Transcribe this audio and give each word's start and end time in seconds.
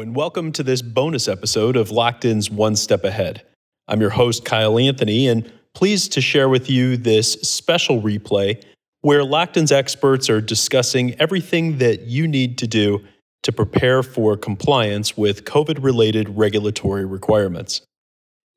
And 0.00 0.16
welcome 0.16 0.52
to 0.52 0.62
this 0.62 0.80
bonus 0.80 1.28
episode 1.28 1.76
of 1.76 1.90
Lockton's 1.90 2.50
One 2.50 2.76
Step 2.76 3.04
Ahead. 3.04 3.42
I'm 3.86 4.00
your 4.00 4.10
host, 4.10 4.42
Kyle 4.42 4.78
Anthony, 4.78 5.28
and 5.28 5.52
pleased 5.74 6.12
to 6.12 6.22
share 6.22 6.48
with 6.48 6.70
you 6.70 6.96
this 6.96 7.34
special 7.42 8.00
replay 8.00 8.64
where 9.02 9.22
Lockton's 9.22 9.70
experts 9.70 10.30
are 10.30 10.40
discussing 10.40 11.14
everything 11.20 11.76
that 11.78 12.06
you 12.06 12.26
need 12.26 12.56
to 12.58 12.66
do 12.66 13.04
to 13.42 13.52
prepare 13.52 14.02
for 14.02 14.34
compliance 14.34 15.14
with 15.14 15.44
COVID 15.44 15.84
related 15.84 16.26
regulatory 16.30 17.04
requirements. 17.04 17.82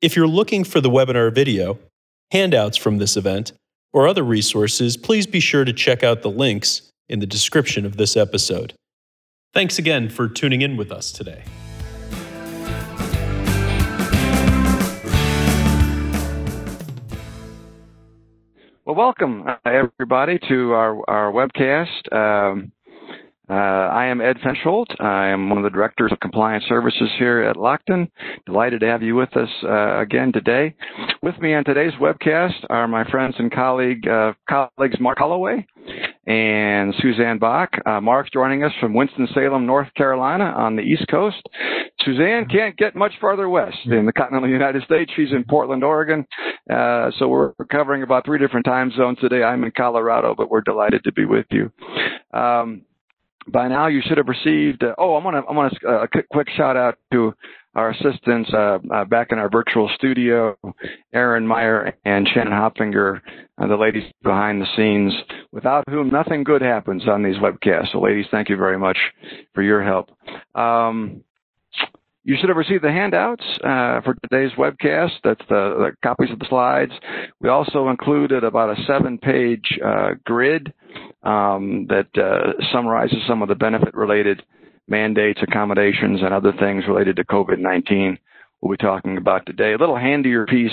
If 0.00 0.16
you're 0.16 0.26
looking 0.26 0.64
for 0.64 0.80
the 0.80 0.90
webinar 0.90 1.32
video, 1.34 1.78
handouts 2.30 2.78
from 2.78 2.96
this 2.96 3.14
event, 3.14 3.52
or 3.92 4.08
other 4.08 4.24
resources, 4.24 4.96
please 4.96 5.26
be 5.26 5.40
sure 5.40 5.66
to 5.66 5.72
check 5.74 6.02
out 6.02 6.22
the 6.22 6.30
links 6.30 6.90
in 7.10 7.20
the 7.20 7.26
description 7.26 7.84
of 7.84 7.98
this 7.98 8.16
episode. 8.16 8.72
Thanks 9.56 9.78
again 9.78 10.10
for 10.10 10.28
tuning 10.28 10.60
in 10.60 10.76
with 10.76 10.92
us 10.92 11.10
today. 11.10 11.42
Well, 18.84 18.94
welcome 18.94 19.48
uh, 19.48 19.56
everybody 19.64 20.38
to 20.50 20.72
our, 20.72 21.02
our 21.08 21.32
webcast. 21.32 22.12
Um, 22.12 22.70
uh, 23.48 23.54
I 23.54 24.04
am 24.08 24.20
Ed 24.20 24.36
Fensholt. 24.44 25.00
I 25.00 25.28
am 25.28 25.48
one 25.48 25.56
of 25.56 25.64
the 25.64 25.70
directors 25.70 26.12
of 26.12 26.20
compliance 26.20 26.64
services 26.68 27.08
here 27.18 27.40
at 27.42 27.56
Lockton. 27.56 28.10
Delighted 28.44 28.80
to 28.80 28.86
have 28.88 29.02
you 29.02 29.14
with 29.14 29.34
us 29.38 29.48
uh, 29.62 30.00
again 30.00 30.32
today. 30.32 30.74
With 31.22 31.38
me 31.38 31.54
on 31.54 31.64
today's 31.64 31.94
webcast 31.98 32.66
are 32.68 32.86
my 32.86 33.10
friends 33.10 33.36
and 33.38 33.50
colleague 33.50 34.06
uh, 34.06 34.34
colleagues 34.46 35.00
Mark 35.00 35.16
Holloway 35.16 35.66
and 36.26 36.94
Suzanne 37.00 37.38
Bach. 37.38 37.70
Uh, 37.86 38.00
Mark's 38.00 38.30
joining 38.30 38.64
us 38.64 38.72
from 38.80 38.94
Winston-Salem, 38.94 39.64
North 39.64 39.92
Carolina 39.94 40.44
on 40.44 40.76
the 40.76 40.82
East 40.82 41.06
Coast. 41.08 41.42
Suzanne 42.04 42.46
can't 42.46 42.76
get 42.76 42.96
much 42.96 43.12
farther 43.20 43.48
west 43.48 43.78
in 43.86 44.06
the 44.06 44.12
continental 44.12 44.48
United 44.50 44.82
States. 44.82 45.10
She's 45.14 45.32
in 45.32 45.44
Portland, 45.44 45.84
Oregon. 45.84 46.26
Uh, 46.70 47.10
so 47.18 47.28
we're 47.28 47.52
covering 47.70 48.02
about 48.02 48.24
three 48.24 48.38
different 48.38 48.66
time 48.66 48.90
zones 48.96 49.18
today. 49.20 49.42
I'm 49.42 49.62
in 49.64 49.70
Colorado, 49.70 50.34
but 50.36 50.50
we're 50.50 50.62
delighted 50.62 51.04
to 51.04 51.12
be 51.12 51.24
with 51.24 51.46
you. 51.50 51.70
Um, 52.32 52.82
by 53.48 53.68
now 53.68 53.86
you 53.86 54.02
should 54.04 54.18
have 54.18 54.28
received. 54.28 54.82
Uh, 54.82 54.94
oh, 54.98 55.14
I 55.14 55.24
want 55.24 55.36
to 55.36 55.48
I 55.48 55.54
want 55.54 55.72
to 55.80 55.88
uh, 55.88 56.02
a 56.02 56.22
quick 56.32 56.48
shout 56.56 56.76
out 56.76 56.98
to 57.12 57.32
our 57.76 57.90
assistants 57.90 58.50
uh, 58.54 58.78
uh, 58.90 59.04
back 59.04 59.28
in 59.30 59.38
our 59.38 59.50
virtual 59.50 59.90
studio, 59.94 60.56
Aaron 61.12 61.46
Meyer 61.46 61.94
and 62.06 62.26
Shannon 62.26 62.54
Hopfinger, 62.54 63.20
uh, 63.58 63.66
the 63.66 63.76
ladies 63.76 64.10
behind 64.22 64.62
the 64.62 64.66
scenes, 64.76 65.12
without 65.52 65.84
whom 65.88 66.08
nothing 66.08 66.42
good 66.42 66.62
happens 66.62 67.06
on 67.06 67.22
these 67.22 67.36
webcasts. 67.36 67.92
So, 67.92 68.00
ladies, 68.00 68.24
thank 68.30 68.48
you 68.48 68.56
very 68.56 68.78
much 68.78 68.96
for 69.54 69.62
your 69.62 69.84
help. 69.84 70.10
Um, 70.54 71.22
you 72.24 72.36
should 72.40 72.48
have 72.48 72.56
received 72.56 72.82
the 72.82 72.90
handouts 72.90 73.44
uh, 73.62 74.00
for 74.00 74.16
today's 74.22 74.50
webcast. 74.58 75.12
That's 75.22 75.44
the, 75.48 75.90
the, 75.90 75.90
copies 76.02 76.30
of 76.32 76.38
the 76.38 76.46
slides. 76.48 76.92
We 77.40 77.50
also 77.50 77.88
included 77.88 78.42
about 78.42 78.76
a 78.76 78.82
seven-page 78.84 79.78
uh, 79.84 80.10
grid 80.24 80.72
um, 81.22 81.86
that 81.88 82.08
uh, 82.16 82.60
summarizes 82.72 83.18
some 83.28 83.42
of 83.42 83.48
the 83.48 83.54
benefit-related 83.54 84.42
mandates, 84.88 85.40
accommodations, 85.42 86.20
and 86.22 86.32
other 86.32 86.52
things 86.52 86.84
related 86.86 87.16
to 87.16 87.24
COVID-19 87.24 88.18
we'll 88.60 88.76
be 88.76 88.82
talking 88.82 89.16
about 89.16 89.46
today. 89.46 89.72
A 89.72 89.78
little 89.78 89.96
handier 89.96 90.46
piece 90.46 90.72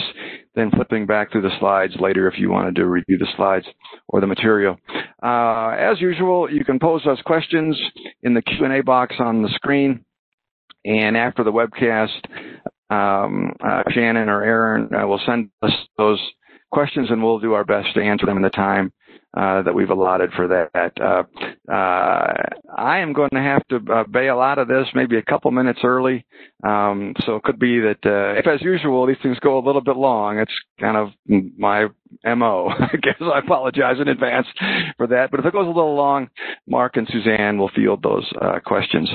than 0.56 0.72
flipping 0.72 1.06
back 1.06 1.32
through 1.32 1.42
the 1.42 1.58
slides 1.60 1.94
later 2.00 2.28
if 2.28 2.40
you 2.40 2.50
wanted 2.50 2.76
to 2.76 2.86
review 2.86 3.18
the 3.18 3.28
slides 3.36 3.66
or 4.08 4.22
the 4.22 4.28
material. 4.28 4.78
Uh, 5.22 5.76
as 5.78 6.00
usual, 6.00 6.52
you 6.52 6.64
can 6.64 6.80
pose 6.80 7.06
us 7.06 7.20
questions 7.26 7.80
in 8.22 8.34
the 8.34 8.42
Q&A 8.42 8.82
box 8.82 9.16
on 9.20 9.42
the 9.42 9.50
screen. 9.50 10.04
And 10.86 11.16
after 11.16 11.44
the 11.44 11.52
webcast, 11.52 12.10
um, 12.90 13.54
uh, 13.64 13.84
Shannon 13.92 14.30
or 14.30 14.44
Aaron 14.44 14.90
uh, 14.94 15.08
will 15.08 15.22
send 15.26 15.50
us 15.62 15.72
those 15.98 16.20
questions 16.72 17.10
and 17.10 17.24
we'll 17.24 17.40
do 17.40 17.54
our 17.54 17.64
best 17.64 17.94
to 17.94 18.02
answer 18.02 18.26
them 18.26 18.38
in 18.38 18.44
the 18.44 18.50
time 18.50 18.92
uh, 19.36 19.64
that 19.64 19.74
we've 19.74 19.90
allotted 19.90 20.32
for 20.34 20.48
that. 20.48 20.92
Uh, 21.02 21.24
uh, 21.72 22.34
I 22.76 23.00
am 23.00 23.14
going 23.14 23.32
to 23.34 23.42
have 23.42 23.68
to 23.70 23.80
uh, 23.92 24.04
bail 24.04 24.40
out 24.40 24.60
of 24.60 24.68
this 24.68 24.88
maybe 24.94 25.18
a 25.18 25.24
couple 25.24 25.50
minutes 25.52 25.80
early. 25.84 26.26
Um, 26.64 27.14
so 27.26 27.36
it 27.36 27.44
could 27.44 27.60
be 27.60 27.80
that 27.82 28.00
uh, 28.06 28.40
if, 28.40 28.48
as 28.48 28.62
usual, 28.62 29.06
these 29.06 29.18
things 29.22 29.38
go 29.40 29.58
a 29.58 29.66
little 29.66 29.82
bit 29.82 29.98
long, 29.98 30.40
it's 30.40 30.54
kind 30.80 30.96
of 30.96 31.10
my 31.58 31.88
MO. 32.26 32.70
I 32.80 32.96
guess 33.02 33.16
I 33.22 33.40
apologize 33.40 33.98
in 34.00 34.08
advance 34.08 34.48
for 34.98 35.08
that. 35.08 35.30
But 35.30 35.42
if 35.42 35.46
it 35.46 35.54
goes 35.54 35.66
a 35.66 35.72
little 35.72 35.96
long, 35.96 36.30
Mark 36.68 36.96
and 36.96 37.08
Suzanne 37.12 37.58
will 37.58 37.72
field 37.76 38.02
those 38.02 38.26
uh, 38.42 38.60
questions. 38.66 39.10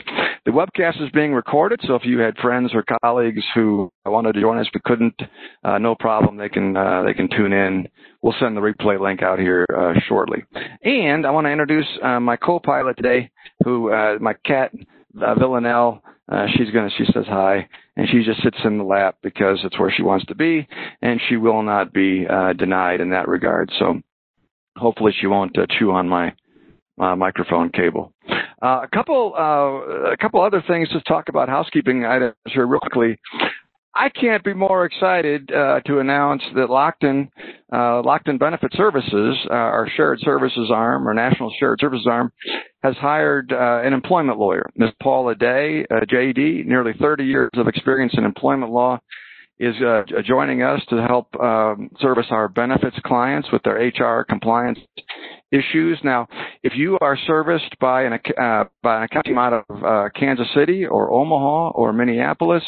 The 0.45 0.51
webcast 0.51 1.03
is 1.03 1.11
being 1.13 1.33
recorded, 1.33 1.81
so 1.87 1.95
if 1.95 2.05
you 2.05 2.19
had 2.19 2.37
friends 2.37 2.73
or 2.75 2.85
colleagues 3.03 3.43
who 3.55 3.91
wanted 4.05 4.35
to 4.35 4.41
join 4.41 4.59
us 4.59 4.69
but 4.73 4.83
couldn't, 4.85 5.21
no 5.65 5.95
problem. 5.95 6.37
They 6.37 6.49
can 6.49 6.75
they 7.05 7.15
can 7.15 7.29
tune 7.29 7.53
in. 7.53 7.89
We'll 8.23 8.35
send 8.41 8.57
the 8.57 8.61
replay 8.61 9.01
link 9.01 9.23
out 9.23 9.39
here 9.39 9.65
shortly. 10.09 10.45
And 10.83 11.27
I 11.27 11.31
want 11.31 11.47
to 11.47 11.51
introduce 11.51 11.87
uh, 12.03 12.21
my 12.21 12.37
co-pilot 12.37 12.97
today, 12.97 13.31
who 13.69 13.93
uh, 13.93 14.19
my 14.21 14.35
cat 14.45 14.73
uh, 15.21 15.35
Villanelle. 15.35 16.03
Uh, 16.31 16.47
she's 16.55 16.71
gonna. 16.71 16.91
She 16.97 17.05
says 17.07 17.25
hi, 17.27 17.67
and 17.97 18.07
she 18.09 18.23
just 18.23 18.43
sits 18.43 18.59
in 18.65 18.79
the 18.79 18.85
lap 18.85 19.17
because 19.23 19.61
it's 19.65 19.79
where 19.79 19.91
she 19.91 20.03
wants 20.03 20.27
to 20.27 20.35
be, 20.35 20.69
and 21.01 21.21
she 21.29 21.37
will 21.37 21.63
not 21.63 21.93
be 21.93 22.27
uh, 22.29 22.53
denied 22.53 23.01
in 23.01 23.11
that 23.11 23.29
regard. 23.29 23.71
So 23.79 24.01
hopefully 24.77 25.13
she 25.19 25.27
won't 25.27 25.57
uh, 25.59 25.67
chew 25.79 25.91
on 25.91 26.09
my 26.09 26.35
uh, 27.01 27.17
microphone 27.17 27.71
cable. 27.71 28.13
Uh, 28.61 28.81
a 28.83 28.89
couple, 28.93 29.35
uh, 29.39 30.11
a 30.13 30.17
couple 30.17 30.43
other 30.43 30.63
things 30.67 30.89
to 30.91 31.01
talk 31.03 31.29
about 31.29 31.49
housekeeping 31.49 32.05
items 32.05 32.35
here 32.47 32.67
real 32.67 32.81
quickly. 32.81 33.19
I 33.95 34.11
can't 34.11 34.45
be 34.45 34.55
more 34.55 34.85
excited 34.85 35.51
uh, 35.51 35.81
to 35.87 35.99
announce 35.99 36.43
that 36.55 36.69
Lockton, 36.69 37.29
uh, 37.73 38.03
Lockton 38.03 38.39
Benefit 38.39 38.73
Services, 38.75 39.37
uh, 39.51 39.55
our 39.55 39.89
shared 39.97 40.21
services 40.21 40.71
arm, 40.73 41.07
our 41.07 41.15
national 41.15 41.53
shared 41.59 41.81
services 41.81 42.07
arm, 42.09 42.31
has 42.83 42.95
hired 42.97 43.53
uh, 43.53 43.81
an 43.83 43.93
employment 43.93 44.39
lawyer, 44.39 44.71
Ms. 44.77 44.91
Paula 45.03 45.35
Day, 45.35 45.85
uh, 45.91 46.05
JD, 46.05 46.67
nearly 46.67 46.93
30 47.01 47.25
years 47.25 47.51
of 47.55 47.67
experience 47.67 48.15
in 48.17 48.25
employment 48.25 48.71
law, 48.71 49.01
is 49.59 49.75
uh, 49.83 50.03
joining 50.25 50.63
us 50.63 50.81
to 50.89 51.03
help 51.03 51.35
um, 51.41 51.91
service 52.01 52.27
our 52.31 52.49
benefits 52.49 52.97
clients 53.05 53.49
with 53.53 53.63
their 53.65 53.75
HR 53.75 54.25
compliance 54.25 54.79
issues. 55.51 55.99
Now, 56.05 56.29
if 56.63 56.75
you 56.77 56.99
are 57.01 57.17
serviced 57.27 57.79
by 57.81 58.03
an 58.03 58.13
uh, 58.15 58.65
by 58.83 58.99
an 58.99 59.03
accounting 59.05 59.37
out 59.37 59.53
of 59.53 59.85
uh, 59.85 60.09
Kansas 60.19 60.47
City 60.55 60.87
or 60.87 61.11
Omaha 61.11 61.71
or 61.71 61.93
Minneapolis 61.93 62.63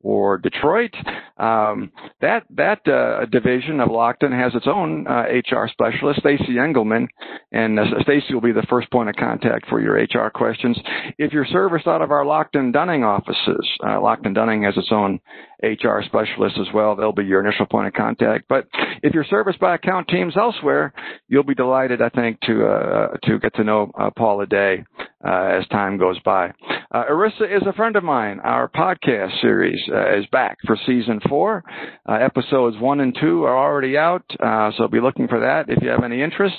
or 0.00 0.38
Detroit, 0.38 0.94
um, 1.36 1.92
that 2.20 2.44
that 2.50 2.86
uh, 2.88 3.26
division 3.26 3.80
of 3.80 3.88
Lockton 3.88 4.32
has 4.32 4.54
its 4.54 4.66
own 4.66 5.04
HR 5.04 5.64
uh, 5.64 5.68
specialist, 5.68 6.20
Stacy 6.20 6.58
Engelman, 6.58 7.08
and 7.52 7.78
uh, 7.78 7.84
Stacy 8.02 8.34
will 8.34 8.40
be 8.40 8.52
the 8.52 8.66
first 8.68 8.90
point 8.90 9.08
of 9.08 9.16
contact 9.16 9.68
for 9.68 9.80
your 9.80 9.94
HR 9.94 10.30
questions. 10.30 10.78
If 11.18 11.32
you're 11.32 11.46
serviced 11.46 11.86
out 11.86 12.02
of 12.02 12.10
our 12.10 12.24
Lockton 12.24 12.72
Dunning 12.72 13.04
offices, 13.04 13.68
uh, 13.84 13.98
Lockton 13.98 14.34
Dunning 14.34 14.62
has 14.64 14.76
its 14.76 14.90
own 14.90 15.20
HR 15.62 16.02
specialist 16.04 16.56
as 16.60 16.66
well. 16.74 16.96
They'll 16.96 17.12
be 17.12 17.24
your 17.24 17.44
initial 17.44 17.66
point 17.66 17.86
of 17.86 17.92
contact. 17.92 18.46
But 18.48 18.66
if 19.02 19.14
you're 19.14 19.24
serviced 19.24 19.60
by 19.60 19.74
account 19.76 20.08
teams 20.08 20.36
elsewhere, 20.36 20.92
you'll 21.28 21.44
be 21.44 21.54
delighted, 21.54 22.02
I 22.02 22.08
think, 22.08 22.21
to 22.42 22.66
uh, 22.66 23.08
to 23.24 23.38
get 23.38 23.54
to 23.54 23.64
know 23.64 23.90
uh, 23.98 24.10
Paula 24.16 24.46
Day 24.46 24.84
uh, 25.24 25.58
as 25.58 25.66
time 25.68 25.98
goes 25.98 26.18
by. 26.20 26.52
Uh, 26.92 27.04
ERISA 27.10 27.56
is 27.56 27.62
a 27.66 27.72
friend 27.72 27.96
of 27.96 28.04
mine. 28.04 28.38
Our 28.40 28.68
podcast 28.68 29.40
series 29.40 29.80
uh, 29.92 30.18
is 30.18 30.26
back 30.26 30.58
for 30.66 30.76
season 30.86 31.20
four. 31.28 31.64
Uh, 32.08 32.14
episodes 32.14 32.76
one 32.78 33.00
and 33.00 33.16
two 33.20 33.44
are 33.44 33.56
already 33.56 33.96
out, 33.96 34.24
so 34.76 34.88
be 34.88 35.00
looking 35.00 35.28
for 35.28 35.40
that 35.40 35.68
if 35.68 35.82
you 35.82 35.88
have 35.88 36.04
any 36.04 36.22
interest. 36.22 36.56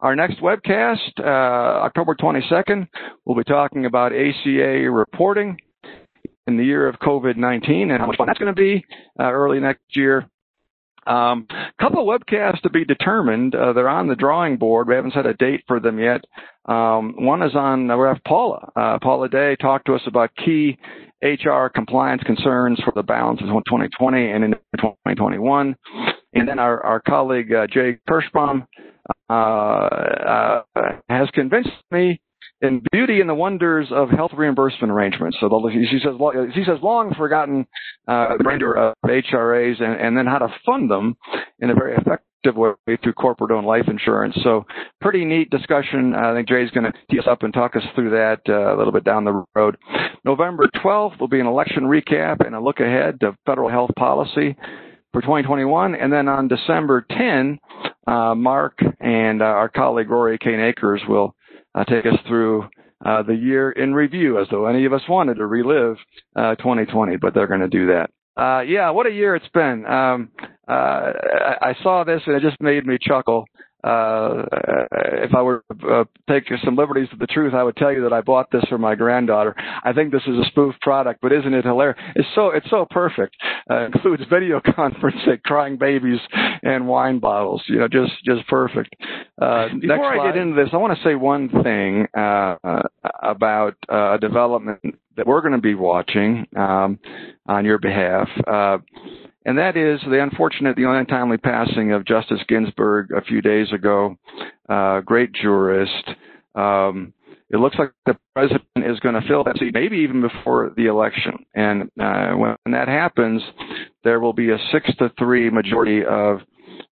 Our 0.00 0.16
next 0.16 0.40
webcast, 0.40 1.20
October 1.20 2.14
22nd, 2.14 2.88
we'll 3.24 3.36
be 3.36 3.44
talking 3.44 3.86
about 3.86 4.12
ACA 4.12 4.90
reporting 4.90 5.58
in 6.46 6.56
the 6.56 6.64
year 6.64 6.88
of 6.88 6.96
COVID-19 6.96 7.90
and 7.90 7.98
how 7.98 8.06
much 8.06 8.16
fun 8.16 8.26
that's 8.26 8.38
going 8.38 8.54
to 8.54 8.60
be 8.60 8.84
uh, 9.18 9.30
early 9.30 9.60
next 9.60 9.82
year. 9.90 10.28
Um, 11.06 11.46
couple 11.80 12.00
of 12.00 12.20
webcasts 12.20 12.60
to 12.62 12.70
be 12.70 12.84
determined. 12.84 13.54
Uh, 13.54 13.72
they're 13.72 13.88
on 13.88 14.08
the 14.08 14.14
drawing 14.14 14.56
board. 14.56 14.88
We 14.88 14.94
haven't 14.94 15.14
set 15.14 15.26
a 15.26 15.34
date 15.34 15.62
for 15.66 15.80
them 15.80 15.98
yet. 15.98 16.24
Um, 16.66 17.14
one 17.18 17.42
is 17.42 17.54
on, 17.54 17.90
uh, 17.90 17.96
we 17.96 18.06
have 18.06 18.22
Paula. 18.26 18.70
Uh, 18.74 18.98
Paula 19.02 19.28
Day 19.28 19.56
talked 19.60 19.86
to 19.86 19.94
us 19.94 20.02
about 20.06 20.30
key 20.44 20.78
HR 21.22 21.68
compliance 21.68 22.22
concerns 22.22 22.80
for 22.84 22.92
the 22.94 23.02
balance 23.02 23.40
of 23.40 23.48
2020 23.48 24.30
and 24.30 24.44
in 24.44 24.50
2021. 24.76 25.76
And 26.34 26.48
then 26.48 26.58
our, 26.58 26.84
our 26.84 27.00
colleague, 27.00 27.52
uh, 27.52 27.66
Jay 27.66 27.98
Kirschbaum, 28.08 28.66
uh, 29.28 29.32
uh, 29.32 30.62
has 31.08 31.28
convinced 31.34 31.70
me 31.90 32.20
in 32.60 32.82
Beauty 32.92 33.20
and 33.20 33.28
the 33.28 33.34
Wonders 33.34 33.88
of 33.90 34.10
Health 34.10 34.32
Reimbursement 34.36 34.90
Arrangements. 34.90 35.36
So 35.40 35.48
the, 35.48 35.70
she 35.72 35.98
says 35.98 36.14
she 36.54 36.64
says 36.64 36.78
long 36.82 37.14
forgotten 37.14 37.66
uh, 38.08 38.36
remainder 38.38 38.74
of 38.74 38.94
HRAs 39.04 39.82
and, 39.82 40.00
and 40.00 40.16
then 40.16 40.26
how 40.26 40.38
to 40.38 40.48
fund 40.64 40.90
them 40.90 41.16
in 41.60 41.70
a 41.70 41.74
very 41.74 41.94
effective 41.94 42.26
effective 42.44 42.56
way 42.58 42.96
through 43.02 43.12
corporate 43.14 43.50
owned 43.50 43.66
life 43.66 43.84
insurance. 43.88 44.36
So, 44.42 44.66
pretty 45.00 45.24
neat 45.24 45.50
discussion. 45.50 46.14
I 46.14 46.34
think 46.34 46.48
Jay's 46.48 46.70
going 46.70 46.84
to 46.84 46.92
tee 47.10 47.18
us 47.18 47.26
up 47.28 47.42
and 47.42 47.52
talk 47.52 47.76
us 47.76 47.82
through 47.94 48.10
that 48.10 48.40
uh, 48.48 48.74
a 48.74 48.76
little 48.76 48.92
bit 48.92 49.04
down 49.04 49.24
the 49.24 49.44
road. 49.54 49.76
November 50.24 50.68
12th 50.76 51.18
will 51.20 51.28
be 51.28 51.40
an 51.40 51.46
election 51.46 51.84
recap 51.84 52.44
and 52.44 52.54
a 52.54 52.60
look 52.60 52.80
ahead 52.80 53.20
to 53.20 53.36
federal 53.46 53.68
health 53.68 53.90
policy 53.98 54.56
for 55.12 55.20
2021. 55.20 55.94
And 55.94 56.12
then 56.12 56.28
on 56.28 56.48
December 56.48 57.06
10, 57.10 57.58
uh, 58.06 58.34
Mark 58.34 58.78
and 59.00 59.42
uh, 59.42 59.46
our 59.46 59.68
colleague 59.68 60.10
Rory 60.10 60.38
Kane 60.38 60.60
Akers 60.60 61.02
will 61.08 61.34
uh, 61.74 61.84
take 61.84 62.06
us 62.06 62.18
through 62.26 62.68
uh, 63.04 63.22
the 63.22 63.34
year 63.34 63.70
in 63.72 63.94
review 63.94 64.40
as 64.40 64.46
though 64.50 64.66
any 64.66 64.84
of 64.84 64.92
us 64.92 65.02
wanted 65.08 65.34
to 65.34 65.46
relive 65.46 65.96
uh, 66.36 66.54
2020, 66.56 67.14
uh, 67.14 67.18
but 67.20 67.34
they're 67.34 67.46
going 67.46 67.60
to 67.60 67.68
do 67.68 67.86
that. 67.86 68.10
Uh, 68.36 68.60
yeah, 68.62 68.90
what 68.90 69.06
a 69.06 69.10
year 69.10 69.36
it's 69.36 69.48
been. 69.54 69.86
Um, 69.86 70.30
uh, 70.68 70.72
I, 70.72 71.56
I 71.70 71.76
saw 71.82 72.04
this 72.04 72.22
and 72.26 72.34
it 72.34 72.42
just 72.42 72.60
made 72.60 72.86
me 72.86 72.98
chuckle 73.00 73.44
uh, 73.84 74.44
if 75.24 75.34
I 75.34 75.42
were 75.42 75.62
to 75.80 75.88
uh, 75.88 76.04
take 76.28 76.44
some 76.64 76.74
liberties 76.74 77.08
with 77.10 77.20
the 77.20 77.26
truth, 77.26 77.52
I 77.52 77.62
would 77.62 77.76
tell 77.76 77.92
you 77.92 78.02
that 78.02 78.12
I 78.12 78.22
bought 78.22 78.50
this 78.50 78.64
for 78.68 78.78
my 78.78 78.94
granddaughter. 78.94 79.54
I 79.84 79.92
think 79.92 80.10
this 80.10 80.22
is 80.26 80.38
a 80.38 80.44
spoof 80.46 80.74
product, 80.80 81.20
but 81.20 81.32
isn't 81.32 81.52
it 81.52 81.64
hilarious? 81.64 81.98
It's 82.16 82.28
so 82.34 82.50
it's 82.50 82.68
so 82.70 82.86
perfect. 82.90 83.36
Uh, 83.70 83.86
includes 83.86 84.22
video 84.30 84.60
conferencing, 84.66 85.42
crying 85.44 85.76
babies, 85.76 86.20
and 86.62 86.88
wine 86.88 87.18
bottles. 87.18 87.62
You 87.66 87.78
know, 87.78 87.88
just 87.88 88.12
just 88.24 88.46
perfect. 88.48 88.94
Uh, 89.40 89.68
before 89.80 90.20
I 90.20 90.32
get 90.32 90.40
into 90.40 90.56
this, 90.56 90.70
I 90.72 90.78
want 90.78 90.96
to 90.96 91.04
say 91.04 91.14
one 91.14 91.50
thing 91.62 92.06
uh, 92.16 92.56
uh, 92.64 92.82
about 93.22 93.74
a 93.88 94.16
development 94.18 94.80
that 95.16 95.26
we're 95.26 95.42
going 95.42 95.52
to 95.52 95.60
be 95.60 95.74
watching 95.74 96.46
um, 96.56 96.98
on 97.46 97.64
your 97.64 97.78
behalf 97.78 98.28
and 99.44 99.58
that 99.58 99.76
is 99.76 100.00
the 100.08 100.22
unfortunate, 100.22 100.76
the 100.76 100.90
untimely 100.90 101.36
passing 101.36 101.92
of 101.92 102.04
Justice 102.04 102.40
Ginsburg 102.48 103.10
a 103.12 103.22
few 103.22 103.42
days 103.42 103.72
ago. 103.72 104.16
Uh, 104.68 105.00
great 105.00 105.32
jurist. 105.32 106.08
Um, 106.54 107.12
it 107.50 107.58
looks 107.58 107.76
like 107.78 107.92
the 108.06 108.16
president 108.34 108.64
is 108.78 108.98
going 109.00 109.14
to 109.14 109.28
fill 109.28 109.44
that 109.44 109.58
seat, 109.58 109.74
maybe 109.74 109.98
even 109.98 110.22
before 110.22 110.72
the 110.76 110.86
election. 110.86 111.44
And 111.54 111.90
uh, 112.00 112.32
when 112.32 112.56
that 112.66 112.88
happens, 112.88 113.42
there 114.02 114.18
will 114.18 114.32
be 114.32 114.50
a 114.50 114.58
six 114.72 114.94
to 114.96 115.12
three 115.18 115.50
majority 115.50 116.04
of 116.04 116.40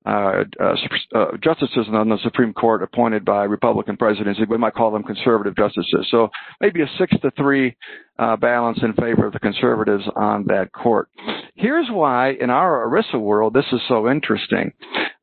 uh, 0.05 0.45
uh, 0.61 0.75
uh, 1.15 1.37
justices 1.43 1.87
on 1.93 2.09
the 2.09 2.19
Supreme 2.23 2.53
Court 2.53 2.83
appointed 2.83 3.25
by 3.25 3.45
Republican 3.45 3.97
presidents. 3.97 4.41
We 4.49 4.59
might 4.59 4.75
call 4.75 4.91
them 4.91 5.03
conservative 5.03 5.57
justices. 5.57 6.09
So 6.11 6.29
maybe 6.61 6.83
a 6.83 6.87
six 6.99 7.13
to 7.23 7.31
three 7.37 7.77
uh, 8.19 8.37
balance 8.37 8.79
in 8.83 8.95
favor 8.95 9.27
of 9.27 9.33
the 9.33 9.39
conservatives 9.39 10.05
on 10.17 10.45
that 10.47 10.73
court. 10.73 11.09
Here's 11.55 11.89
why, 11.91 12.33
in 12.41 12.51
our 12.51 12.89
ERISA 12.89 13.21
world, 13.21 13.55
this 13.55 13.65
is 13.73 13.81
so 13.89 14.09
interesting. 14.09 14.73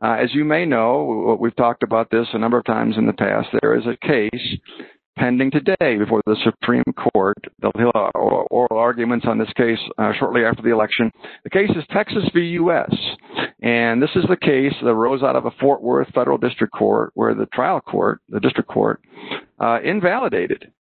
Uh, 0.01 0.13
as 0.13 0.33
you 0.33 0.45
may 0.45 0.65
know, 0.65 1.37
we've 1.39 1.55
talked 1.55 1.83
about 1.83 2.09
this 2.09 2.27
a 2.33 2.37
number 2.37 2.57
of 2.57 2.65
times 2.65 2.95
in 2.97 3.05
the 3.05 3.13
past. 3.13 3.49
There 3.61 3.75
is 3.75 3.83
a 3.85 3.97
case 4.07 4.59
pending 5.19 5.51
today 5.51 5.97
before 5.97 6.21
the 6.25 6.37
Supreme 6.43 6.83
Court. 7.13 7.37
They'll 7.61 7.73
hear 7.75 7.91
oral 8.15 8.77
arguments 8.77 9.25
on 9.27 9.37
this 9.37 9.51
case 9.55 9.77
uh, 9.97 10.13
shortly 10.17 10.45
after 10.45 10.63
the 10.63 10.71
election. 10.71 11.11
The 11.43 11.49
case 11.49 11.69
is 11.71 11.83
Texas 11.91 12.23
v. 12.33 12.39
U.S. 12.61 12.93
And 13.61 14.01
this 14.01 14.09
is 14.15 14.23
the 14.29 14.37
case 14.37 14.73
that 14.81 14.87
arose 14.87 15.21
out 15.21 15.35
of 15.35 15.45
a 15.45 15.51
Fort 15.59 15.81
Worth 15.81 16.07
federal 16.13 16.37
district 16.37 16.73
court 16.73 17.11
where 17.15 17.35
the 17.35 17.47
trial 17.47 17.81
court, 17.81 18.21
the 18.29 18.39
district 18.39 18.69
court, 18.69 19.01
uh, 19.59 19.79
invalidated 19.83 20.71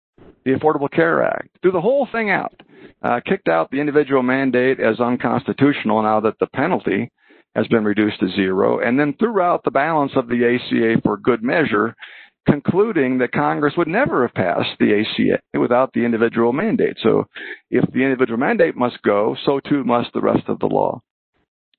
the 0.44 0.52
Affordable 0.52 0.90
Care 0.90 1.22
Act, 1.24 1.48
threw 1.60 1.72
the 1.72 1.80
whole 1.80 2.08
thing 2.12 2.30
out, 2.30 2.54
uh, 3.02 3.20
kicked 3.26 3.48
out 3.48 3.70
the 3.70 3.80
individual 3.80 4.22
mandate 4.22 4.78
as 4.78 5.00
unconstitutional 5.00 6.02
now 6.02 6.20
that 6.20 6.38
the 6.38 6.46
penalty 6.46 7.10
has 7.56 7.66
been 7.66 7.84
reduced 7.84 8.20
to 8.20 8.28
zero, 8.36 8.78
and 8.78 9.00
then 9.00 9.14
threw 9.18 9.40
out 9.40 9.64
the 9.64 9.70
balance 9.70 10.12
of 10.14 10.28
the 10.28 10.44
ACA 10.44 11.00
for 11.02 11.16
good 11.16 11.42
measure 11.42 11.96
concluding 12.48 13.18
that 13.18 13.32
Congress 13.32 13.74
would 13.76 13.88
never 13.88 14.26
have 14.26 14.34
passed 14.34 14.78
the 14.78 15.00
ACA 15.00 15.58
without 15.58 15.92
the 15.92 16.04
individual 16.04 16.52
mandate. 16.52 16.96
So 17.02 17.26
if 17.70 17.84
the 17.92 18.02
individual 18.02 18.38
mandate 18.38 18.76
must 18.76 19.00
go, 19.02 19.36
so 19.44 19.60
too 19.60 19.84
must 19.84 20.12
the 20.12 20.20
rest 20.20 20.48
of 20.48 20.58
the 20.58 20.66
law. 20.66 21.00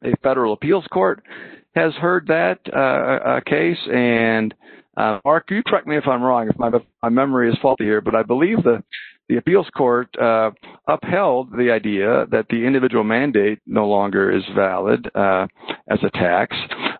A 0.03 0.15
federal 0.23 0.53
appeals 0.53 0.85
court 0.91 1.23
has 1.75 1.93
heard 1.95 2.27
that 2.27 2.59
uh, 2.73 3.29
uh 3.29 3.39
case, 3.41 3.77
and 3.93 4.53
uh, 4.95 5.19
Mark, 5.25 5.49
you 5.49 5.61
correct 5.65 5.87
me 5.87 5.97
if 5.97 6.07
I'm 6.07 6.21
wrong, 6.21 6.49
if 6.49 6.57
my, 6.57 6.69
my 7.01 7.09
memory 7.09 7.49
is 7.49 7.57
faulty 7.61 7.83
here, 7.83 8.01
but 8.01 8.15
I 8.15 8.23
believe 8.23 8.63
the 8.63 8.83
the 9.29 9.37
appeals 9.37 9.67
court 9.77 10.09
uh, 10.19 10.49
upheld 10.87 11.51
the 11.51 11.69
idea 11.71 12.25
that 12.31 12.47
the 12.49 12.65
individual 12.65 13.03
mandate 13.03 13.59
no 13.67 13.87
longer 13.87 14.35
is 14.35 14.43
valid 14.55 15.07
uh, 15.13 15.45
as 15.87 15.99
a 16.03 16.09
tax, 16.09 16.57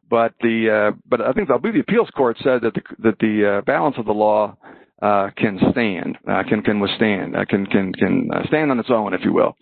but 0.10 0.34
the 0.42 0.92
uh, 0.92 0.98
but 1.08 1.22
I 1.22 1.34
think 1.34 1.50
I 1.52 1.58
believe 1.58 1.76
the 1.76 1.82
appeals 1.82 2.10
court 2.16 2.38
said 2.44 2.62
that 2.62 2.74
the 2.74 2.82
that 3.00 3.20
the 3.20 3.58
uh, 3.58 3.62
balance 3.62 3.96
of 3.98 4.06
the 4.06 4.14
law 4.14 4.58
uh, 5.02 5.30
can 5.38 5.60
stand, 5.72 6.18
uh, 6.30 6.44
can 6.48 6.62
can 6.62 6.80
withstand, 6.80 7.36
uh, 7.36 7.46
can 7.46 7.66
can 7.66 7.94
can 7.94 8.30
uh, 8.34 8.46
stand 8.48 8.72
on 8.72 8.80
its 8.80 8.90
own, 8.90 9.14
if 9.14 9.22
you 9.24 9.34
will. 9.34 9.56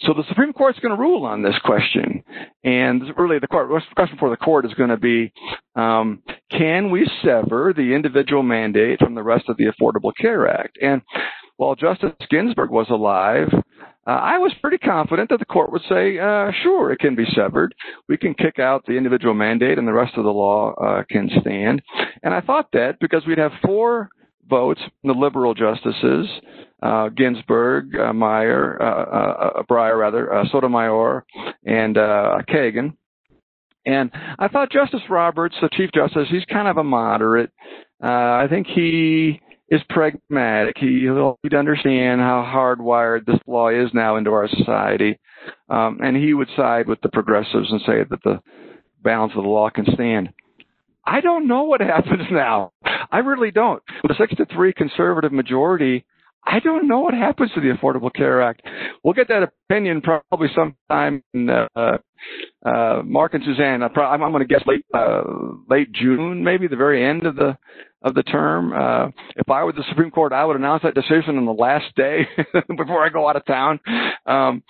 So 0.00 0.12
the 0.12 0.24
Supreme 0.28 0.52
Court's 0.52 0.80
going 0.80 0.94
to 0.94 1.00
rule 1.00 1.24
on 1.24 1.42
this 1.42 1.54
question, 1.64 2.24
and 2.64 3.02
really 3.16 3.38
the 3.38 3.46
court, 3.46 3.70
question 3.94 4.18
for 4.18 4.30
the 4.30 4.36
court 4.36 4.66
is 4.66 4.74
going 4.74 4.90
to 4.90 4.96
be, 4.96 5.32
um, 5.76 6.22
can 6.50 6.90
we 6.90 7.08
sever 7.22 7.72
the 7.74 7.94
individual 7.94 8.42
mandate 8.42 8.98
from 8.98 9.14
the 9.14 9.22
rest 9.22 9.48
of 9.48 9.56
the 9.56 9.66
Affordable 9.66 10.12
Care 10.20 10.48
Act? 10.48 10.76
And 10.82 11.00
while 11.56 11.76
Justice 11.76 12.10
Ginsburg 12.28 12.70
was 12.70 12.88
alive, 12.90 13.48
uh, 14.06 14.10
I 14.10 14.38
was 14.38 14.52
pretty 14.60 14.78
confident 14.78 15.30
that 15.30 15.38
the 15.38 15.44
court 15.46 15.72
would 15.72 15.82
say, 15.88 16.18
uh, 16.18 16.50
sure, 16.62 16.92
it 16.92 16.98
can 16.98 17.14
be 17.14 17.24
severed. 17.34 17.74
We 18.08 18.16
can 18.16 18.34
kick 18.34 18.58
out 18.58 18.84
the 18.86 18.94
individual 18.94 19.34
mandate 19.34 19.78
and 19.78 19.88
the 19.88 19.92
rest 19.92 20.16
of 20.16 20.24
the 20.24 20.30
law 20.30 20.74
uh, 20.74 21.04
can 21.10 21.30
stand. 21.40 21.82
And 22.22 22.34
I 22.34 22.40
thought 22.40 22.68
that 22.72 22.98
because 23.00 23.26
we'd 23.26 23.38
have 23.38 23.52
four 23.64 24.10
votes 24.48 24.80
from 24.80 25.08
the 25.14 25.18
liberal 25.18 25.54
justices, 25.54 26.26
uh, 26.82 27.08
Ginsburg, 27.08 27.96
uh, 27.96 28.12
Meyer, 28.12 28.80
uh, 28.82 29.62
Breyer 29.70 29.98
rather, 29.98 30.44
Sotomayor, 30.52 31.24
and 31.64 31.96
uh 31.96 32.38
Kagan. 32.48 32.94
And 33.86 34.10
I 34.38 34.48
thought 34.48 34.70
Justice 34.70 35.00
Roberts, 35.08 35.56
the 35.60 35.68
Chief 35.72 35.90
Justice, 35.94 36.28
he's 36.30 36.44
kind 36.46 36.68
of 36.68 36.76
a 36.76 36.84
moderate. 36.84 37.50
Uh 38.02 38.06
I 38.06 38.46
think 38.50 38.66
he 38.66 39.40
is 39.68 39.80
pragmatic. 39.88 40.76
He, 40.78 41.08
he'd 41.42 41.54
understand 41.54 42.20
how 42.20 42.44
hardwired 42.46 43.26
this 43.26 43.40
law 43.46 43.68
is 43.68 43.88
now 43.94 44.16
into 44.16 44.30
our 44.30 44.48
society. 44.48 45.18
Um, 45.68 45.98
and 46.02 46.16
he 46.16 46.34
would 46.34 46.48
side 46.56 46.86
with 46.88 47.00
the 47.00 47.08
progressives 47.08 47.70
and 47.70 47.80
say 47.86 48.04
that 48.08 48.22
the 48.24 48.40
balance 49.02 49.32
of 49.36 49.42
the 49.42 49.48
law 49.48 49.70
can 49.70 49.86
stand. 49.94 50.30
I 51.06 51.20
don't 51.20 51.46
know 51.46 51.64
what 51.64 51.80
happens 51.80 52.28
now. 52.30 52.72
I 53.10 53.18
really 53.18 53.50
don't. 53.50 53.82
With 54.02 54.12
a 54.12 54.14
six 54.16 54.34
to 54.36 54.46
three 54.46 54.72
conservative 54.72 55.32
majority, 55.32 56.04
I 56.46 56.60
don't 56.60 56.86
know 56.86 57.00
what 57.00 57.14
happens 57.14 57.50
to 57.54 57.60
the 57.60 57.72
Affordable 57.72 58.12
Care 58.12 58.42
Act. 58.42 58.62
We'll 59.02 59.14
get 59.14 59.28
that 59.28 59.42
opinion 59.42 60.02
probably 60.02 60.48
sometime 60.54 61.22
in 61.32 61.48
uh, 61.48 61.68
uh, 61.74 63.02
Mark 63.04 63.34
and 63.34 63.44
Suzanne. 63.44 63.82
I'm, 63.82 64.22
I'm 64.22 64.32
going 64.32 64.46
to 64.46 64.52
guess 64.52 64.62
late 64.66 64.84
uh, 64.94 65.22
late 65.68 65.92
June, 65.92 66.44
maybe 66.44 66.66
the 66.66 66.76
very 66.76 67.04
end 67.04 67.26
of 67.26 67.36
the 67.36 67.56
of 68.02 68.14
the 68.14 68.22
term. 68.22 68.72
Uh, 68.72 69.08
if 69.36 69.50
I 69.50 69.64
were 69.64 69.72
the 69.72 69.84
Supreme 69.88 70.10
Court, 70.10 70.32
I 70.32 70.44
would 70.44 70.56
announce 70.56 70.82
that 70.82 70.94
decision 70.94 71.38
on 71.38 71.46
the 71.46 71.52
last 71.52 71.86
day 71.96 72.26
before 72.76 73.04
I 73.04 73.08
go 73.08 73.28
out 73.28 73.36
of 73.36 73.44
town. 73.46 73.80
Um, 74.26 74.62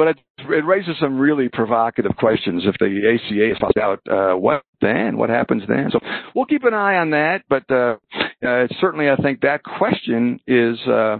but 0.00 0.08
it, 0.08 0.18
it, 0.48 0.64
raises 0.64 0.96
some 0.98 1.18
really 1.18 1.50
provocative 1.50 2.16
questions. 2.16 2.62
If 2.64 2.74
the 2.78 2.86
ACA 2.86 3.50
is 3.50 3.58
passed 3.60 3.76
out, 3.76 4.00
uh, 4.10 4.34
what 4.34 4.62
then? 4.80 5.18
What 5.18 5.28
happens 5.28 5.62
then? 5.68 5.90
So 5.92 6.00
we'll 6.34 6.46
keep 6.46 6.64
an 6.64 6.72
eye 6.72 6.96
on 6.96 7.10
that. 7.10 7.42
But 7.50 7.70
uh, 7.70 7.96
uh, 8.42 8.66
certainly, 8.80 9.10
I 9.10 9.16
think 9.16 9.42
that 9.42 9.62
question 9.62 10.40
is 10.46 10.78
uh, 10.88 11.18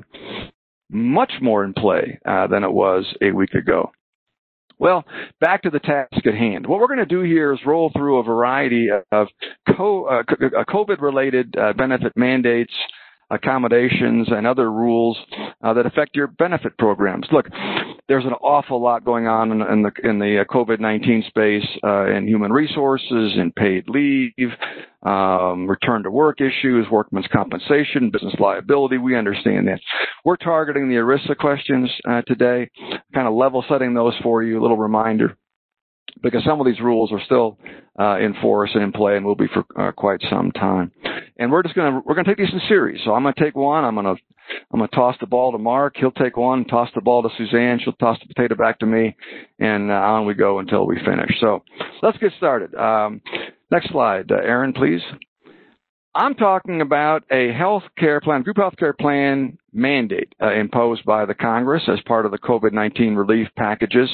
much 0.90 1.30
more 1.42 1.62
in 1.62 1.75
play 1.75 2.20
uh, 2.25 2.46
than 2.46 2.64
it 2.64 2.72
was 2.72 3.04
a 3.20 3.32
week 3.32 3.52
ago. 3.52 3.90
Well, 4.78 5.04
back 5.42 5.64
to 5.64 5.70
the 5.70 5.80
task 5.80 6.26
at 6.26 6.34
hand. 6.34 6.66
What 6.66 6.80
we're 6.80 6.87
going 6.87 7.00
to 7.00 7.04
do 7.04 7.20
here 7.20 7.52
is 7.52 7.58
roll 7.66 7.90
through 7.94 8.20
a 8.20 8.22
variety 8.22 8.88
of 9.12 9.28
uh, 9.68 9.72
COVID 9.76 11.02
related 11.02 11.54
uh, 11.54 11.75
benefit 11.75 12.14
mandates, 12.16 12.72
accommodations, 13.28 14.28
and 14.30 14.46
other 14.46 14.72
rules 14.72 15.18
uh, 15.62 15.75
that 15.75 15.84
affect 15.84 16.16
your 16.16 16.28
benefit 16.28 16.78
programs. 16.78 17.26
Look, 17.30 17.44
there's 18.10 18.24
an 18.24 18.32
awful 18.42 18.82
lot 18.82 19.04
going 19.04 19.28
on 19.28 19.52
in, 19.52 19.82
the 19.82 19.92
in 20.02 20.18
the 20.18 20.40
uh, 20.40 20.44
COVID-19 20.52 21.28
space 21.28 21.64
uh, 21.84 22.06
in 22.10 22.26
human 22.26 22.52
resources, 22.52 23.34
in 23.36 23.52
paid 23.56 23.88
leave, 23.88 24.50
um, 25.04 25.70
return 25.70 26.02
to 26.02 26.10
work 26.10 26.40
issues, 26.40 26.88
workman's 26.90 27.28
compensation, 27.32 28.10
business 28.10 28.34
liability. 28.40 28.98
We 28.98 29.16
understand 29.16 29.68
that. 29.68 29.78
We're 30.24 30.38
targeting 30.38 30.88
the 30.88 30.96
ERISA 30.96 31.36
questions 31.38 31.88
uh, 32.08 32.22
today, 32.22 32.68
kind 33.14 33.28
of 33.28 33.34
level 33.34 33.64
setting 33.68 33.94
those 33.94 34.14
for 34.24 34.42
you. 34.42 34.58
A 34.58 34.62
little 34.62 34.76
reminder 34.76 35.36
because 36.22 36.44
some 36.44 36.60
of 36.60 36.66
these 36.66 36.80
rules 36.80 37.12
are 37.12 37.20
still 37.24 37.58
uh, 37.98 38.18
in 38.18 38.34
force 38.40 38.70
and 38.74 38.82
in 38.82 38.92
play 38.92 39.16
and 39.16 39.24
will 39.24 39.34
be 39.34 39.48
for 39.48 39.64
uh, 39.80 39.92
quite 39.92 40.20
some 40.28 40.52
time. 40.52 40.92
And 41.38 41.50
we're 41.50 41.62
just 41.62 41.74
gonna 41.74 42.02
we're 42.04 42.14
gonna 42.14 42.28
take 42.28 42.38
these 42.38 42.52
in 42.52 42.60
series. 42.68 43.00
So 43.04 43.14
I'm 43.14 43.22
gonna 43.22 43.34
take 43.38 43.56
one. 43.56 43.84
I'm 43.84 43.94
gonna 43.94 44.14
I'm 44.72 44.80
gonna 44.80 44.88
toss 44.88 45.16
the 45.20 45.26
ball 45.26 45.52
to 45.52 45.58
Mark. 45.58 45.96
He'll 45.96 46.10
take 46.10 46.36
one. 46.36 46.64
Toss 46.64 46.90
the 46.94 47.00
ball 47.00 47.22
to 47.22 47.28
Suzanne. 47.38 47.80
She'll 47.82 47.92
toss 47.94 48.18
the 48.20 48.32
potato 48.32 48.54
back 48.54 48.78
to 48.80 48.86
me, 48.86 49.16
and 49.58 49.90
uh, 49.90 49.94
on 49.94 50.26
we 50.26 50.34
go 50.34 50.58
until 50.58 50.86
we 50.86 50.96
finish. 51.04 51.30
So 51.40 51.62
let's 52.02 52.18
get 52.18 52.32
started. 52.36 52.74
Um, 52.74 53.22
Next 53.70 53.90
slide, 53.90 54.32
uh, 54.32 54.36
Aaron, 54.36 54.72
please. 54.72 55.00
I'm 56.12 56.34
talking 56.34 56.80
about 56.80 57.22
a 57.30 57.52
health 57.52 57.84
care 57.96 58.20
plan, 58.20 58.42
group 58.42 58.56
health 58.56 58.74
care 58.76 58.92
plan 58.92 59.58
mandate 59.72 60.34
uh, 60.42 60.52
imposed 60.52 61.04
by 61.04 61.24
the 61.24 61.34
Congress 61.34 61.84
as 61.86 62.00
part 62.04 62.26
of 62.26 62.32
the 62.32 62.38
COVID 62.38 62.72
19 62.72 63.14
relief 63.14 63.46
packages. 63.56 64.10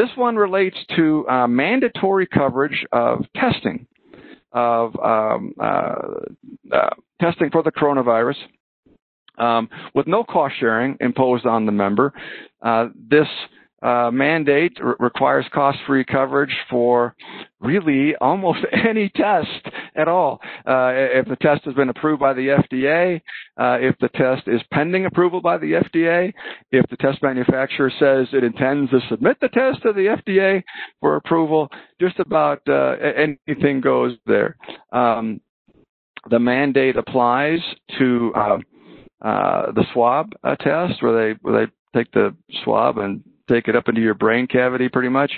This 0.00 0.08
one 0.16 0.36
relates 0.36 0.78
to 0.96 1.28
uh, 1.28 1.46
mandatory 1.46 2.26
coverage 2.26 2.86
of 2.90 3.26
testing, 3.36 3.86
of 4.50 4.98
um, 4.98 5.52
uh, 5.60 5.94
uh 6.72 6.88
testing 7.20 7.50
for 7.50 7.62
the 7.62 7.70
coronavirus. 7.70 8.36
Um, 9.36 9.68
with 9.94 10.06
no 10.06 10.24
cost 10.24 10.54
sharing 10.58 10.96
imposed 11.00 11.44
on 11.44 11.66
the 11.66 11.72
member. 11.72 12.14
Uh, 12.62 12.88
this 13.10 13.26
uh, 13.82 14.10
mandate 14.12 14.76
re- 14.82 14.94
requires 14.98 15.46
cost-free 15.52 16.04
coverage 16.04 16.54
for 16.68 17.14
really 17.60 18.14
almost 18.20 18.60
any 18.88 19.08
test 19.10 19.48
at 19.96 20.08
all. 20.08 20.40
Uh, 20.66 20.90
if 20.92 21.26
the 21.26 21.36
test 21.36 21.64
has 21.64 21.74
been 21.74 21.88
approved 21.88 22.20
by 22.20 22.32
the 22.32 22.48
FDA, 22.48 23.20
uh, 23.58 23.78
if 23.80 23.96
the 24.00 24.08
test 24.10 24.46
is 24.46 24.60
pending 24.72 25.06
approval 25.06 25.40
by 25.40 25.56
the 25.58 25.72
FDA, 25.72 26.32
if 26.72 26.88
the 26.90 26.96
test 26.96 27.22
manufacturer 27.22 27.90
says 27.98 28.28
it 28.32 28.44
intends 28.44 28.90
to 28.90 29.00
submit 29.08 29.38
the 29.40 29.48
test 29.48 29.82
to 29.82 29.92
the 29.92 30.16
FDA 30.26 30.62
for 31.00 31.16
approval, 31.16 31.68
just 32.00 32.18
about 32.18 32.60
uh, 32.68 32.96
anything 33.46 33.80
goes 33.80 34.16
there. 34.26 34.56
Um, 34.92 35.40
the 36.28 36.38
mandate 36.38 36.96
applies 36.96 37.60
to 37.98 38.32
uh, 38.36 38.58
uh, 39.22 39.72
the 39.72 39.84
swab 39.92 40.32
test, 40.60 41.02
where 41.02 41.34
they 41.34 41.38
where 41.40 41.66
they 41.66 41.72
take 41.98 42.12
the 42.12 42.34
swab 42.62 42.98
and 42.98 43.22
take 43.50 43.68
it 43.68 43.76
up 43.76 43.88
into 43.88 44.00
your 44.00 44.14
brain 44.14 44.46
cavity 44.46 44.88
pretty 44.88 45.08
much. 45.08 45.32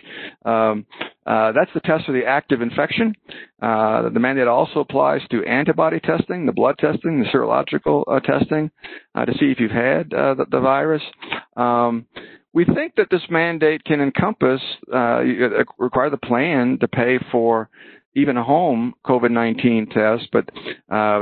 Um, 0.45 0.87
uh, 1.26 1.52
that's 1.52 1.71
the 1.73 1.81
test 1.81 2.04
for 2.04 2.12
the 2.12 2.25
active 2.26 2.61
infection. 2.62 3.14
Uh, 3.61 4.09
the 4.11 4.21
mandate 4.21 4.49
also 4.49 4.81
applies 4.81 5.21
to 5.31 5.45
antibody 5.45 6.00
testing, 6.00 6.47
the 6.47 6.52
blood 6.52 6.78
testing, 6.78 7.21
the 7.21 7.26
serological 7.26 8.04
uh, 8.11 8.21
testing 8.21 8.71
uh, 9.14 9.25
to 9.25 9.33
see 9.38 9.47
if 9.47 9.61
you've 9.61 9.71
had 9.71 10.12
uh, 10.12 10.35
the, 10.35 10.47
the, 10.50 10.61
virus. 10.61 11.02
Um, 11.57 12.07
we 12.52 12.64
think 12.64 12.95
that 12.97 13.09
this 13.11 13.23
mandate 13.31 13.85
can 13.85 14.00
encompass, 14.00 14.61
uh, 14.92 15.23
require 15.78 16.11
the 16.11 16.19
plan 16.19 16.78
to 16.81 16.88
pay 16.88 17.19
for 17.31 17.71
even 18.14 18.37
a 18.37 18.45
home 18.45 18.92
COVID-19 19.07 19.90
test, 19.92 20.28
but 20.33 20.50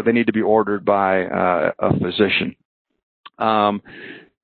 they 0.05 0.13
need 0.13 0.27
to 0.27 0.33
be 0.33 0.43
ordered 0.43 0.85
by 0.85 1.19
a 1.19 1.99
physician. 2.03 2.57
Um, 3.39 3.81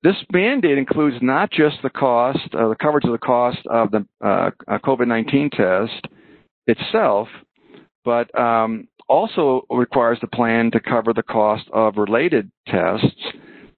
this 0.07 0.15
mandate 0.31 0.77
includes 0.77 1.17
not 1.21 1.51
just 1.51 1.75
the 1.83 1.89
cost, 1.89 2.39
uh, 2.53 2.69
the 2.69 2.77
coverage 2.81 3.03
of 3.03 3.11
the 3.11 3.17
cost 3.17 3.59
of 3.69 3.91
the 3.91 4.05
uh, 4.23 4.51
uh 4.65 4.79
COVID-19 4.79 5.51
test 5.51 6.07
itself, 6.65 7.27
but 8.05 8.33
um, 8.39 8.87
also 9.09 9.65
requires 9.69 10.17
the 10.21 10.27
plan 10.27 10.71
to 10.71 10.79
cover 10.79 11.11
the 11.13 11.23
cost 11.23 11.65
of 11.73 11.97
related 11.97 12.49
tests 12.67 13.21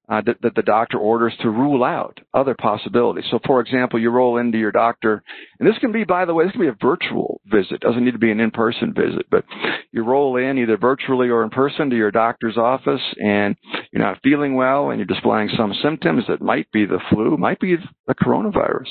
uh, 0.09 0.21
that, 0.25 0.41
that, 0.41 0.55
the 0.55 0.61
doctor 0.63 0.97
orders 0.97 1.33
to 1.41 1.49
rule 1.49 1.83
out 1.83 2.19
other 2.33 2.55
possibilities. 2.59 3.25
So, 3.29 3.39
for 3.45 3.61
example, 3.61 3.99
you 3.99 4.09
roll 4.09 4.37
into 4.37 4.57
your 4.57 4.71
doctor, 4.71 5.23
and 5.59 5.69
this 5.69 5.77
can 5.77 5.91
be, 5.91 6.03
by 6.03 6.25
the 6.25 6.33
way, 6.33 6.45
this 6.45 6.51
can 6.53 6.61
be 6.61 6.67
a 6.67 6.77
virtual 6.81 7.41
visit. 7.45 7.81
Doesn't 7.81 8.03
need 8.03 8.13
to 8.13 8.17
be 8.17 8.31
an 8.31 8.39
in-person 8.39 8.93
visit, 8.93 9.27
but 9.29 9.45
you 9.91 10.03
roll 10.03 10.37
in 10.37 10.57
either 10.57 10.77
virtually 10.77 11.29
or 11.29 11.43
in 11.43 11.51
person 11.51 11.89
to 11.91 11.95
your 11.95 12.11
doctor's 12.11 12.57
office, 12.57 13.01
and 13.23 13.55
you're 13.91 14.03
not 14.03 14.19
feeling 14.23 14.55
well, 14.55 14.89
and 14.89 14.99
you're 14.99 15.05
displaying 15.05 15.49
some 15.55 15.73
symptoms 15.83 16.23
that 16.27 16.41
might 16.41 16.71
be 16.71 16.85
the 16.85 16.99
flu, 17.09 17.37
might 17.37 17.59
be 17.59 17.75
the 18.07 18.15
coronavirus. 18.15 18.87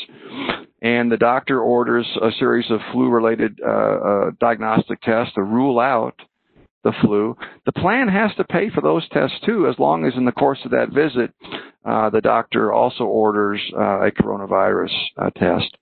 And 0.80 1.10
the 1.10 1.16
doctor 1.16 1.60
orders 1.60 2.06
a 2.22 2.30
series 2.38 2.70
of 2.70 2.78
flu-related 2.92 3.58
uh, 3.66 3.70
uh, 3.70 4.30
diagnostic 4.38 5.00
tests 5.00 5.34
to 5.34 5.42
rule 5.42 5.80
out 5.80 6.14
the 6.84 6.92
flu. 7.02 7.36
The 7.66 7.72
plan 7.72 8.08
has 8.08 8.30
to 8.36 8.44
pay 8.44 8.70
for 8.70 8.80
those 8.80 9.08
tests 9.10 9.36
too, 9.44 9.68
as 9.68 9.78
long 9.78 10.04
as 10.04 10.14
in 10.16 10.24
the 10.24 10.32
course 10.32 10.60
of 10.64 10.70
that 10.70 10.90
visit, 10.92 11.32
uh, 11.84 12.10
the 12.10 12.20
doctor 12.20 12.72
also 12.72 13.04
orders 13.04 13.60
uh, 13.76 14.06
a 14.06 14.10
coronavirus 14.10 14.92
uh, 15.16 15.30
test. 15.30 15.76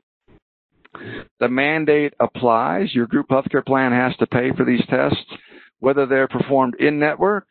The 1.41 1.49
mandate 1.49 2.15
applies. 2.21 2.95
Your 2.95 3.07
group 3.07 3.29
healthcare 3.29 3.65
plan 3.65 3.93
has 3.93 4.17
to 4.17 4.27
pay 4.27 4.53
for 4.57 4.65
these 4.65 4.85
tests, 4.89 5.19
whether 5.81 6.07
they're 6.07 6.29
performed 6.29 6.75
in 6.79 6.99
network 6.99 7.47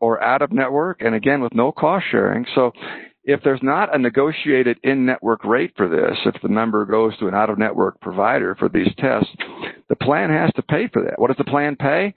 or 0.00 0.22
out 0.22 0.42
of 0.42 0.52
network, 0.52 1.00
and 1.00 1.14
again 1.14 1.40
with 1.42 1.54
no 1.54 1.72
cost 1.72 2.06
sharing. 2.10 2.46
So 2.54 2.72
if 3.26 3.42
there's 3.42 3.62
not 3.62 3.94
a 3.94 3.98
negotiated 3.98 4.78
in-network 4.84 5.44
rate 5.44 5.72
for 5.76 5.88
this, 5.88 6.16
if 6.26 6.40
the 6.42 6.48
member 6.48 6.84
goes 6.84 7.16
to 7.18 7.26
an 7.26 7.34
out-of-network 7.34 8.00
provider 8.00 8.54
for 8.54 8.68
these 8.68 8.92
tests, 8.98 9.30
the 9.88 9.96
plan 9.96 10.30
has 10.30 10.52
to 10.54 10.62
pay 10.62 10.88
for 10.92 11.02
that. 11.02 11.18
What 11.18 11.26
does 11.28 11.36
the 11.36 11.50
plan 11.50 11.74
pay? 11.74 12.14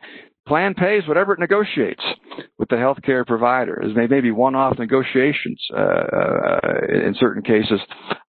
Plan 0.50 0.74
pays 0.74 1.08
whatever 1.08 1.34
it 1.34 1.40
negotiates 1.40 2.02
with 2.58 2.70
the 2.70 2.76
healthcare 2.76 3.24
provider. 3.24 3.84
There 3.94 4.08
may 4.08 4.20
be 4.20 4.32
one-off 4.32 4.80
negotiations 4.80 5.64
uh, 5.72 5.78
uh, 5.78 6.60
in 6.92 7.16
certain 7.20 7.44
cases. 7.44 7.80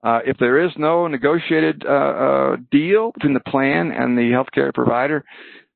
Uh, 0.05 0.19
if 0.27 0.37
there 0.37 0.63
is 0.63 0.71
no 0.77 1.07
negotiated 1.07 1.83
uh, 1.87 1.89
uh, 1.89 2.57
deal 2.71 3.13
between 3.13 3.33
the 3.33 3.41
plan 3.41 3.91
and 3.91 4.19
the 4.19 4.33
healthcare 4.33 4.71
provider, 4.75 5.25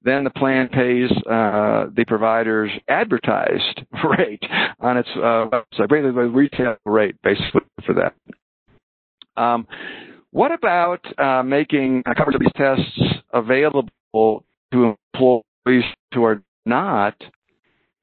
then 0.02 0.22
the 0.22 0.28
plan 0.28 0.68
pays 0.68 1.10
uh, 1.30 1.86
the 1.96 2.04
provider's 2.06 2.70
advertised 2.88 3.80
rate 4.18 4.42
on 4.80 4.98
its 4.98 5.08
website, 5.16 5.88
basically 5.88 6.12
the 6.12 6.30
retail 6.30 6.76
rate, 6.84 7.16
basically 7.22 7.62
for 7.86 7.94
that. 7.94 9.42
Um, 9.42 9.66
what 10.30 10.52
about 10.52 11.00
making 11.46 12.02
coverage 12.02 12.34
of 12.34 12.42
these 12.42 12.52
tests 12.54 13.00
available 13.32 13.88
to 14.74 14.94
employees 15.14 15.84
who 16.14 16.24
are 16.24 16.42
not 16.64 17.14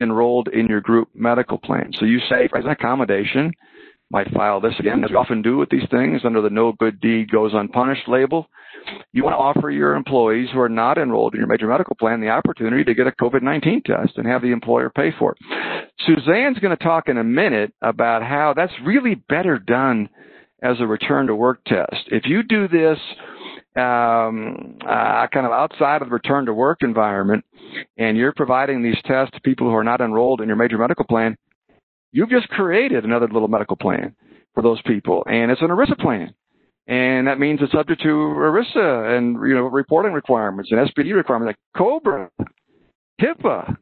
enrolled 0.01 0.47
in 0.49 0.67
your 0.67 0.81
group 0.81 1.09
medical 1.13 1.57
plan. 1.57 1.91
So 1.99 2.05
you 2.05 2.19
say, 2.29 2.49
as 2.55 2.65
an 2.65 2.71
accommodation, 2.71 3.51
might 4.11 4.31
file 4.33 4.59
this 4.59 4.73
again, 4.77 5.03
as 5.03 5.09
we 5.09 5.15
often 5.15 5.41
do 5.41 5.57
with 5.57 5.69
these 5.69 5.87
things, 5.89 6.21
under 6.25 6.41
the 6.41 6.49
no 6.49 6.73
good 6.73 6.99
deed 6.99 7.31
goes 7.31 7.53
unpunished 7.53 8.07
label. 8.07 8.49
You 9.13 9.23
want 9.23 9.35
to 9.35 9.37
offer 9.37 9.69
your 9.69 9.95
employees 9.95 10.49
who 10.51 10.59
are 10.59 10.69
not 10.69 10.97
enrolled 10.97 11.33
in 11.33 11.39
your 11.39 11.47
major 11.47 11.67
medical 11.67 11.95
plan 11.95 12.19
the 12.19 12.29
opportunity 12.29 12.83
to 12.83 12.93
get 12.93 13.07
a 13.07 13.11
COVID 13.11 13.41
19 13.41 13.83
test 13.83 14.17
and 14.17 14.27
have 14.27 14.41
the 14.41 14.51
employer 14.51 14.89
pay 14.89 15.11
for 15.17 15.33
it. 15.33 15.37
Suzanne's 16.05 16.59
going 16.59 16.75
to 16.75 16.83
talk 16.83 17.07
in 17.07 17.17
a 17.17 17.23
minute 17.23 17.73
about 17.81 18.23
how 18.23 18.53
that's 18.55 18.73
really 18.83 19.15
better 19.15 19.57
done 19.57 20.09
as 20.61 20.77
a 20.79 20.87
return 20.87 21.27
to 21.27 21.35
work 21.35 21.63
test. 21.65 22.07
If 22.07 22.25
you 22.25 22.43
do 22.43 22.67
this 22.67 22.97
um, 23.75 24.77
uh, 24.81 25.27
kind 25.27 25.45
of 25.45 25.51
outside 25.51 26.01
of 26.01 26.09
the 26.09 26.13
return 26.13 26.45
to 26.45 26.53
work 26.53 26.79
environment, 26.81 27.45
and 27.97 28.17
you're 28.17 28.33
providing 28.33 28.83
these 28.83 28.97
tests 29.05 29.33
to 29.33 29.41
people 29.41 29.67
who 29.67 29.75
are 29.75 29.83
not 29.83 30.01
enrolled 30.01 30.41
in 30.41 30.47
your 30.47 30.57
major 30.57 30.77
medical 30.77 31.05
plan, 31.05 31.37
you've 32.11 32.29
just 32.29 32.49
created 32.49 33.05
another 33.05 33.27
little 33.27 33.47
medical 33.47 33.77
plan 33.77 34.15
for 34.53 34.61
those 34.61 34.81
people, 34.83 35.23
and 35.27 35.51
it's 35.51 35.61
an 35.61 35.69
ERISA 35.69 35.97
plan. 35.99 36.33
And 36.87 37.27
that 37.27 37.39
means 37.39 37.59
it's 37.61 37.71
subject 37.71 38.01
to 38.01 38.07
ERISA 38.07 39.17
and 39.17 39.35
you 39.47 39.55
know 39.55 39.61
reporting 39.61 40.11
requirements 40.13 40.71
and 40.71 40.89
SPD 40.89 41.15
requirements 41.15 41.55
like 41.55 41.77
COBRA, 41.81 42.29
HIPAA, 43.21 43.77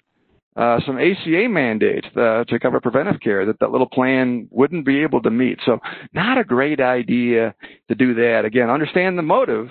uh, 0.55 0.79
some 0.85 0.97
ACA 0.97 1.47
mandates 1.47 2.07
uh, 2.15 2.43
to 2.45 2.59
cover 2.59 2.79
preventive 2.81 3.21
care 3.21 3.45
that 3.45 3.59
that 3.59 3.71
little 3.71 3.87
plan 3.87 4.47
wouldn't 4.51 4.85
be 4.85 5.01
able 5.03 5.21
to 5.21 5.29
meet. 5.29 5.59
So, 5.65 5.79
not 6.13 6.37
a 6.37 6.43
great 6.43 6.79
idea 6.81 7.53
to 7.87 7.95
do 7.95 8.15
that. 8.15 8.43
Again, 8.45 8.69
understand 8.69 9.17
the 9.17 9.21
motive, 9.23 9.69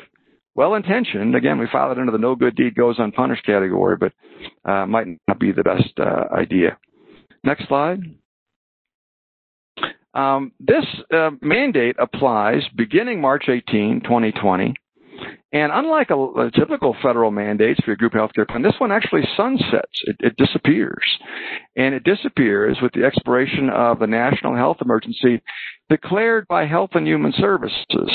well 0.54 0.74
intentioned. 0.74 1.34
Again, 1.34 1.58
we 1.58 1.66
file 1.70 1.92
it 1.92 1.98
under 1.98 2.12
the 2.12 2.18
no 2.18 2.36
good 2.36 2.56
deed 2.56 2.74
goes 2.74 2.96
unpunished 2.98 3.44
category, 3.44 3.96
but 3.96 4.12
uh, 4.64 4.86
might 4.86 5.06
not 5.26 5.38
be 5.38 5.52
the 5.52 5.64
best 5.64 5.92
uh, 5.98 6.32
idea. 6.32 6.78
Next 7.44 7.66
slide. 7.68 8.00
Um, 10.14 10.52
this 10.58 10.84
uh, 11.14 11.30
mandate 11.42 11.96
applies 11.98 12.62
beginning 12.76 13.20
March 13.20 13.44
18, 13.48 14.00
2020 14.02 14.74
and 15.52 15.72
unlike 15.72 16.10
a, 16.10 16.14
a, 16.14 16.50
typical 16.50 16.94
federal 17.02 17.30
mandates 17.30 17.80
for 17.80 17.90
your 17.90 17.96
group 17.96 18.12
health 18.12 18.32
care 18.34 18.44
plan, 18.44 18.62
this 18.62 18.74
one 18.78 18.92
actually 18.92 19.22
sunsets. 19.36 20.02
It, 20.04 20.16
it, 20.20 20.36
disappears. 20.36 21.04
And 21.76 21.94
it 21.94 22.04
disappears 22.04 22.76
with 22.82 22.92
the 22.92 23.04
expiration 23.04 23.70
of 23.70 23.98
the 23.98 24.06
national 24.06 24.56
health 24.56 24.78
emergency 24.82 25.42
declared 25.88 26.46
by 26.48 26.66
Health 26.66 26.90
and 26.92 27.06
Human 27.06 27.32
Services. 27.38 28.10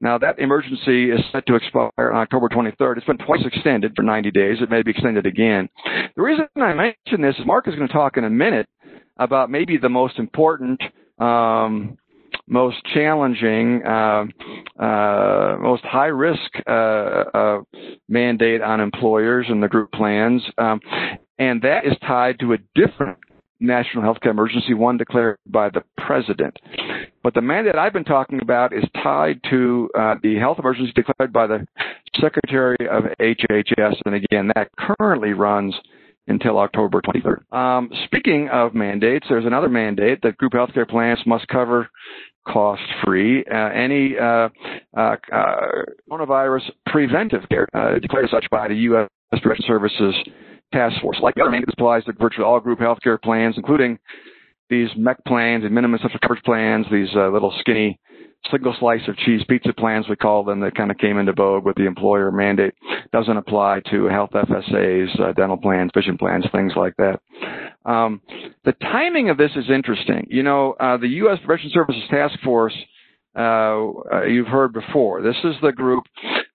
Now, 0.00 0.18
that 0.18 0.38
emergency 0.38 1.10
is 1.10 1.20
set 1.32 1.46
to 1.46 1.56
expire 1.56 1.90
on 1.98 2.16
October 2.16 2.48
23rd. 2.48 2.98
It's 2.98 3.06
been 3.06 3.18
twice 3.18 3.44
extended 3.44 3.92
for 3.96 4.02
90 4.02 4.30
days. 4.30 4.58
It 4.60 4.70
may 4.70 4.82
be 4.82 4.92
extended 4.92 5.26
again. 5.26 5.68
The 6.14 6.22
reason 6.22 6.46
I 6.56 6.74
mention 6.74 7.22
this 7.22 7.34
is 7.36 7.46
Mark 7.46 7.66
is 7.66 7.74
going 7.74 7.88
to 7.88 7.92
talk 7.92 8.16
in 8.16 8.24
a 8.24 8.30
minute 8.30 8.68
about 9.16 9.50
maybe 9.50 9.76
the 9.76 9.88
most 9.88 10.18
important 10.18 10.80
um, 11.18 11.98
most 12.46 12.76
challenging, 12.94 13.82
uh, 13.84 14.24
uh, 14.78 15.56
most 15.60 15.84
high 15.84 16.06
risk 16.06 16.50
uh, 16.66 16.70
uh, 16.70 17.58
mandate 18.08 18.62
on 18.62 18.80
employers 18.80 19.46
and 19.48 19.62
the 19.62 19.68
group 19.68 19.92
plans. 19.92 20.42
Um, 20.56 20.80
and 21.38 21.62
that 21.62 21.84
is 21.84 21.94
tied 22.06 22.40
to 22.40 22.54
a 22.54 22.58
different 22.74 23.18
national 23.60 24.02
healthcare 24.02 24.30
emergency, 24.30 24.74
one 24.74 24.96
declared 24.96 25.36
by 25.46 25.68
the 25.68 25.82
president. 25.96 26.56
But 27.22 27.34
the 27.34 27.42
mandate 27.42 27.74
I've 27.74 27.92
been 27.92 28.04
talking 28.04 28.40
about 28.40 28.72
is 28.72 28.84
tied 29.02 29.40
to 29.50 29.90
uh, 29.98 30.14
the 30.22 30.36
health 30.38 30.58
emergency 30.58 30.92
declared 30.94 31.32
by 31.32 31.46
the 31.46 31.66
Secretary 32.20 32.88
of 32.90 33.04
HHS, 33.20 33.96
and 34.06 34.14
again, 34.14 34.50
that 34.54 34.68
currently 34.78 35.32
runs 35.32 35.74
until 36.28 36.58
October 36.58 37.00
23rd. 37.00 37.52
Um, 37.56 37.90
speaking 38.04 38.48
of 38.50 38.74
mandates, 38.74 39.26
there's 39.28 39.46
another 39.46 39.68
mandate 39.68 40.20
that 40.22 40.36
group 40.36 40.52
healthcare 40.52 40.88
plans 40.88 41.18
must 41.26 41.48
cover 41.48 41.88
cost 42.46 42.82
free 43.04 43.44
uh, 43.52 43.56
any 43.56 44.16
uh, 44.18 44.48
uh, 44.96 45.16
uh, 45.32 45.56
coronavirus 46.10 46.70
preventive 46.86 47.42
care 47.50 47.66
uh, 47.74 47.98
declared 47.98 48.28
such 48.30 48.46
by 48.50 48.68
the 48.68 48.74
U.S. 48.74 49.08
Prevention 49.42 49.64
Services 49.66 50.14
Task 50.72 51.00
Force. 51.00 51.18
Like 51.22 51.34
the 51.34 51.42
other 51.42 51.50
mandate, 51.50 51.68
applies 51.72 52.04
to 52.04 52.12
virtually 52.12 52.44
all 52.44 52.60
group 52.60 52.78
healthcare 52.78 53.20
plans, 53.20 53.54
including 53.56 53.98
these 54.70 54.88
MEC 54.98 55.16
plans 55.26 55.64
and 55.64 55.74
minimum 55.74 55.98
essential 55.98 56.20
coverage 56.20 56.42
plans, 56.44 56.86
these 56.90 57.08
uh, 57.14 57.28
little 57.28 57.54
skinny 57.60 57.98
single 58.50 58.74
slice 58.78 59.06
of 59.08 59.16
cheese 59.16 59.42
pizza 59.48 59.72
plans, 59.72 60.06
we 60.08 60.16
call 60.16 60.44
them, 60.44 60.60
that 60.60 60.74
kind 60.74 60.90
of 60.90 60.98
came 60.98 61.18
into 61.18 61.32
vogue 61.32 61.64
with 61.64 61.76
the 61.76 61.86
employer 61.86 62.30
mandate. 62.30 62.74
Doesn't 63.12 63.36
apply 63.36 63.80
to 63.90 64.04
health 64.06 64.30
FSAs, 64.32 65.20
uh, 65.20 65.32
dental 65.32 65.56
plans, 65.56 65.90
vision 65.94 66.18
plans, 66.18 66.44
things 66.52 66.72
like 66.76 66.94
that. 66.96 67.20
Um, 67.84 68.20
the 68.64 68.72
timing 68.72 69.30
of 69.30 69.38
this 69.38 69.50
is 69.56 69.70
interesting. 69.70 70.26
You 70.30 70.42
know, 70.42 70.74
uh, 70.80 70.96
the 70.96 71.08
U.S. 71.08 71.38
Prevention 71.44 71.70
Services 71.72 72.02
Task 72.10 72.38
Force. 72.44 72.74
Uh, 73.36 73.92
uh, 74.12 74.22
you've 74.24 74.48
heard 74.48 74.72
before. 74.72 75.22
This 75.22 75.36
is 75.44 75.54
the 75.62 75.70
group 75.70 76.02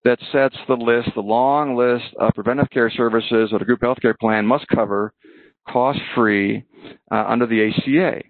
that 0.03 0.19
sets 0.33 0.57
the 0.67 0.73
list, 0.73 1.09
the 1.15 1.21
long 1.21 1.77
list 1.77 2.13
of 2.19 2.33
preventive 2.33 2.69
care 2.71 2.89
services 2.89 3.49
that 3.51 3.61
a 3.61 3.65
group 3.65 3.81
health 3.81 3.99
care 4.01 4.15
plan 4.19 4.45
must 4.45 4.67
cover 4.67 5.13
cost 5.69 5.99
free 6.13 6.65
uh, 7.09 7.23
under 7.27 7.45
the 7.45 7.69
ACA 7.69 8.21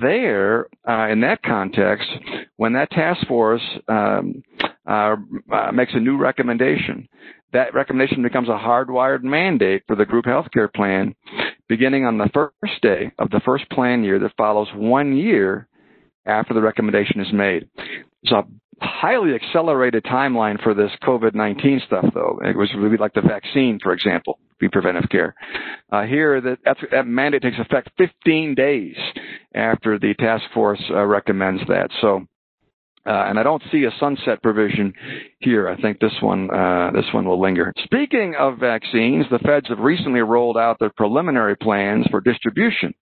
there, 0.00 0.66
uh, 0.88 1.08
in 1.08 1.20
that 1.20 1.42
context, 1.42 2.08
when 2.56 2.72
that 2.72 2.90
task 2.90 3.26
force 3.26 3.62
um, 3.88 4.42
uh, 4.88 5.16
uh, 5.52 5.72
makes 5.72 5.92
a 5.94 6.00
new 6.00 6.16
recommendation, 6.16 7.08
that 7.52 7.74
recommendation 7.74 8.22
becomes 8.22 8.48
a 8.48 8.52
hardwired 8.52 9.22
mandate 9.22 9.82
for 9.86 9.96
the 9.96 10.04
group 10.04 10.24
health 10.24 10.46
care 10.52 10.68
plan 10.68 11.14
beginning 11.68 12.04
on 12.04 12.18
the 12.18 12.28
first 12.34 12.82
day 12.82 13.10
of 13.18 13.30
the 13.30 13.40
first 13.44 13.68
plan 13.70 14.04
year 14.04 14.18
that 14.18 14.32
follows 14.36 14.68
one 14.74 15.16
year 15.16 15.68
after 16.26 16.54
the 16.54 16.60
recommendation 16.60 17.20
is 17.20 17.32
made. 17.32 17.68
It's 18.22 18.32
a 18.32 18.42
highly 18.80 19.34
accelerated 19.34 20.04
timeline 20.04 20.62
for 20.62 20.74
this 20.74 20.90
COVID 21.02 21.34
19 21.34 21.82
stuff, 21.86 22.06
though. 22.14 22.40
It 22.42 22.56
was 22.56 22.70
really 22.76 22.96
like 22.96 23.14
the 23.14 23.20
vaccine, 23.20 23.78
for 23.82 23.92
example, 23.92 24.38
be 24.58 24.68
preventive 24.68 25.08
care. 25.10 25.34
Uh, 25.92 26.02
here, 26.02 26.40
that, 26.40 26.58
that 26.90 27.06
mandate 27.06 27.42
takes 27.42 27.58
effect 27.58 27.90
15 27.98 28.54
days 28.54 28.96
after 29.54 29.98
the 29.98 30.14
task 30.14 30.44
force 30.52 30.82
uh, 30.90 31.04
recommends 31.04 31.62
that. 31.68 31.90
So, 32.00 32.26
uh, 33.06 33.26
and 33.28 33.38
I 33.38 33.42
don't 33.42 33.62
see 33.70 33.84
a 33.84 33.90
sunset 34.00 34.42
provision 34.42 34.92
here. 35.40 35.68
I 35.68 35.80
think 35.80 36.00
this 36.00 36.14
one 36.20 36.50
uh, 36.50 36.90
this 36.92 37.04
one 37.12 37.26
will 37.26 37.40
linger. 37.40 37.72
Speaking 37.84 38.34
of 38.38 38.58
vaccines, 38.58 39.26
the 39.30 39.38
feds 39.40 39.68
have 39.68 39.78
recently 39.78 40.20
rolled 40.20 40.56
out 40.56 40.78
their 40.78 40.92
preliminary 40.96 41.56
plans 41.56 42.06
for 42.10 42.20
distribution 42.20 42.94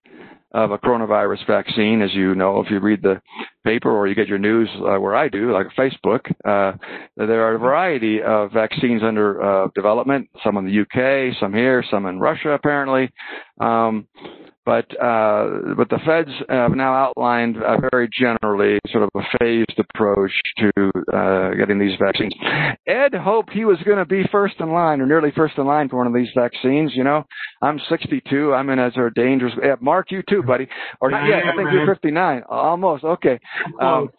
of 0.54 0.71
a 0.71 0.78
coronavirus 0.78 1.47
vaccine. 1.47 2.02
As 2.02 2.12
you 2.14 2.35
know, 2.35 2.61
if 2.61 2.71
you 2.71 2.80
read 2.80 3.02
the 3.02 3.21
paper 3.64 3.90
or 3.90 4.06
you 4.06 4.14
get 4.14 4.28
your 4.28 4.38
news 4.38 4.68
uh, 4.76 4.99
where 4.99 5.14
I 5.14 5.28
do, 5.28 5.52
like 5.52 5.68
Facebook, 5.78 6.30
uh, 6.44 6.76
there 7.16 7.47
are 7.47 7.54
a 7.54 7.59
variety 7.59 8.23
of 8.23 8.52
vaccines 8.52 9.02
under 9.02 9.42
uh, 9.42 9.68
development. 9.75 10.28
Some 10.44 10.56
in 10.59 10.66
the 10.66 10.80
UK, 10.80 11.37
some 11.40 11.54
here, 11.54 11.85
some 11.90 12.06
in 12.06 12.18
Russia, 12.18 12.50
apparently. 12.50 13.11
Um, 13.61 14.06
but 14.64 14.85
uh, 15.00 15.75
but 15.76 15.88
the 15.88 15.99
feds 16.07 16.31
have 16.49 16.73
now 16.73 16.95
outlined 16.95 17.57
uh, 17.57 17.78
very 17.90 18.09
generally 18.16 18.78
sort 18.90 19.04
of 19.04 19.11
a 19.16 19.38
phased 19.38 19.78
approach 19.78 20.31
to 20.59 20.71
uh, 21.12 21.50
getting 21.54 21.78
these 21.78 21.99
vaccines. 21.99 22.33
Ed 22.87 23.14
hoped 23.14 23.52
he 23.52 23.64
was 23.64 23.78
going 23.85 23.99
to 23.99 24.04
be 24.04 24.23
first 24.31 24.54
in 24.61 24.73
line 24.73 25.00
or 25.00 25.07
nearly 25.07 25.33
first 25.35 25.59
in 25.59 25.66
line 25.66 25.89
for 25.89 25.97
one 25.97 26.06
of 26.06 26.15
these 26.15 26.28
vaccines. 26.34 26.93
You 26.95 27.04
know, 27.04 27.25
I'm 27.60 27.80
62. 27.89 28.54
I'm 28.54 28.71
in 28.71 28.78
as 28.78 28.93
a 28.97 29.10
dangerous. 29.15 29.52
Yeah, 29.63 29.75
Mark, 29.80 30.10
you 30.10 30.23
too, 30.28 30.43
buddy. 30.43 30.69
Or 31.00 31.10
yeah, 31.10 31.41
I 31.52 31.56
think 31.56 31.71
you're 31.73 31.87
59. 31.87 32.43
Almost. 32.49 33.04
Okay. 33.04 33.41
Um, 33.80 34.10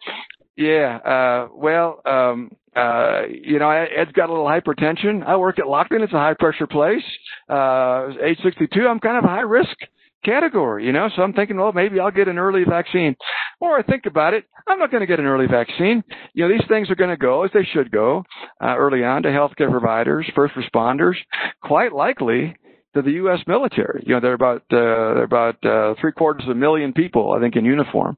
yeah. 0.56 0.96
Uh, 0.98 1.48
well. 1.54 2.00
Um, 2.04 2.50
uh, 2.76 3.22
you 3.30 3.60
know, 3.60 3.70
Ed's 3.70 4.10
got 4.12 4.30
a 4.30 4.32
little 4.32 4.46
hypertension. 4.46 5.24
I 5.24 5.36
work 5.36 5.60
at 5.60 5.66
Lockton. 5.66 6.02
It's 6.02 6.12
a 6.12 6.16
high 6.16 6.34
pressure 6.34 6.66
place. 6.66 7.04
Uh, 7.48 8.08
age 8.20 8.38
62. 8.42 8.88
I'm 8.88 8.98
kind 8.98 9.16
of 9.16 9.22
high 9.22 9.42
risk 9.42 9.76
category, 10.24 10.86
you 10.86 10.92
know. 10.92 11.08
So 11.14 11.22
I'm 11.22 11.32
thinking, 11.32 11.56
well, 11.56 11.72
maybe 11.72 12.00
I'll 12.00 12.10
get 12.10 12.28
an 12.28 12.38
early 12.38 12.64
vaccine. 12.68 13.16
Or 13.60 13.78
I 13.78 13.82
think 13.82 14.06
about 14.06 14.34
it, 14.34 14.44
I'm 14.66 14.78
not 14.78 14.90
going 14.90 15.02
to 15.02 15.06
get 15.06 15.20
an 15.20 15.26
early 15.26 15.46
vaccine. 15.46 16.02
You 16.32 16.48
know, 16.48 16.52
these 16.52 16.66
things 16.68 16.90
are 16.90 16.94
going 16.94 17.10
to 17.10 17.16
go 17.16 17.44
as 17.44 17.50
they 17.52 17.66
should 17.72 17.90
go 17.90 18.24
uh, 18.62 18.76
early 18.76 19.04
on 19.04 19.22
to 19.22 19.28
healthcare 19.28 19.70
providers, 19.70 20.26
first 20.34 20.54
responders, 20.54 21.14
quite 21.62 21.92
likely 21.92 22.56
to 22.94 23.02
the 23.02 23.12
U.S. 23.12 23.40
military. 23.46 24.02
You 24.06 24.14
know, 24.14 24.20
they're 24.20 24.34
about 24.34 24.62
uh, 24.70 25.14
they're 25.14 25.24
about 25.24 25.64
uh, 25.64 25.94
three 26.00 26.12
quarters 26.12 26.44
of 26.44 26.50
a 26.50 26.58
million 26.58 26.92
people, 26.92 27.32
I 27.36 27.40
think, 27.40 27.56
in 27.56 27.64
uniform. 27.64 28.16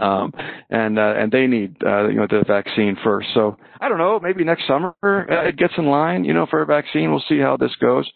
Um, 0.00 0.32
and 0.70 0.98
uh, 0.98 1.14
and 1.16 1.30
they 1.30 1.46
need 1.46 1.76
uh, 1.84 2.08
you 2.08 2.16
know 2.16 2.26
the 2.28 2.42
vaccine 2.46 2.96
first. 3.04 3.28
So 3.34 3.56
I 3.80 3.88
don't 3.88 3.98
know, 3.98 4.18
maybe 4.20 4.44
next 4.44 4.66
summer 4.66 4.94
uh, 5.02 5.48
it 5.48 5.56
gets 5.56 5.74
in 5.76 5.86
line, 5.86 6.24
you 6.24 6.34
know, 6.34 6.46
for 6.46 6.62
a 6.62 6.66
vaccine. 6.66 7.10
We'll 7.10 7.24
see 7.28 7.38
how 7.38 7.56
this 7.56 7.74
goes. 7.80 8.10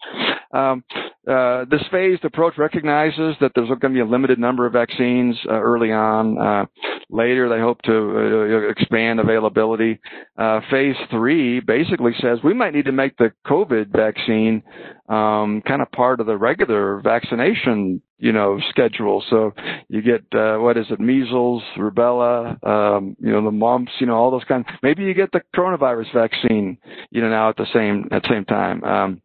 Um, 0.51 0.83
uh, 1.27 1.65
this 1.69 1.81
phased 1.91 2.23
approach 2.23 2.53
recognizes 2.57 3.35
that 3.41 3.51
there's 3.55 3.67
going 3.67 3.79
to 3.81 3.89
be 3.89 3.99
a 3.99 4.05
limited 4.05 4.37
number 4.37 4.65
of 4.65 4.73
vaccines 4.73 5.35
uh, 5.49 5.53
early 5.53 5.91
on. 5.91 6.37
Uh, 6.37 6.65
later, 7.09 7.49
they 7.49 7.59
hope 7.59 7.81
to 7.83 8.67
uh, 8.67 8.69
expand 8.69 9.19
availability. 9.19 9.99
Uh, 10.37 10.61
phase 10.69 10.95
three 11.09 11.59
basically 11.59 12.13
says 12.21 12.39
we 12.43 12.53
might 12.53 12.73
need 12.73 12.85
to 12.85 12.91
make 12.91 13.17
the 13.17 13.31
COVID 13.47 13.87
vaccine 13.87 14.61
um, 15.09 15.61
kind 15.67 15.81
of 15.81 15.91
part 15.91 16.19
of 16.19 16.27
the 16.27 16.37
regular 16.37 17.01
vaccination, 17.01 18.01
you 18.17 18.31
know, 18.31 18.59
schedule. 18.69 19.23
So 19.29 19.53
you 19.89 20.01
get 20.01 20.23
uh, 20.33 20.57
what 20.57 20.77
is 20.77 20.85
it, 20.89 20.99
measles, 20.99 21.63
rubella, 21.77 22.63
um, 22.65 23.15
you 23.19 23.31
know, 23.31 23.43
the 23.43 23.51
mumps, 23.51 23.91
you 23.99 24.07
know, 24.07 24.15
all 24.15 24.31
those 24.31 24.43
kind. 24.45 24.65
Maybe 24.81 25.03
you 25.03 25.13
get 25.13 25.31
the 25.31 25.41
coronavirus 25.55 26.13
vaccine, 26.13 26.77
you 27.11 27.21
know, 27.21 27.29
now 27.29 27.49
at 27.49 27.57
the 27.57 27.67
same 27.73 28.07
at 28.11 28.23
the 28.23 28.29
same 28.29 28.45
time. 28.45 28.83
Um, 28.83 29.21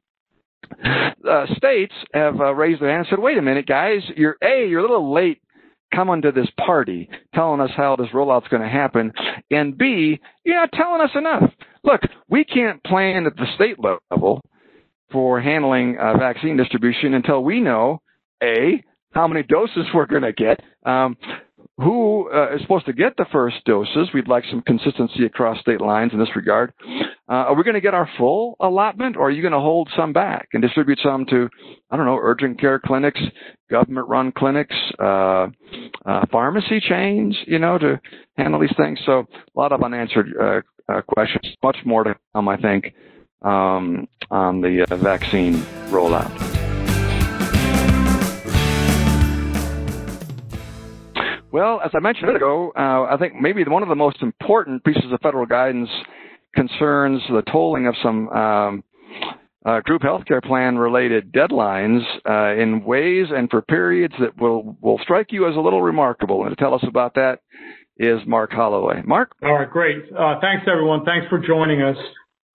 uh, 1.28 1.46
states 1.56 1.94
have 2.14 2.40
uh, 2.40 2.54
raised 2.54 2.80
their 2.80 2.90
hand 2.90 3.00
and 3.00 3.08
said, 3.10 3.18
"Wait 3.18 3.38
a 3.38 3.42
minute, 3.42 3.66
guys, 3.66 4.02
you're 4.16 4.36
a 4.42 4.66
you're 4.66 4.80
a 4.80 4.82
little 4.82 5.12
late 5.12 5.40
coming 5.94 6.22
to 6.22 6.32
this 6.32 6.48
party, 6.64 7.08
telling 7.34 7.60
us 7.60 7.70
how 7.76 7.96
this 7.96 8.08
rollout's 8.14 8.48
going 8.48 8.62
to 8.62 8.68
happen, 8.68 9.12
and 9.50 9.76
b 9.76 10.20
you're 10.44 10.56
not 10.56 10.72
telling 10.72 11.00
us 11.00 11.10
enough. 11.14 11.50
Look, 11.82 12.02
we 12.28 12.44
can't 12.44 12.82
plan 12.84 13.26
at 13.26 13.36
the 13.36 13.46
state 13.54 13.76
level 13.78 14.42
for 15.10 15.40
handling 15.40 15.96
uh, 15.98 16.16
vaccine 16.16 16.56
distribution 16.56 17.14
until 17.14 17.42
we 17.42 17.60
know 17.60 18.00
a 18.42 18.82
how 19.12 19.26
many 19.26 19.42
doses 19.42 19.86
we're 19.94 20.06
going 20.06 20.22
to 20.22 20.32
get." 20.32 20.60
Um, 20.84 21.16
who 21.80 22.30
uh, 22.32 22.54
is 22.54 22.60
supposed 22.60 22.86
to 22.86 22.92
get 22.92 23.16
the 23.16 23.24
first 23.32 23.56
doses. 23.64 24.08
We'd 24.12 24.28
like 24.28 24.44
some 24.50 24.62
consistency 24.62 25.24
across 25.24 25.60
state 25.60 25.80
lines 25.80 26.12
in 26.12 26.18
this 26.18 26.28
regard. 26.36 26.72
Uh, 27.28 27.32
are 27.32 27.54
we 27.54 27.62
going 27.62 27.74
to 27.74 27.80
get 27.80 27.94
our 27.94 28.08
full 28.18 28.56
allotment, 28.60 29.16
or 29.16 29.28
are 29.28 29.30
you 29.30 29.40
going 29.40 29.52
to 29.52 29.60
hold 29.60 29.88
some 29.96 30.12
back 30.12 30.48
and 30.52 30.62
distribute 30.62 30.98
some 31.02 31.24
to, 31.26 31.48
I 31.90 31.96
don't 31.96 32.06
know, 32.06 32.18
urgent 32.20 32.60
care 32.60 32.78
clinics, 32.78 33.20
government-run 33.70 34.32
clinics, 34.32 34.76
uh, 34.98 35.46
uh 36.04 36.26
pharmacy 36.30 36.80
chains, 36.80 37.36
you 37.46 37.58
know, 37.58 37.78
to 37.78 38.00
handle 38.36 38.60
these 38.60 38.74
things? 38.76 38.98
So 39.06 39.20
a 39.20 39.58
lot 39.58 39.72
of 39.72 39.82
unanswered 39.82 40.34
uh, 40.38 40.60
uh, 40.92 41.02
questions. 41.02 41.46
Much 41.62 41.78
more 41.86 42.04
to 42.04 42.14
come, 42.34 42.48
I 42.48 42.56
think, 42.58 42.92
um, 43.42 44.06
on 44.30 44.60
the 44.60 44.84
vaccine 45.00 45.54
rollout. 45.88 46.49
Well, 51.52 51.80
as 51.84 51.90
I 51.94 52.00
mentioned 52.00 52.34
ago, 52.36 52.72
uh, 52.76 53.12
I 53.12 53.16
think 53.18 53.34
maybe 53.34 53.64
one 53.64 53.82
of 53.82 53.88
the 53.88 53.96
most 53.96 54.22
important 54.22 54.84
pieces 54.84 55.10
of 55.12 55.20
federal 55.20 55.46
guidance 55.46 55.88
concerns 56.54 57.22
the 57.28 57.42
tolling 57.42 57.86
of 57.86 57.94
some 58.02 58.28
um, 58.28 58.84
uh, 59.64 59.80
group 59.80 60.02
healthcare 60.02 60.42
plan 60.42 60.78
related 60.78 61.32
deadlines 61.32 62.02
uh, 62.28 62.60
in 62.60 62.84
ways 62.84 63.26
and 63.30 63.50
for 63.50 63.62
periods 63.62 64.14
that 64.20 64.40
will, 64.40 64.76
will 64.80 64.98
strike 65.02 65.32
you 65.32 65.48
as 65.48 65.56
a 65.56 65.60
little 65.60 65.82
remarkable. 65.82 66.44
And 66.44 66.56
to 66.56 66.56
tell 66.56 66.74
us 66.74 66.84
about 66.86 67.14
that 67.14 67.40
is 67.98 68.20
Mark 68.26 68.52
Holloway. 68.52 69.02
Mark? 69.04 69.32
All 69.42 69.54
right, 69.54 69.70
great. 69.70 70.04
Uh, 70.16 70.40
thanks, 70.40 70.66
everyone. 70.70 71.04
Thanks 71.04 71.26
for 71.28 71.38
joining 71.38 71.82
us. 71.82 71.96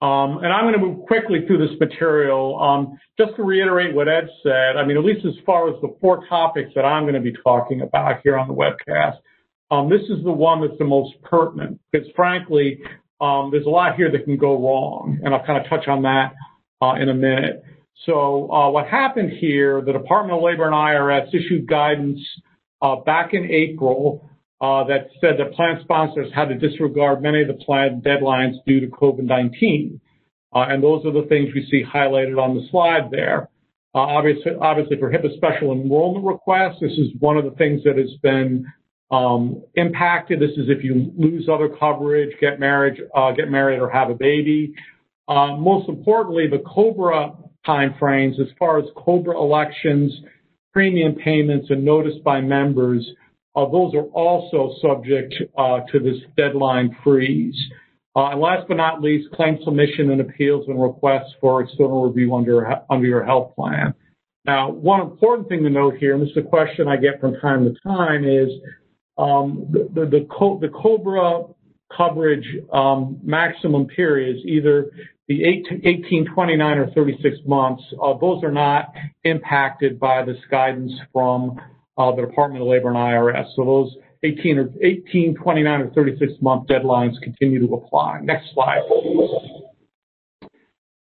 Um, 0.05 0.43
and 0.43 0.53
I'm 0.53 0.65
going 0.65 0.79
to 0.79 0.85
move 0.85 1.07
quickly 1.07 1.47
through 1.47 1.67
this 1.67 1.79
material. 1.79 2.59
Um, 2.61 2.99
just 3.17 3.35
to 3.37 3.43
reiterate 3.43 3.95
what 3.95 4.07
Ed 4.07 4.29
said, 4.43 4.77
I 4.77 4.85
mean, 4.85 4.97
at 4.97 5.03
least 5.03 5.25
as 5.25 5.33
far 5.45 5.67
as 5.67 5.81
the 5.81 5.95
four 5.99 6.27
topics 6.27 6.71
that 6.75 6.85
I'm 6.85 7.03
going 7.03 7.15
to 7.15 7.21
be 7.21 7.33
talking 7.43 7.81
about 7.81 8.19
here 8.23 8.37
on 8.37 8.47
the 8.47 8.53
webcast, 8.53 9.17
um, 9.71 9.89
this 9.89 10.01
is 10.03 10.23
the 10.23 10.31
one 10.31 10.61
that's 10.61 10.77
the 10.77 10.85
most 10.85 11.13
pertinent 11.23 11.79
because, 11.91 12.07
frankly, 12.15 12.79
um, 13.19 13.49
there's 13.51 13.65
a 13.65 13.69
lot 13.69 13.95
here 13.95 14.11
that 14.11 14.25
can 14.25 14.37
go 14.37 14.53
wrong, 14.61 15.19
and 15.23 15.33
I'll 15.33 15.43
kind 15.43 15.63
of 15.63 15.67
touch 15.67 15.87
on 15.87 16.03
that 16.03 16.33
uh, 16.83 16.93
in 17.01 17.09
a 17.09 17.13
minute. 17.13 17.63
So 18.05 18.51
uh, 18.51 18.69
what 18.69 18.85
happened 18.87 19.31
here, 19.39 19.81
the 19.81 19.93
Department 19.93 20.37
of 20.37 20.43
Labor 20.43 20.65
and 20.65 20.73
IRS 20.73 21.33
issued 21.33 21.67
guidance 21.67 22.19
uh, 22.81 22.97
back 22.97 23.33
in 23.33 23.49
April 23.49 24.29
uh, 24.61 24.83
that 24.85 25.09
said 25.19 25.35
that 25.37 25.53
plan 25.53 25.79
sponsors 25.83 26.31
had 26.33 26.45
to 26.49 26.55
disregard 26.55 27.21
many 27.21 27.41
of 27.41 27.47
the 27.47 27.65
plan 27.65 28.01
deadlines 28.05 28.53
due 28.65 28.79
to 28.79 28.87
COVID-19. 28.87 29.99
Uh, 30.53 30.65
and 30.69 30.81
those 30.81 31.05
are 31.05 31.11
the 31.11 31.27
things 31.27 31.49
we 31.53 31.67
see 31.69 31.83
highlighted 31.83 32.41
on 32.41 32.55
the 32.55 32.65
slide 32.71 33.11
there. 33.11 33.49
Uh, 33.93 33.99
obviously, 33.99 34.51
obviously, 34.61 34.97
for 34.97 35.11
HIPAA 35.11 35.35
special 35.37 35.71
enrollment 35.71 36.25
requests, 36.25 36.79
this 36.81 36.91
is 36.93 37.09
one 37.19 37.37
of 37.37 37.45
the 37.45 37.51
things 37.51 37.83
that 37.83 37.97
has 37.97 38.11
been 38.21 38.65
um, 39.11 39.63
impacted. 39.75 40.39
This 40.39 40.51
is 40.51 40.69
if 40.69 40.83
you 40.83 41.11
lose 41.17 41.47
other 41.51 41.69
coverage, 41.69 42.31
get 42.39 42.59
married, 42.59 42.99
uh, 43.15 43.31
get 43.31 43.49
married, 43.49 43.79
or 43.79 43.89
have 43.89 44.09
a 44.09 44.15
baby. 44.15 44.73
Uh, 45.27 45.55
most 45.57 45.89
importantly, 45.89 46.47
the 46.47 46.59
COBRA 46.59 47.33
timeframes, 47.67 48.39
as 48.39 48.47
far 48.59 48.79
as 48.79 48.85
COBRA 48.95 49.37
elections, 49.37 50.13
premium 50.73 51.15
payments, 51.15 51.67
and 51.69 51.83
notice 51.83 52.15
by 52.23 52.41
members, 52.41 53.05
those 53.55 53.93
are 53.95 54.07
also 54.13 54.75
subject 54.81 55.33
uh, 55.57 55.79
to 55.91 55.99
this 55.99 56.17
deadline 56.35 56.95
freeze. 57.03 57.55
Uh, 58.15 58.29
and 58.31 58.39
last 58.39 58.67
but 58.67 58.77
not 58.77 59.01
least, 59.01 59.31
claim 59.31 59.57
submission 59.63 60.11
and 60.11 60.21
appeals 60.21 60.65
and 60.67 60.81
requests 60.81 61.33
for 61.41 61.61
external 61.61 62.07
review 62.07 62.33
under, 62.33 62.81
under 62.89 63.07
your 63.07 63.23
health 63.23 63.53
plan. 63.55 63.93
Now, 64.45 64.69
one 64.69 65.01
important 65.01 65.49
thing 65.49 65.63
to 65.63 65.69
note 65.69 65.95
here, 65.97 66.13
and 66.13 66.21
this 66.21 66.29
is 66.29 66.37
a 66.37 66.41
question 66.41 66.87
I 66.87 66.97
get 66.97 67.19
from 67.19 67.35
time 67.39 67.65
to 67.65 67.73
time, 67.81 68.25
is 68.25 68.49
um, 69.17 69.65
the, 69.71 70.27
COBRA 70.29 71.45
coverage 71.95 72.45
um, 72.71 73.19
maximum 73.23 73.87
periods, 73.87 74.39
either 74.45 74.91
the 75.27 75.43
18, 75.83 76.25
29, 76.33 76.77
or 76.77 76.91
36 76.91 77.37
months, 77.45 77.83
uh, 78.01 78.13
those 78.19 78.43
are 78.43 78.51
not 78.51 78.93
impacted 79.23 79.99
by 79.99 80.23
this 80.23 80.37
guidance 80.51 80.91
from 81.11 81.59
uh, 81.59 81.63
the 81.97 82.25
Department 82.25 82.61
of 82.61 82.67
Labor 82.67 82.89
and 82.89 82.97
IRS. 82.97 83.47
So 83.55 83.63
those 83.63 83.95
18 84.23 84.57
or 84.57 84.69
18, 84.81 85.35
29, 85.35 85.81
or 85.81 85.89
36 85.91 86.33
month 86.41 86.67
deadlines 86.67 87.13
continue 87.21 87.65
to 87.65 87.73
apply. 87.73 88.21
Next 88.21 88.53
slide, 88.53 88.81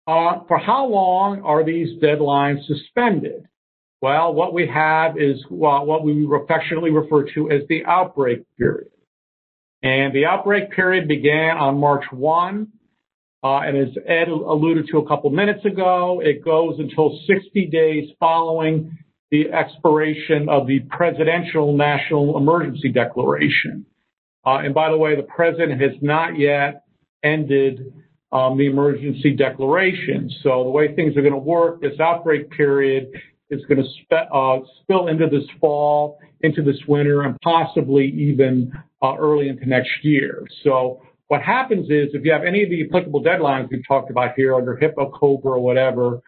uh, 0.07 0.41
for 0.49 0.59
how 0.59 0.87
long 0.87 1.43
are 1.43 1.65
these 1.65 2.01
deadlines 2.03 2.65
suspended? 2.67 3.47
Well, 4.01 4.33
what 4.33 4.55
we 4.55 4.67
have 4.67 5.19
is 5.19 5.45
well, 5.51 5.85
what 5.85 6.05
we 6.05 6.27
affectionately 6.43 6.91
refer 6.91 7.25
to 7.35 7.51
as 7.51 7.63
the 7.69 7.85
outbreak 7.85 8.45
period. 8.57 8.91
And 9.83 10.15
the 10.15 10.25
outbreak 10.25 10.71
period 10.71 11.09
began 11.09 11.57
on 11.57 11.79
March 11.79 12.05
1. 12.11 12.69
Uh, 13.45 13.59
and 13.59 13.77
as 13.77 13.95
Ed 14.07 14.29
alluded 14.29 14.89
to 14.91 14.99
a 14.99 15.07
couple 15.07 15.31
minutes 15.31 15.65
ago, 15.65 16.21
it 16.25 16.45
goes 16.45 16.77
until 16.79 17.21
60 17.27 17.67
days 17.67 18.09
following 18.19 18.97
the 19.31 19.51
expiration 19.53 20.49
of 20.49 20.67
the 20.67 20.81
presidential 20.91 21.77
national 21.77 22.39
emergency 22.39 22.91
declaration. 22.91 23.85
Uh, 24.47 24.59
and 24.59 24.75
by 24.75 24.91
the 24.91 24.97
way, 24.97 25.15
the 25.15 25.23
president 25.23 25.81
has 25.81 25.93
not 26.01 26.39
yet 26.39 26.85
ended 27.23 27.93
um, 28.33 28.57
the 28.59 28.67
emergency 28.67 29.35
declaration. 29.35 30.31
So 30.43 30.65
the 30.65 30.71
way 30.71 30.95
things 30.95 31.17
are 31.17 31.23
going 31.23 31.33
to 31.33 31.39
work, 31.39 31.81
this 31.81 31.99
outbreak 32.01 32.51
period 32.51 33.09
is 33.51 33.65
going 33.67 33.83
to 33.83 33.89
spe- 34.03 34.31
uh, 34.33 34.59
spill 34.83 35.09
into 35.09 35.27
this 35.29 35.45
fall, 35.61 36.19
into 36.43 36.63
this 36.63 36.77
winter, 36.87 37.23
and 37.23 37.37
possibly 37.43 38.07
even 38.07 38.73
uh, 39.03 39.17
early 39.17 39.49
into 39.49 39.67
next 39.67 39.91
year. 40.03 40.47
So 40.63 41.03
what 41.29 41.43
happens 41.43 41.87
is 41.87 42.09
if 42.13 42.25
you 42.25 42.33
have 42.33 42.45
any 42.45 42.63
of 42.63 42.71
the 42.71 42.85
applicable 42.87 43.23
deadlines 43.23 43.69
we've 43.71 43.87
talked 43.87 44.11
about 44.11 44.33
here 44.37 44.55
under 44.55 44.77
HIPAA, 44.77 45.13
COBRA, 45.13 45.53
or 45.53 45.61
whatever, 45.61 46.21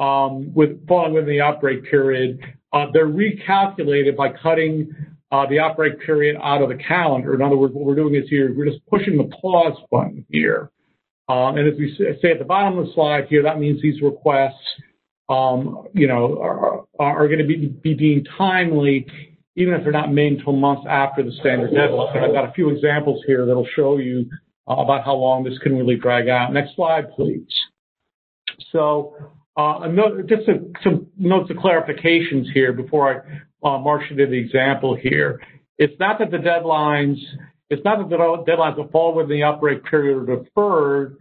um, 0.00 0.52
with 0.54 0.86
falling 0.88 1.12
within 1.12 1.28
the 1.28 1.40
outbreak 1.40 1.84
period, 1.84 2.40
uh, 2.72 2.86
they're 2.92 3.06
recalculated 3.06 4.16
by 4.16 4.30
cutting 4.42 4.92
uh, 5.30 5.46
the 5.46 5.60
outbreak 5.60 6.00
period 6.00 6.36
out 6.42 6.62
of 6.62 6.70
the 6.70 6.76
calendar. 6.76 7.34
In 7.34 7.42
other 7.42 7.56
words, 7.56 7.74
what 7.74 7.84
we're 7.84 7.94
doing 7.94 8.14
is 8.14 8.28
here, 8.28 8.52
we're 8.56 8.64
just 8.64 8.84
pushing 8.86 9.16
the 9.16 9.30
pause 9.40 9.76
button 9.90 10.24
here. 10.30 10.70
Um, 11.28 11.58
and 11.58 11.68
as 11.68 11.78
we 11.78 11.94
say 12.20 12.32
at 12.32 12.38
the 12.40 12.44
bottom 12.44 12.78
of 12.78 12.86
the 12.86 12.92
slide 12.94 13.26
here, 13.28 13.42
that 13.44 13.60
means 13.60 13.80
these 13.80 14.02
requests, 14.02 14.54
um, 15.28 15.86
you 15.94 16.08
know, 16.08 16.40
are, 16.40 16.84
are 16.98 17.28
going 17.28 17.38
to 17.38 17.46
be, 17.46 17.68
be 17.68 17.94
deemed 17.94 18.28
timely, 18.36 19.06
even 19.54 19.74
if 19.74 19.84
they're 19.84 19.92
not 19.92 20.12
made 20.12 20.32
until 20.32 20.54
months 20.54 20.82
after 20.88 21.22
the 21.22 21.30
standard 21.40 21.72
deadline. 21.72 22.16
And 22.16 22.24
I've 22.24 22.32
got 22.32 22.48
a 22.48 22.52
few 22.52 22.70
examples 22.70 23.22
here 23.26 23.46
that'll 23.46 23.68
show 23.76 23.98
you 23.98 24.28
uh, 24.68 24.74
about 24.74 25.04
how 25.04 25.14
long 25.14 25.44
this 25.44 25.56
can 25.58 25.76
really 25.76 25.96
drag 25.96 26.28
out. 26.28 26.52
Next 26.52 26.74
slide, 26.74 27.12
please. 27.12 27.46
So 28.72 29.14
uh, 29.56 29.86
note, 29.88 30.26
just 30.26 30.46
some 30.82 31.06
notes 31.18 31.50
of 31.50 31.56
clarifications 31.56 32.50
here 32.52 32.72
before 32.72 33.24
I 33.62 33.68
uh, 33.68 33.78
march 33.78 34.04
into 34.10 34.26
the 34.26 34.38
example 34.38 34.96
here. 34.96 35.40
It's 35.78 35.98
not 35.98 36.18
that 36.18 36.30
the 36.30 36.38
deadlines, 36.38 37.16
it's 37.68 37.84
not 37.84 37.98
that 37.98 38.08
the 38.08 38.16
deadlines 38.16 38.76
that 38.76 38.90
fall 38.92 39.14
within 39.14 39.30
the 39.30 39.42
outbreak 39.42 39.84
period 39.84 40.28
are 40.28 40.36
deferred, 40.36 41.16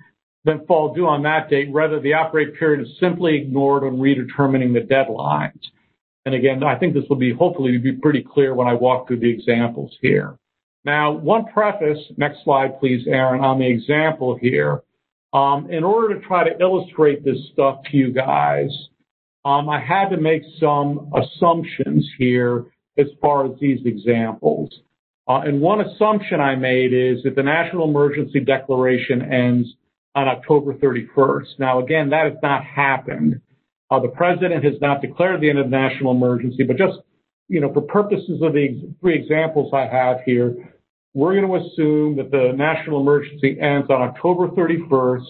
then 0.45 0.65
fall 0.67 0.93
due 0.93 1.07
on 1.07 1.23
that 1.23 1.49
date. 1.49 1.69
Rather, 1.71 1.99
the 1.99 2.13
outbreak 2.13 2.57
period 2.57 2.81
is 2.81 2.99
simply 2.99 3.35
ignored 3.35 3.83
when 3.83 3.97
redetermining 3.97 4.73
the 4.73 4.81
deadlines. 4.81 5.61
And 6.25 6.35
again, 6.35 6.63
I 6.63 6.77
think 6.77 6.93
this 6.93 7.05
will 7.09 7.17
be 7.17 7.33
hopefully 7.33 7.77
be 7.77 7.93
pretty 7.93 8.23
clear 8.23 8.53
when 8.53 8.67
I 8.67 8.73
walk 8.73 9.07
through 9.07 9.19
the 9.19 9.29
examples 9.29 9.95
here. 10.01 10.37
Now, 10.85 11.11
one 11.11 11.45
preface, 11.45 11.99
next 12.17 12.43
slide, 12.43 12.79
please, 12.79 13.05
Aaron, 13.07 13.41
on 13.41 13.59
the 13.59 13.67
example 13.67 14.37
here. 14.39 14.81
Um, 15.33 15.69
in 15.69 15.83
order 15.83 16.19
to 16.19 16.25
try 16.25 16.47
to 16.47 16.59
illustrate 16.59 17.23
this 17.23 17.37
stuff 17.53 17.81
to 17.91 17.97
you 17.97 18.11
guys, 18.11 18.69
um, 19.45 19.69
I 19.69 19.79
had 19.79 20.09
to 20.09 20.17
make 20.17 20.41
some 20.59 21.11
assumptions 21.15 22.09
here 22.17 22.65
as 22.97 23.07
far 23.21 23.45
as 23.45 23.51
these 23.59 23.79
examples. 23.85 24.69
Uh, 25.27 25.41
and 25.41 25.61
one 25.61 25.81
assumption 25.81 26.39
I 26.41 26.55
made 26.55 26.91
is 26.91 27.23
that 27.23 27.35
the 27.35 27.43
national 27.43 27.87
emergency 27.87 28.39
declaration 28.39 29.21
ends 29.21 29.69
on 30.15 30.27
October 30.27 30.73
31st. 30.73 31.59
Now, 31.59 31.79
again, 31.79 32.09
that 32.09 32.25
has 32.25 32.37
not 32.41 32.65
happened. 32.65 33.39
Uh, 33.91 33.99
the 33.99 34.07
president 34.09 34.63
has 34.63 34.75
not 34.81 35.01
declared 35.01 35.41
the 35.41 35.49
end 35.49 35.59
of 35.59 35.69
the 35.69 35.77
national 35.77 36.11
emergency, 36.11 36.63
but 36.63 36.77
just, 36.77 36.97
you 37.47 37.61
know, 37.61 37.71
for 37.71 37.81
purposes 37.81 38.41
of 38.41 38.53
the 38.53 38.91
three 38.99 39.15
examples 39.15 39.71
I 39.73 39.85
have 39.85 40.17
here, 40.25 40.73
we're 41.13 41.39
going 41.39 41.47
to 41.47 41.67
assume 41.67 42.17
that 42.17 42.31
the 42.31 42.53
national 42.55 43.01
emergency 43.01 43.57
ends 43.59 43.89
on 43.89 44.01
October 44.01 44.47
31st. 44.49 45.25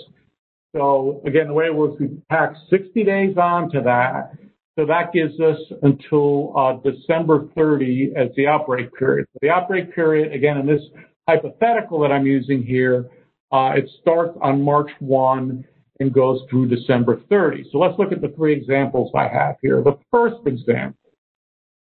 So 0.76 1.22
again, 1.26 1.48
the 1.48 1.54
way 1.54 1.66
it 1.66 1.76
works, 1.76 1.96
we 2.00 2.22
tack 2.30 2.54
60 2.70 3.04
days 3.04 3.38
on 3.38 3.72
to 3.72 3.82
that. 3.82 4.34
So 4.78 4.86
that 4.86 5.12
gives 5.12 5.40
us 5.40 5.58
until 5.82 6.58
uh, 6.58 6.74
December 6.90 7.48
30 7.56 8.14
as 8.16 8.30
the 8.36 8.48
outbreak 8.48 8.94
period. 8.94 9.28
The 9.42 9.50
outbreak 9.50 9.94
period, 9.94 10.34
again, 10.34 10.58
in 10.58 10.66
this 10.66 10.82
hypothetical 11.28 12.00
that 12.02 12.12
I'm 12.12 12.26
using 12.26 12.64
here, 12.64 13.10
uh, 13.52 13.72
it 13.76 13.90
starts 14.02 14.38
on 14.42 14.62
March 14.62 14.92
1 15.00 15.66
and 16.00 16.14
goes 16.14 16.42
through 16.50 16.70
December 16.70 17.20
30. 17.30 17.70
So 17.72 17.80
let's 17.80 17.98
look 18.00 18.12
at 18.12 18.22
the 18.22 18.30
three 18.30 18.54
examples 18.54 19.12
I 19.16 19.28
have 19.28 19.56
here. 19.62 19.82
The 19.84 19.98
first 20.12 20.46
example, 20.46 21.12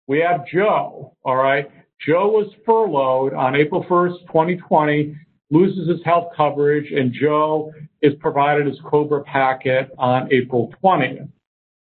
we 0.08 0.20
have 0.20 0.46
Joe, 0.48 1.16
all 1.24 1.36
right? 1.36 1.70
Joe 2.06 2.30
was 2.30 2.52
furloughed 2.66 3.34
on 3.34 3.56
April 3.56 3.84
1st, 3.84 4.22
2020, 4.28 5.16
loses 5.52 5.90
his 5.90 6.00
health 6.06 6.32
coverage, 6.36 6.92
and 6.92 7.14
Joe 7.14 7.74
is 8.02 8.14
provided 8.20 8.68
his 8.68 8.80
COBRA 8.90 9.24
packet 9.24 9.92
on 9.98 10.32
April 10.32 10.74
20th. 10.82 11.28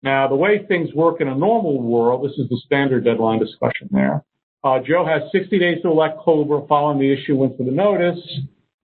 Now, 0.03 0.27
the 0.27 0.35
way 0.35 0.65
things 0.67 0.93
work 0.93 1.21
in 1.21 1.27
a 1.27 1.35
normal 1.35 1.81
world, 1.81 2.25
this 2.25 2.37
is 2.37 2.49
the 2.49 2.59
standard 2.65 3.05
deadline 3.05 3.39
discussion 3.39 3.87
there. 3.91 4.23
Uh, 4.63 4.79
Joe 4.85 5.05
has 5.05 5.31
60 5.31 5.57
days 5.59 5.81
to 5.83 5.89
elect 5.89 6.19
COBRA 6.19 6.67
following 6.67 6.99
the 6.99 7.11
issuance 7.11 7.53
of 7.59 7.65
the 7.65 7.71
notice. 7.71 8.19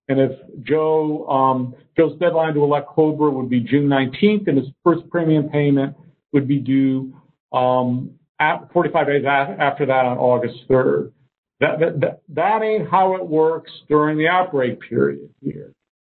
And 0.08 0.20
if 0.20 0.32
Joe, 0.64 1.28
um, 1.28 1.76
Joe's 1.98 2.18
deadline 2.20 2.54
to 2.54 2.64
elect 2.64 2.88
COBRA 2.88 3.32
would 3.32 3.50
be 3.50 3.60
June 3.60 3.88
19th, 3.88 4.48
and 4.48 4.58
his 4.58 4.68
first 4.84 5.10
premium 5.10 5.50
payment 5.50 5.96
would 6.32 6.48
be 6.48 6.60
due 6.60 7.14
um, 7.52 8.12
45 8.40 9.08
days 9.08 9.26
after 9.26 9.86
that 9.86 10.06
on 10.06 10.18
August 10.18 10.56
3rd. 10.70 11.12
That, 11.60 11.80
that, 11.80 12.22
that 12.30 12.62
ain't 12.62 12.90
how 12.90 13.16
it 13.16 13.26
works 13.26 13.72
during 13.90 14.18
the 14.18 14.28
outbreak 14.28 14.80
period 14.82 15.30
here. 15.42 15.74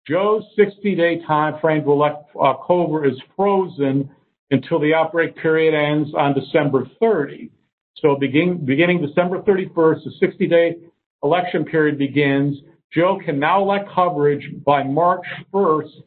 Joe's 0.07 0.42
60-day 0.59 1.20
time 1.27 1.61
frame 1.61 1.85
to 1.85 1.92
elect 1.92 2.31
uh, 2.40 2.55
COBRA 2.55 3.11
is 3.11 3.18
frozen 3.37 4.11
until 4.51 4.81
the 4.81 4.94
outbreak 4.94 5.37
period 5.37 5.74
ends 5.74 6.11
on 6.16 6.35
December 6.35 6.87
30. 6.98 7.51
So 7.98 8.16
begin, 8.16 8.64
beginning 8.64 9.05
December 9.05 9.42
31st, 9.42 10.01
the 10.05 10.27
60-day 10.27 10.77
election 11.22 11.64
period 11.64 11.98
begins. 11.98 12.57
Joe 12.92 13.20
can 13.24 13.38
now 13.38 13.62
elect 13.62 13.90
coverage 13.94 14.48
by 14.64 14.83
March 14.83 15.27
1st 15.53 16.03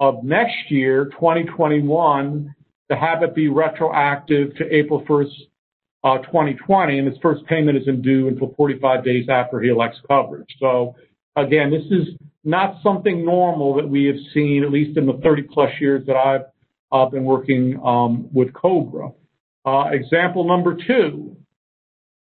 of 0.00 0.24
next 0.24 0.70
year, 0.70 1.06
2021, 1.06 2.54
to 2.90 2.96
have 2.96 3.22
it 3.22 3.34
be 3.34 3.48
retroactive 3.48 4.54
to 4.56 4.74
April 4.74 5.04
1st, 5.04 5.26
uh, 5.26 5.51
2020, 6.02 6.98
and 6.98 7.08
his 7.08 7.16
first 7.22 7.44
payment 7.46 7.78
isn't 7.78 8.02
due 8.02 8.28
until 8.28 8.54
45 8.56 9.04
days 9.04 9.28
after 9.28 9.60
he 9.60 9.68
elects 9.68 9.98
coverage. 10.08 10.48
So 10.58 10.96
again, 11.36 11.70
this 11.70 11.84
is 11.90 12.14
not 12.44 12.82
something 12.82 13.24
normal 13.24 13.74
that 13.76 13.88
we 13.88 14.06
have 14.06 14.16
seen, 14.34 14.64
at 14.64 14.72
least 14.72 14.98
in 14.98 15.06
the 15.06 15.20
30 15.22 15.42
plus 15.42 15.70
years 15.80 16.04
that 16.06 16.16
I've 16.16 16.42
uh, 16.90 17.06
been 17.06 17.24
working 17.24 17.80
um, 17.84 18.28
with 18.32 18.52
Cobra. 18.52 19.12
Uh, 19.64 19.84
example 19.92 20.46
number 20.46 20.76
two 20.86 21.36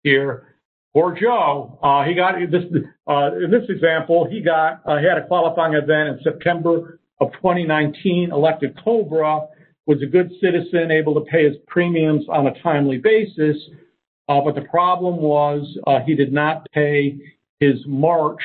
here. 0.04 0.56
Poor 0.94 1.14
Joe, 1.20 1.78
uh, 1.84 2.06
he 2.06 2.14
got 2.14 2.36
this. 2.50 2.64
Uh, 3.06 3.36
in 3.44 3.52
this 3.52 3.68
example, 3.68 4.26
he 4.32 4.42
got 4.42 4.82
uh, 4.86 4.98
he 4.98 5.06
had 5.06 5.18
a 5.18 5.28
qualifying 5.28 5.74
event 5.74 6.08
in 6.08 6.20
September 6.24 7.00
of 7.20 7.34
2019. 7.34 8.32
Elected 8.32 8.78
Cobra 8.82 9.48
was 9.86 10.02
a 10.02 10.06
good 10.06 10.32
citizen, 10.42 10.92
able 10.92 11.14
to 11.14 11.22
pay 11.22 11.46
his 11.48 11.58
premiums 11.68 12.26
on 12.30 12.48
a 12.48 12.62
timely 12.62 12.98
basis. 12.98 13.58
Uh, 14.28 14.42
but 14.42 14.56
the 14.56 14.62
problem 14.62 15.18
was 15.18 15.78
uh, 15.86 16.00
he 16.06 16.16
did 16.16 16.34
not 16.34 16.70
pay 16.72 17.16
his 17.60 17.76
March 17.86 18.42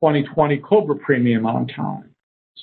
2020 0.00 0.58
Cobra 0.58 0.96
premium 0.96 1.46
on 1.46 1.66
time. 1.66 2.10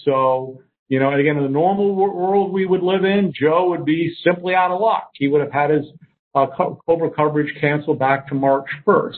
So, 0.05 0.61
you 0.87 0.99
know, 0.99 1.13
again, 1.13 1.37
in 1.37 1.43
the 1.43 1.49
normal 1.49 1.93
world 1.93 2.53
we 2.53 2.65
would 2.65 2.81
live 2.81 3.03
in, 3.03 3.33
Joe 3.37 3.69
would 3.69 3.85
be 3.85 4.15
simply 4.23 4.55
out 4.55 4.71
of 4.71 4.79
luck. 4.79 5.09
He 5.15 5.27
would 5.27 5.41
have 5.41 5.51
had 5.51 5.69
his 5.69 5.85
uh, 6.33 6.47
Cobra 6.47 7.11
coverage 7.11 7.53
canceled 7.59 7.99
back 7.99 8.27
to 8.29 8.35
March 8.35 8.67
1st. 8.85 9.17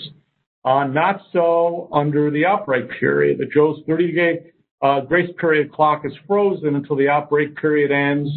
Uh, 0.65 0.85
not 0.85 1.21
so 1.31 1.89
under 1.91 2.31
the 2.31 2.45
outbreak 2.45 2.89
period. 2.99 3.37
The 3.37 3.45
Joe's 3.53 3.83
30-day 3.87 4.51
uh, 4.81 5.01
grace 5.01 5.29
period 5.39 5.71
clock 5.71 6.03
is 6.05 6.13
frozen 6.25 6.75
until 6.75 6.95
the 6.95 7.09
outbreak 7.09 7.55
period 7.55 7.91
ends 7.91 8.29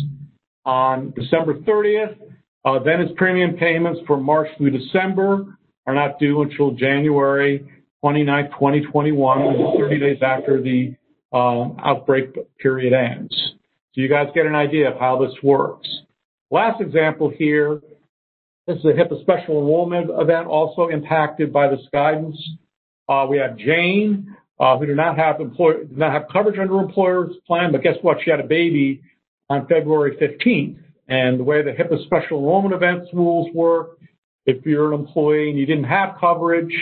on 0.66 1.12
December 1.16 1.55
30th. 1.61 2.18
Uh, 2.64 2.79
then 2.83 3.00
his 3.00 3.11
premium 3.16 3.57
payments 3.57 4.00
for 4.07 4.18
March 4.18 4.48
through 4.59 4.70
December 4.70 5.59
are 5.87 5.94
not 5.94 6.18
due 6.18 6.42
until 6.42 6.72
January 6.72 7.66
29, 8.02 8.50
2021, 8.50 9.79
30 9.79 9.98
days 9.98 10.18
after 10.20 10.61
the 10.61 10.94
um, 11.33 11.76
outbreak 11.83 12.35
period 12.59 12.92
ends. 12.92 13.33
So 13.94 14.00
you 14.00 14.09
guys 14.09 14.26
get 14.35 14.46
an 14.46 14.55
idea 14.55 14.90
of 14.92 14.98
how 14.98 15.24
this 15.24 15.33
works. 15.42 15.88
Last 16.50 16.81
example 16.81 17.33
here 17.37 17.81
this 18.66 18.79
is 18.79 18.85
a 18.85 18.88
HIPAA 18.88 19.20
special 19.22 19.61
enrollment 19.61 20.11
event 20.11 20.48
also 20.48 20.88
impacted 20.88 21.52
by 21.52 21.68
this 21.68 21.81
guidance. 21.92 22.37
Uh, 23.09 23.24
we 23.31 23.38
have 23.38 23.57
Jane, 23.57 24.35
uh, 24.59 24.76
who 24.76 24.87
did 24.87 24.96
not 24.96 25.16
have 25.16 25.38
did 25.38 25.96
not 25.96 26.12
have 26.12 26.24
coverage 26.33 26.59
under 26.59 26.81
employer's 26.81 27.37
plan, 27.46 27.70
but 27.70 27.83
guess 27.83 27.94
what? 28.02 28.18
She 28.24 28.31
had 28.31 28.40
a 28.40 28.46
baby 28.46 29.02
on 29.48 29.66
February 29.66 30.16
15th. 30.16 30.78
And 31.09 31.38
the 31.38 31.44
way 31.44 31.62
the 31.62 31.70
HIPAA 31.70 32.04
special 32.04 32.38
enrollment 32.38 32.74
events 32.74 33.11
rules 33.12 33.48
work, 33.54 33.98
if 34.44 34.64
you're 34.66 34.92
an 34.92 35.00
employee 35.00 35.50
and 35.50 35.59
you 35.59 35.66
didn't 35.66 35.85
have 35.85 36.16
coverage, 36.20 36.74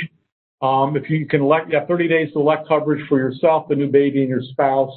um, 0.63 0.97
if 0.97 1.11
you 1.11 1.27
can 1.27 1.43
elect, 1.43 1.71
you 1.71 1.79
have 1.79 1.89
30 1.89 2.09
days 2.09 2.33
to 2.33 2.41
elect 2.41 2.69
coverage 2.69 3.07
for 3.09 3.19
yourself, 3.19 3.69
the 3.69 3.75
new 3.75 3.91
baby, 3.91 4.21
and 4.21 4.29
your 4.29 4.43
spouse, 4.43 4.95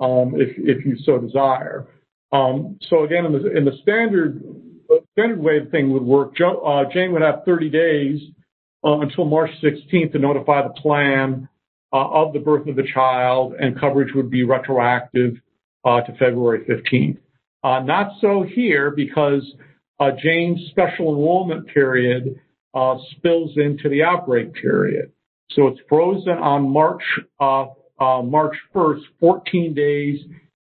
um, 0.00 0.34
if, 0.36 0.50
if 0.58 0.84
you 0.84 0.96
so 1.04 1.18
desire. 1.18 1.86
Um, 2.32 2.78
so 2.88 3.04
again, 3.04 3.24
in 3.24 3.32
the, 3.32 3.56
in 3.56 3.64
the 3.64 3.78
standard 3.82 4.42
standard 5.12 5.40
way 5.40 5.58
the 5.60 5.70
thing 5.70 5.92
would 5.92 6.02
work, 6.02 6.34
uh, 6.40 6.84
Jane 6.92 7.12
would 7.12 7.22
have 7.22 7.42
30 7.44 7.70
days 7.70 8.20
uh, 8.84 9.00
until 9.00 9.24
March 9.24 9.50
16th 9.62 10.12
to 10.12 10.18
notify 10.18 10.62
the 10.62 10.74
plan 10.74 11.48
uh, 11.92 12.08
of 12.08 12.32
the 12.32 12.38
birth 12.38 12.66
of 12.68 12.76
the 12.76 12.86
child, 12.92 13.54
and 13.58 13.78
coverage 13.78 14.14
would 14.14 14.30
be 14.30 14.44
retroactive 14.44 15.34
uh, 15.86 16.00
to 16.02 16.12
February 16.18 16.64
15th. 16.68 17.18
Uh, 17.64 17.80
not 17.82 18.12
so 18.20 18.42
here 18.42 18.90
because 18.90 19.42
uh, 19.98 20.10
Jane's 20.22 20.60
special 20.70 21.08
enrollment 21.08 21.66
period 21.68 22.38
spills 23.16 23.52
into 23.56 23.88
the 23.88 24.02
outbreak 24.02 24.52
period. 24.52 25.10
So 25.52 25.68
it's 25.68 25.80
frozen 25.88 26.34
on 26.34 26.68
March 26.70 27.02
March 27.40 28.54
1st, 28.74 29.00
14 29.18 29.72
days 29.72 30.20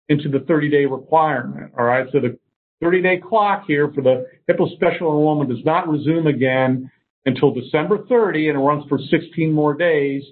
into 0.09 0.27
the 0.27 0.39
30-day 0.39 0.85
requirement. 0.85 1.71
All 1.79 1.85
right, 1.85 2.05
so 2.11 2.19
the 2.19 2.37
30-day 2.83 3.21
clock 3.27 3.63
here 3.65 3.89
for 3.93 4.01
the 4.01 4.25
HIPAA 4.49 4.73
special 4.75 5.07
enrollment 5.07 5.49
does 5.49 5.63
not 5.63 5.87
resume 5.87 6.27
again 6.27 6.91
until 7.25 7.53
December 7.53 7.99
30, 8.09 8.49
and 8.49 8.57
it 8.57 8.61
runs 8.61 8.83
for 8.89 8.99
16 8.99 9.53
more 9.53 9.73
days. 9.73 10.23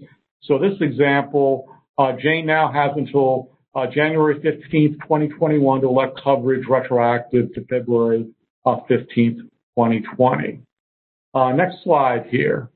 So 0.41 0.58
this 0.58 0.73
example, 0.82 1.67
uh, 1.97 2.13
Jane 2.21 2.45
now 2.45 2.71
has 2.71 2.91
until 2.97 3.52
uh, 3.52 3.59
January 3.88 4.36
15th, 4.39 5.02
2021 5.02 5.82
to 5.82 5.88
elect 5.88 6.20
coverage 6.24 6.68
retroactive 6.68 7.54
to 7.54 7.65
February 7.65 8.28
uh, 8.65 8.78
15th, 8.89 9.42
2020. 9.78 10.62
Uh, 11.34 11.52
next 11.54 11.84
slide 11.84 12.26
here. 12.30 12.70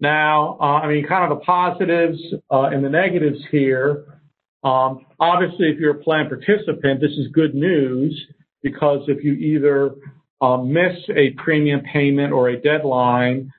Now, 0.00 0.58
uh, 0.60 0.80
I 0.80 0.88
mean, 0.88 1.06
kind 1.06 1.30
of 1.30 1.38
the 1.38 1.44
positives 1.44 2.18
uh, 2.50 2.62
and 2.72 2.84
the 2.84 2.88
negatives 2.88 3.38
here. 3.50 4.18
Um, 4.64 5.06
obviously, 5.20 5.68
if 5.68 5.78
you're 5.78 5.96
a 5.96 6.02
plan 6.02 6.28
participant, 6.28 7.00
this 7.00 7.12
is 7.12 7.28
good 7.32 7.54
news 7.54 8.20
because 8.62 9.02
if 9.08 9.22
you 9.22 9.32
either 9.34 9.94
um, 10.40 10.72
miss 10.72 10.98
a 11.14 11.30
premium 11.30 11.82
payment 11.92 12.32
or 12.32 12.48
a 12.48 12.60
deadline, 12.60 13.52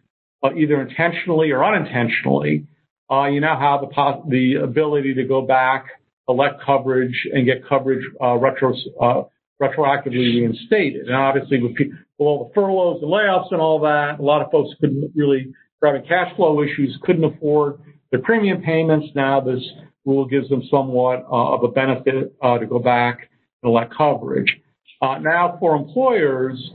uh, 0.44 0.54
either 0.54 0.82
intentionally 0.82 1.52
or 1.52 1.64
unintentionally, 1.64 2.68
uh, 3.10 3.28
you 3.28 3.40
now 3.40 3.58
have 3.58 3.82
the, 3.82 4.30
the 4.30 4.64
ability 4.64 5.14
to 5.14 5.24
go 5.24 5.42
back, 5.42 5.86
elect 6.28 6.62
coverage, 6.66 7.28
and 7.34 7.46
get 7.46 7.68
coverage 7.68 8.06
uh, 8.22 8.36
retro, 8.36 8.74
uh, 9.02 9.24
retroactively 9.62 10.36
reinstated. 10.36 11.08
And 11.08 11.16
obviously, 11.16 11.62
with, 11.62 11.74
with 11.78 11.90
all 12.18 12.48
the 12.48 12.54
furloughs 12.54 13.02
and 13.02 13.12
layoffs 13.12 13.52
and 13.52 13.62
all 13.62 13.80
that, 13.82 14.20
a 14.20 14.24
lot 14.24 14.42
of 14.42 14.52
folks 14.52 14.76
couldn't 14.80 15.12
really, 15.16 15.54
having 15.84 16.04
cash 16.04 16.36
flow 16.36 16.64
issues, 16.64 16.98
couldn't 17.04 17.26
afford 17.26 17.80
their 18.12 18.22
premium 18.22 18.62
payments. 18.62 19.08
Now 19.16 19.42
this 19.42 19.62
rule 20.06 20.26
gives 20.26 20.50
them 20.50 20.64
somewhat 20.70 21.26
uh, 21.32 21.56
of 21.56 21.64
a 21.64 21.70
benefit 21.70 22.36
uh, 22.42 22.58
to 22.58 22.66
go 22.66 22.80
back 22.80 23.30
and 23.62 23.70
elect 23.70 23.94
coverage. 23.96 24.56
Uh, 25.02 25.18
now, 25.20 25.58
for 25.60 25.76
employers, 25.76 26.72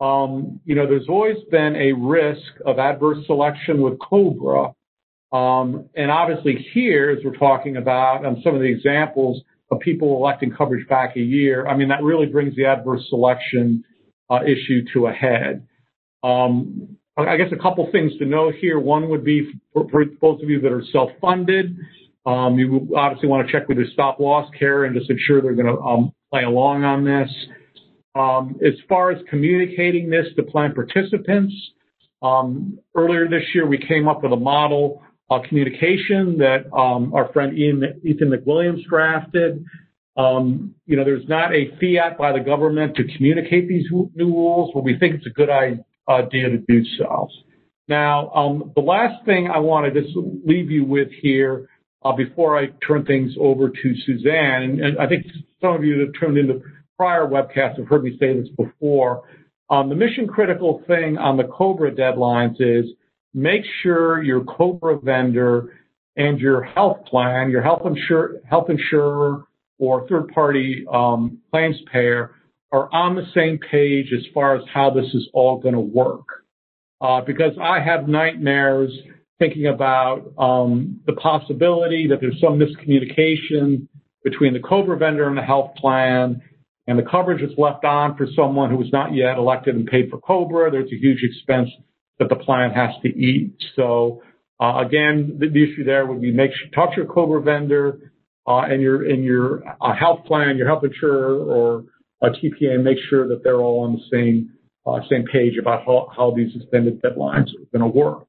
um, 0.00 0.60
you 0.64 0.74
know, 0.74 0.86
there's 0.86 1.08
always 1.08 1.36
been 1.50 1.76
a 1.76 1.92
risk 1.92 2.42
of 2.66 2.78
adverse 2.78 3.24
selection 3.26 3.80
with 3.80 3.98
COBRA. 3.98 4.72
Um, 5.32 5.88
and 5.94 6.10
obviously 6.10 6.66
here, 6.74 7.10
as 7.10 7.24
we're 7.24 7.36
talking 7.36 7.76
about 7.78 8.24
um, 8.24 8.40
some 8.44 8.54
of 8.54 8.60
the 8.60 8.66
examples 8.66 9.42
of 9.70 9.80
people 9.80 10.16
electing 10.16 10.52
coverage 10.52 10.86
back 10.88 11.16
a 11.16 11.20
year, 11.20 11.66
I 11.66 11.74
mean, 11.74 11.88
that 11.88 12.02
really 12.02 12.26
brings 12.26 12.54
the 12.54 12.66
adverse 12.66 13.06
selection 13.08 13.84
uh, 14.28 14.40
issue 14.44 14.84
to 14.92 15.06
a 15.06 15.12
head. 15.12 15.66
Um, 16.22 16.98
I 17.16 17.36
guess 17.36 17.48
a 17.52 17.62
couple 17.62 17.88
things 17.92 18.12
to 18.18 18.26
note 18.26 18.54
here. 18.60 18.78
One 18.78 19.08
would 19.08 19.24
be 19.24 19.52
for, 19.72 19.88
for 19.90 20.04
those 20.20 20.42
of 20.42 20.48
you 20.48 20.60
that 20.60 20.72
are 20.72 20.82
self-funded, 20.92 21.76
um, 22.24 22.58
you 22.58 22.94
obviously 22.96 23.28
want 23.28 23.46
to 23.46 23.52
check 23.52 23.68
with 23.68 23.78
your 23.78 23.86
stop 23.92 24.20
loss 24.20 24.48
care 24.58 24.84
and 24.84 24.96
just 24.96 25.10
ensure 25.10 25.40
they're 25.40 25.54
going 25.54 25.74
to 25.74 25.80
um, 25.82 26.12
play 26.30 26.44
along 26.44 26.84
on 26.84 27.04
this. 27.04 27.30
Um, 28.14 28.56
as 28.64 28.74
far 28.88 29.10
as 29.10 29.18
communicating 29.28 30.10
this 30.10 30.26
to 30.36 30.42
plan 30.42 30.74
participants, 30.74 31.54
earlier 32.94 33.28
this 33.28 33.42
year 33.54 33.66
we 33.66 33.78
came 33.78 34.06
up 34.06 34.22
with 34.22 34.32
a 34.32 34.36
model 34.36 35.02
uh, 35.30 35.38
communication 35.48 36.38
that 36.38 36.72
um, 36.76 37.14
our 37.14 37.32
friend 37.32 37.56
Ian, 37.56 38.00
Ethan 38.04 38.30
McWilliams 38.30 38.84
drafted. 38.84 39.64
Um, 40.16 40.74
you 40.86 40.96
know, 40.96 41.04
there's 41.04 41.26
not 41.28 41.54
a 41.54 41.70
fiat 41.80 42.18
by 42.18 42.32
the 42.32 42.40
government 42.40 42.96
to 42.96 43.04
communicate 43.16 43.68
these 43.68 43.86
new 43.90 44.26
rules, 44.26 44.70
but 44.74 44.84
we 44.84 44.98
think 44.98 45.14
it's 45.14 45.26
a 45.26 45.30
good 45.30 45.48
idea 45.50 46.50
to 46.50 46.58
do 46.58 46.84
so. 46.98 47.28
Now, 47.88 48.30
um, 48.30 48.72
the 48.74 48.82
last 48.82 49.24
thing 49.24 49.48
I 49.48 49.58
want 49.58 49.92
to 49.92 50.00
just 50.00 50.14
leave 50.16 50.70
you 50.70 50.84
with 50.84 51.08
here 51.20 51.68
uh, 52.04 52.12
before 52.12 52.58
I 52.58 52.66
turn 52.86 53.04
things 53.04 53.32
over 53.40 53.70
to 53.70 53.94
Suzanne, 54.04 54.80
and 54.82 54.98
I 54.98 55.06
think 55.06 55.26
some 55.60 55.74
of 55.74 55.84
you 55.84 56.04
that 56.04 56.12
tuned 56.18 56.36
into 56.36 56.60
prior 56.96 57.26
webcasts 57.26 57.78
have 57.78 57.88
heard 57.88 58.04
me 58.04 58.16
say 58.20 58.38
this 58.38 58.48
before. 58.56 59.22
Um, 59.70 59.88
the 59.88 59.94
mission 59.94 60.26
critical 60.26 60.82
thing 60.86 61.16
on 61.16 61.36
the 61.36 61.44
COBRA 61.44 61.92
deadlines 61.92 62.56
is 62.60 62.86
make 63.34 63.62
sure 63.82 64.22
your 64.22 64.44
COBRA 64.44 65.00
vendor 65.00 65.78
and 66.16 66.38
your 66.38 66.62
health 66.62 67.04
plan, 67.06 67.50
your 67.50 67.62
health, 67.62 67.82
health 68.48 68.70
insurer 68.70 69.44
or 69.78 70.06
third 70.08 70.28
party 70.28 70.84
um, 70.92 71.38
claims 71.50 71.76
payer 71.90 72.34
are 72.70 72.92
on 72.92 73.14
the 73.14 73.26
same 73.34 73.58
page 73.58 74.12
as 74.16 74.24
far 74.32 74.56
as 74.56 74.62
how 74.72 74.90
this 74.90 75.06
is 75.14 75.28
all 75.32 75.58
going 75.58 75.74
to 75.74 75.80
work. 75.80 76.24
Uh, 77.00 77.20
because 77.20 77.52
I 77.60 77.80
have 77.80 78.08
nightmares 78.08 78.90
thinking 79.38 79.66
about 79.66 80.32
um, 80.38 81.00
the 81.06 81.14
possibility 81.14 82.06
that 82.08 82.20
there's 82.20 82.40
some 82.40 82.58
miscommunication 82.60 83.88
between 84.22 84.52
the 84.52 84.60
COBRA 84.60 84.98
vendor 84.98 85.28
and 85.28 85.36
the 85.36 85.42
health 85.42 85.74
plan, 85.76 86.40
and 86.86 86.98
the 86.98 87.02
coverage 87.02 87.42
is 87.42 87.50
left 87.58 87.84
on 87.84 88.16
for 88.16 88.28
someone 88.36 88.70
who 88.70 88.76
was 88.76 88.92
not 88.92 89.12
yet 89.14 89.36
elected 89.36 89.74
and 89.74 89.86
paid 89.86 90.08
for 90.10 90.20
COBRA. 90.20 90.70
There's 90.70 90.92
a 90.92 90.96
huge 90.96 91.22
expense 91.22 91.68
that 92.18 92.28
the 92.28 92.36
plan 92.36 92.70
has 92.70 92.90
to 93.02 93.08
eat. 93.08 93.54
So 93.76 94.22
uh, 94.60 94.78
again, 94.78 95.36
the, 95.38 95.48
the, 95.48 95.64
issue 95.64 95.84
there 95.84 96.06
would 96.06 96.20
be 96.20 96.32
make 96.32 96.50
sure 96.52 96.68
talk 96.74 96.94
to 96.94 97.02
your 97.02 97.12
COBRA 97.12 97.42
vendor 97.42 98.12
uh, 98.46 98.60
and 98.60 98.80
your 98.80 99.08
in 99.08 99.22
your 99.22 99.62
uh, 99.80 99.94
health 99.94 100.24
plan, 100.24 100.56
your 100.56 100.68
health 100.68 100.84
insurer, 100.84 101.42
or 101.42 101.84
a 102.22 102.30
TPA, 102.30 102.74
and 102.74 102.84
make 102.84 102.98
sure 103.10 103.26
that 103.28 103.42
they're 103.42 103.60
all 103.60 103.80
on 103.84 103.94
the 103.94 104.02
same 104.10 104.52
uh, 104.86 105.00
same 105.10 105.24
page 105.24 105.58
about 105.58 105.84
how, 105.84 106.08
how 106.16 106.32
these 106.36 106.54
extended 106.54 107.00
deadlines 107.02 107.48
are 107.48 107.78
going 107.78 107.80
to 107.80 107.86
work. 107.86 108.26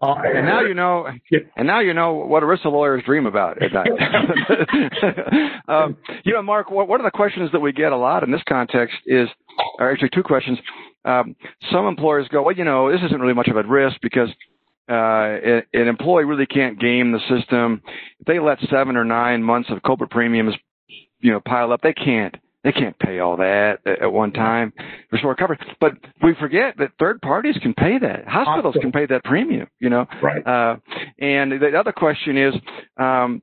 Uh, 0.00 0.14
and 0.22 0.46
now 0.46 0.60
you 0.60 0.74
know, 0.74 1.08
and 1.56 1.66
now 1.66 1.80
you 1.80 1.92
know 1.92 2.12
what 2.12 2.44
ERISA 2.44 2.66
lawyers 2.66 3.02
dream 3.04 3.26
about 3.26 3.60
at 3.60 3.72
night. 3.72 3.90
um, 5.68 5.96
you 6.24 6.32
know, 6.32 6.42
Mark, 6.42 6.70
one 6.70 7.00
of 7.00 7.04
the 7.04 7.10
questions 7.10 7.50
that 7.50 7.58
we 7.58 7.72
get 7.72 7.90
a 7.90 7.96
lot 7.96 8.22
in 8.22 8.30
this 8.30 8.42
context 8.48 8.94
is, 9.06 9.28
or 9.78 9.90
actually 9.90 10.10
two 10.14 10.22
questions. 10.22 10.56
Um, 11.08 11.36
some 11.72 11.86
employers 11.86 12.28
go, 12.30 12.42
well, 12.42 12.54
you 12.54 12.64
know, 12.64 12.92
this 12.92 13.00
isn't 13.06 13.20
really 13.20 13.34
much 13.34 13.48
of 13.48 13.56
a 13.56 13.62
risk 13.62 13.96
because 14.02 14.28
uh, 14.88 15.62
an 15.72 15.88
employee 15.88 16.24
really 16.24 16.46
can't 16.46 16.78
game 16.78 17.12
the 17.12 17.20
system. 17.28 17.82
If 18.20 18.26
they 18.26 18.38
let 18.38 18.58
seven 18.70 18.96
or 18.96 19.04
nine 19.04 19.42
months 19.42 19.70
of 19.70 19.82
COBRA 19.82 20.08
premiums, 20.08 20.54
you 21.20 21.32
know, 21.32 21.40
pile 21.40 21.72
up, 21.72 21.80
they 21.82 21.92
can't 21.92 22.34
they 22.64 22.72
can't 22.72 22.98
pay 22.98 23.20
all 23.20 23.36
that 23.36 23.78
at 23.86 24.12
one 24.12 24.32
time. 24.32 24.72
Restore 25.12 25.36
coverage. 25.36 25.60
But 25.80 25.92
we 26.22 26.34
forget 26.40 26.74
that 26.78 26.90
third 26.98 27.20
parties 27.22 27.56
can 27.62 27.72
pay 27.72 27.98
that. 27.98 28.26
Hospitals 28.26 28.74
Hospital. 28.74 28.80
can 28.82 28.92
pay 28.92 29.06
that 29.06 29.24
premium, 29.24 29.68
you 29.78 29.90
know. 29.90 30.06
Right. 30.22 30.44
Uh, 30.46 30.76
and 31.18 31.52
the 31.52 31.78
other 31.78 31.92
question 31.92 32.36
is, 32.36 32.54
um, 32.96 33.42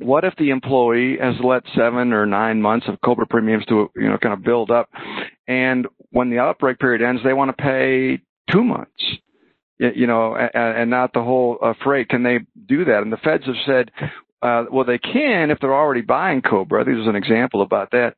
what 0.00 0.24
if 0.24 0.34
the 0.36 0.50
employee 0.50 1.18
has 1.20 1.36
let 1.42 1.62
seven 1.76 2.12
or 2.12 2.26
nine 2.26 2.60
months 2.60 2.86
of 2.88 3.00
COBRA 3.02 3.26
premiums 3.26 3.64
to, 3.66 3.90
you 3.94 4.08
know, 4.08 4.18
kind 4.18 4.34
of 4.34 4.42
build 4.42 4.70
up, 4.70 4.88
and 5.46 5.86
when 6.12 6.30
the 6.30 6.38
outbreak 6.38 6.78
period 6.78 7.02
ends, 7.02 7.22
they 7.24 7.32
want 7.32 7.56
to 7.56 7.62
pay 7.62 8.22
two 8.50 8.62
months, 8.62 9.02
you 9.78 10.06
know, 10.06 10.36
and, 10.36 10.50
and 10.54 10.90
not 10.90 11.12
the 11.12 11.22
whole 11.22 11.58
uh, 11.62 11.74
freight? 11.82 12.08
Can 12.08 12.22
they 12.22 12.40
do 12.66 12.84
that? 12.84 13.02
And 13.02 13.12
the 13.12 13.16
feds 13.16 13.44
have 13.46 13.54
said, 13.66 13.90
uh, 14.42 14.64
well, 14.70 14.84
they 14.84 14.98
can 14.98 15.50
if 15.50 15.58
they're 15.60 15.74
already 15.74 16.02
buying 16.02 16.42
Cobra. 16.42 16.80
I 16.80 16.84
think 16.84 16.96
there's 16.96 17.08
an 17.08 17.16
example 17.16 17.62
about 17.62 17.92
that. 17.92 18.14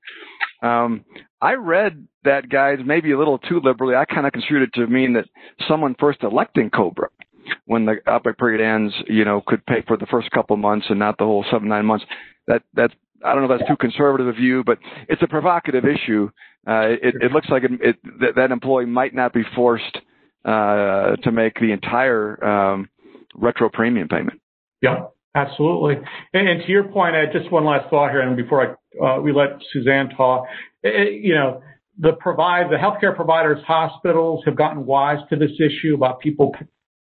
Um, 0.62 1.04
I 1.40 1.54
read 1.54 2.06
that 2.24 2.48
guide 2.48 2.86
maybe 2.86 3.12
a 3.12 3.18
little 3.18 3.38
too 3.38 3.60
liberally. 3.62 3.94
I 3.94 4.06
kind 4.06 4.26
of 4.26 4.32
construed 4.32 4.62
it 4.62 4.72
to 4.74 4.86
mean 4.86 5.12
that 5.14 5.26
someone 5.68 5.94
first 5.98 6.22
electing 6.22 6.70
Cobra 6.70 7.08
when 7.66 7.84
the 7.84 7.96
outbreak 8.06 8.38
period 8.38 8.62
ends, 8.64 8.94
you 9.06 9.24
know, 9.24 9.42
could 9.46 9.64
pay 9.66 9.82
for 9.86 9.98
the 9.98 10.06
first 10.06 10.30
couple 10.30 10.56
months 10.56 10.86
and 10.88 10.98
not 10.98 11.18
the 11.18 11.24
whole 11.24 11.44
seven, 11.50 11.68
nine 11.68 11.84
months. 11.84 12.06
That, 12.46 12.62
that's, 12.72 12.94
I 13.24 13.34
don't 13.34 13.46
know 13.46 13.54
if 13.54 13.58
that's 13.58 13.68
too 13.68 13.76
conservative 13.76 14.26
a 14.26 14.32
view, 14.32 14.62
but 14.64 14.78
it's 15.08 15.22
a 15.22 15.26
provocative 15.26 15.84
issue. 15.84 16.30
Uh, 16.66 16.88
it, 17.02 17.14
it 17.20 17.32
looks 17.32 17.48
like 17.48 17.62
it, 17.64 17.72
it, 17.80 17.96
that, 18.20 18.36
that 18.36 18.50
employee 18.50 18.86
might 18.86 19.14
not 19.14 19.32
be 19.32 19.42
forced 19.54 19.98
uh, 20.44 21.16
to 21.22 21.32
make 21.32 21.58
the 21.60 21.72
entire 21.72 22.42
um, 22.44 22.88
retro 23.34 23.68
premium 23.68 24.08
payment. 24.08 24.40
Yeah. 24.82 25.06
Absolutely. 25.36 25.96
And, 26.32 26.48
and, 26.48 26.62
to 26.62 26.68
your 26.68 26.84
point, 26.84 27.16
Ed, 27.16 27.36
just 27.36 27.50
one 27.50 27.64
last 27.64 27.90
thought 27.90 28.12
here, 28.12 28.20
and 28.20 28.36
before 28.36 28.76
I, 29.02 29.04
uh, 29.04 29.20
we 29.20 29.32
let 29.32 29.60
Suzanne 29.72 30.10
talk, 30.10 30.44
it, 30.84 31.24
you 31.24 31.34
know, 31.34 31.60
the 31.98 32.12
provide 32.12 32.70
the 32.70 32.76
healthcare 32.76 33.14
providers, 33.14 33.58
hospitals 33.66 34.44
have 34.44 34.56
gotten 34.56 34.86
wise 34.86 35.18
to 35.30 35.36
this 35.36 35.50
issue 35.58 35.94
about 35.94 36.20
people 36.20 36.54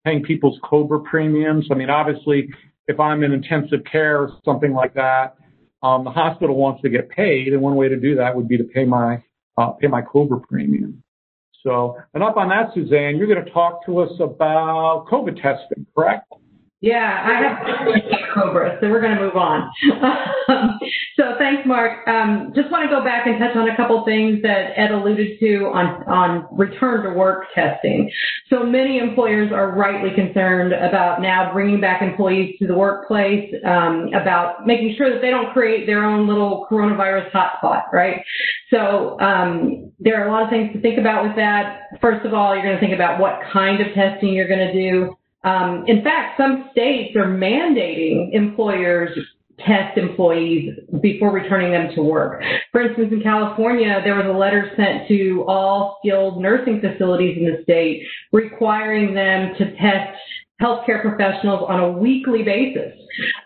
paying 0.04 0.22
people's 0.22 0.58
COBRA 0.62 1.00
premiums. 1.00 1.68
I 1.70 1.74
mean, 1.74 1.88
obviously, 1.90 2.48
if 2.86 3.00
I'm 3.00 3.22
in 3.22 3.32
intensive 3.32 3.80
care 3.90 4.20
or 4.22 4.32
something 4.44 4.74
like 4.74 4.94
that, 4.94 5.36
um, 5.82 6.04
the 6.04 6.10
hospital 6.10 6.56
wants 6.56 6.82
to 6.82 6.88
get 6.88 7.08
paid, 7.08 7.52
and 7.52 7.62
one 7.62 7.76
way 7.76 7.88
to 7.88 7.96
do 7.96 8.16
that 8.16 8.34
would 8.34 8.48
be 8.48 8.56
to 8.56 8.64
pay 8.64 8.84
my 8.84 9.22
uh, 9.56 9.70
pay 9.70 9.86
my 9.88 10.02
COBRA 10.02 10.40
premium. 10.40 11.02
So, 11.62 11.96
enough 12.14 12.36
on 12.36 12.48
that, 12.50 12.72
Suzanne. 12.74 13.16
You're 13.16 13.26
going 13.26 13.44
to 13.44 13.50
talk 13.50 13.84
to 13.86 13.98
us 13.98 14.12
about 14.20 15.06
COVID 15.10 15.40
testing, 15.42 15.86
correct? 15.96 16.32
Yeah, 16.80 17.24
I 17.26 17.42
have 17.42 18.34
Cobra, 18.34 18.78
so 18.80 18.88
we're 18.88 19.00
going 19.00 19.16
to 19.16 19.20
move 19.20 19.34
on. 19.34 19.68
so 21.16 21.34
thanks, 21.36 21.66
Mark. 21.66 22.06
Um, 22.06 22.52
just 22.54 22.70
want 22.70 22.88
to 22.88 22.88
go 22.88 23.02
back 23.02 23.26
and 23.26 23.36
touch 23.36 23.56
on 23.56 23.68
a 23.68 23.76
couple 23.76 24.04
things 24.04 24.42
that 24.42 24.78
Ed 24.78 24.92
alluded 24.92 25.40
to 25.40 25.72
on, 25.74 26.04
on 26.06 26.46
return 26.56 27.02
to 27.02 27.18
work 27.18 27.46
testing. 27.52 28.08
So 28.48 28.62
many 28.62 28.98
employers 28.98 29.50
are 29.52 29.72
rightly 29.72 30.10
concerned 30.14 30.72
about 30.72 31.20
now 31.20 31.52
bringing 31.52 31.80
back 31.80 32.00
employees 32.00 32.54
to 32.60 32.68
the 32.68 32.76
workplace, 32.76 33.52
um, 33.66 34.10
about 34.14 34.64
making 34.64 34.94
sure 34.96 35.12
that 35.12 35.20
they 35.20 35.30
don't 35.30 35.52
create 35.52 35.84
their 35.86 36.04
own 36.04 36.28
little 36.28 36.64
coronavirus 36.70 37.32
hotspot, 37.32 37.92
right? 37.92 38.22
So 38.70 39.18
um, 39.18 39.90
there 39.98 40.22
are 40.22 40.28
a 40.28 40.32
lot 40.32 40.44
of 40.44 40.50
things 40.50 40.72
to 40.74 40.80
think 40.80 41.00
about 41.00 41.24
with 41.24 41.34
that. 41.34 41.88
First 42.00 42.24
of 42.24 42.34
all, 42.34 42.54
you're 42.54 42.62
going 42.62 42.76
to 42.76 42.80
think 42.80 42.94
about 42.94 43.18
what 43.18 43.40
kind 43.52 43.80
of 43.80 43.92
testing 43.94 44.32
you're 44.32 44.46
going 44.46 44.72
to 44.72 44.72
do. 44.72 45.17
Um, 45.44 45.84
in 45.86 46.02
fact, 46.02 46.38
some 46.38 46.68
states 46.72 47.16
are 47.16 47.26
mandating 47.26 48.30
employers 48.32 49.16
test 49.58 49.98
employees 49.98 50.72
before 51.00 51.32
returning 51.32 51.72
them 51.72 51.94
to 51.94 52.02
work. 52.02 52.42
For 52.72 52.80
instance, 52.80 53.08
in 53.12 53.22
California, 53.22 54.00
there 54.04 54.14
was 54.14 54.26
a 54.26 54.38
letter 54.38 54.70
sent 54.76 55.08
to 55.08 55.44
all 55.48 55.98
skilled 56.00 56.40
nursing 56.40 56.80
facilities 56.80 57.36
in 57.38 57.44
the 57.44 57.62
state 57.62 58.02
requiring 58.32 59.14
them 59.14 59.54
to 59.58 59.76
test 59.76 60.16
healthcare 60.60 61.00
professionals 61.00 61.64
on 61.68 61.78
a 61.78 61.92
weekly 61.92 62.42
basis, 62.42 62.92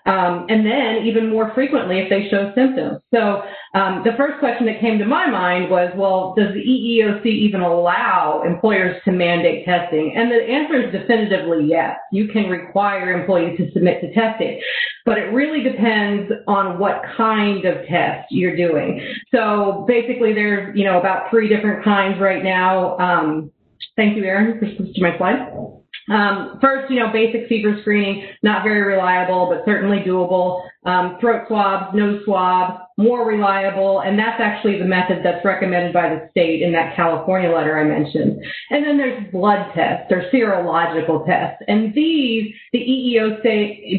um, 0.07 0.47
and 0.49 0.65
then 0.65 1.05
even 1.05 1.29
more 1.29 1.53
frequently 1.55 1.99
if 1.99 2.09
they 2.09 2.29
show 2.31 2.53
symptoms. 2.55 3.01
So 3.13 3.43
um, 3.75 4.03
the 4.05 4.13
first 4.17 4.39
question 4.39 4.67
that 4.67 4.81
came 4.81 4.99
to 4.99 5.05
my 5.05 5.29
mind 5.29 5.71
was, 5.71 5.93
well, 5.95 6.35
does 6.37 6.55
the 6.55 6.61
EEOC 6.61 7.27
even 7.27 7.61
allow 7.61 8.43
employers 8.47 8.97
to 9.05 9.13
mandate 9.13 9.67
testing? 9.67 10.15
And 10.17 10.31
the 10.31 10.37
answer 10.37 10.89
is 10.89 10.93
definitively 10.93 11.67
yes. 11.67 11.97
You 12.13 12.29
can 12.29 12.49
require 12.49 13.13
employees 13.13 13.59
to 13.59 13.71
submit 13.73 14.01
to 14.01 14.13
testing, 14.15 14.61
but 15.05 15.19
it 15.19 15.33
really 15.33 15.63
depends 15.63 16.33
on 16.47 16.79
what 16.79 17.03
kind 17.17 17.65
of 17.67 17.87
test 17.89 18.29
you're 18.31 18.57
doing. 18.57 19.05
So 19.35 19.85
basically, 19.87 20.33
there's 20.33 20.75
you 20.77 20.85
know 20.85 20.99
about 20.99 21.29
three 21.31 21.49
different 21.49 21.85
kinds 21.85 22.19
right 22.19 22.43
now. 22.43 22.97
Um, 22.99 23.51
thank 23.97 24.17
you, 24.17 24.25
Aaron, 24.25 24.59
for 24.59 24.67
switching 24.77 25.03
my 25.03 25.17
slide. 25.19 25.82
Um, 26.09 26.59
first, 26.61 26.91
you 26.91 26.99
know, 26.99 27.13
basic 27.13 27.49
fever 27.49 27.79
screening, 27.81 28.27
not 28.43 28.65
very 28.65 28.83
reliable, 28.83 29.47
but 29.47 29.65
certainly 29.65 29.99
doable. 29.99 30.63
Um, 30.85 31.17
throat 31.21 31.45
swabs, 31.47 31.95
nose 31.95 32.23
swabs, 32.25 32.83
more 32.99 33.27
reliable, 33.27 34.01
and 34.01 34.19
that's 34.19 34.41
actually 34.41 34.79
the 34.79 34.85
method 34.85 35.21
that's 35.23 35.45
recommended 35.45 35.93
by 35.93 36.09
the 36.09 36.29
state 36.31 36.61
in 36.61 36.73
that 36.73 36.97
California 36.97 37.51
letter 37.51 37.79
I 37.79 37.85
mentioned. 37.85 38.43
And 38.71 38.85
then 38.85 38.99
there's 38.99 39.31
blood 39.31 39.73
tests 39.75 40.11
or 40.11 40.25
serological 40.33 41.25
tests, 41.25 41.63
and 41.69 41.95
these 41.95 42.53
the 42.73 42.81
EEOC 42.81 43.43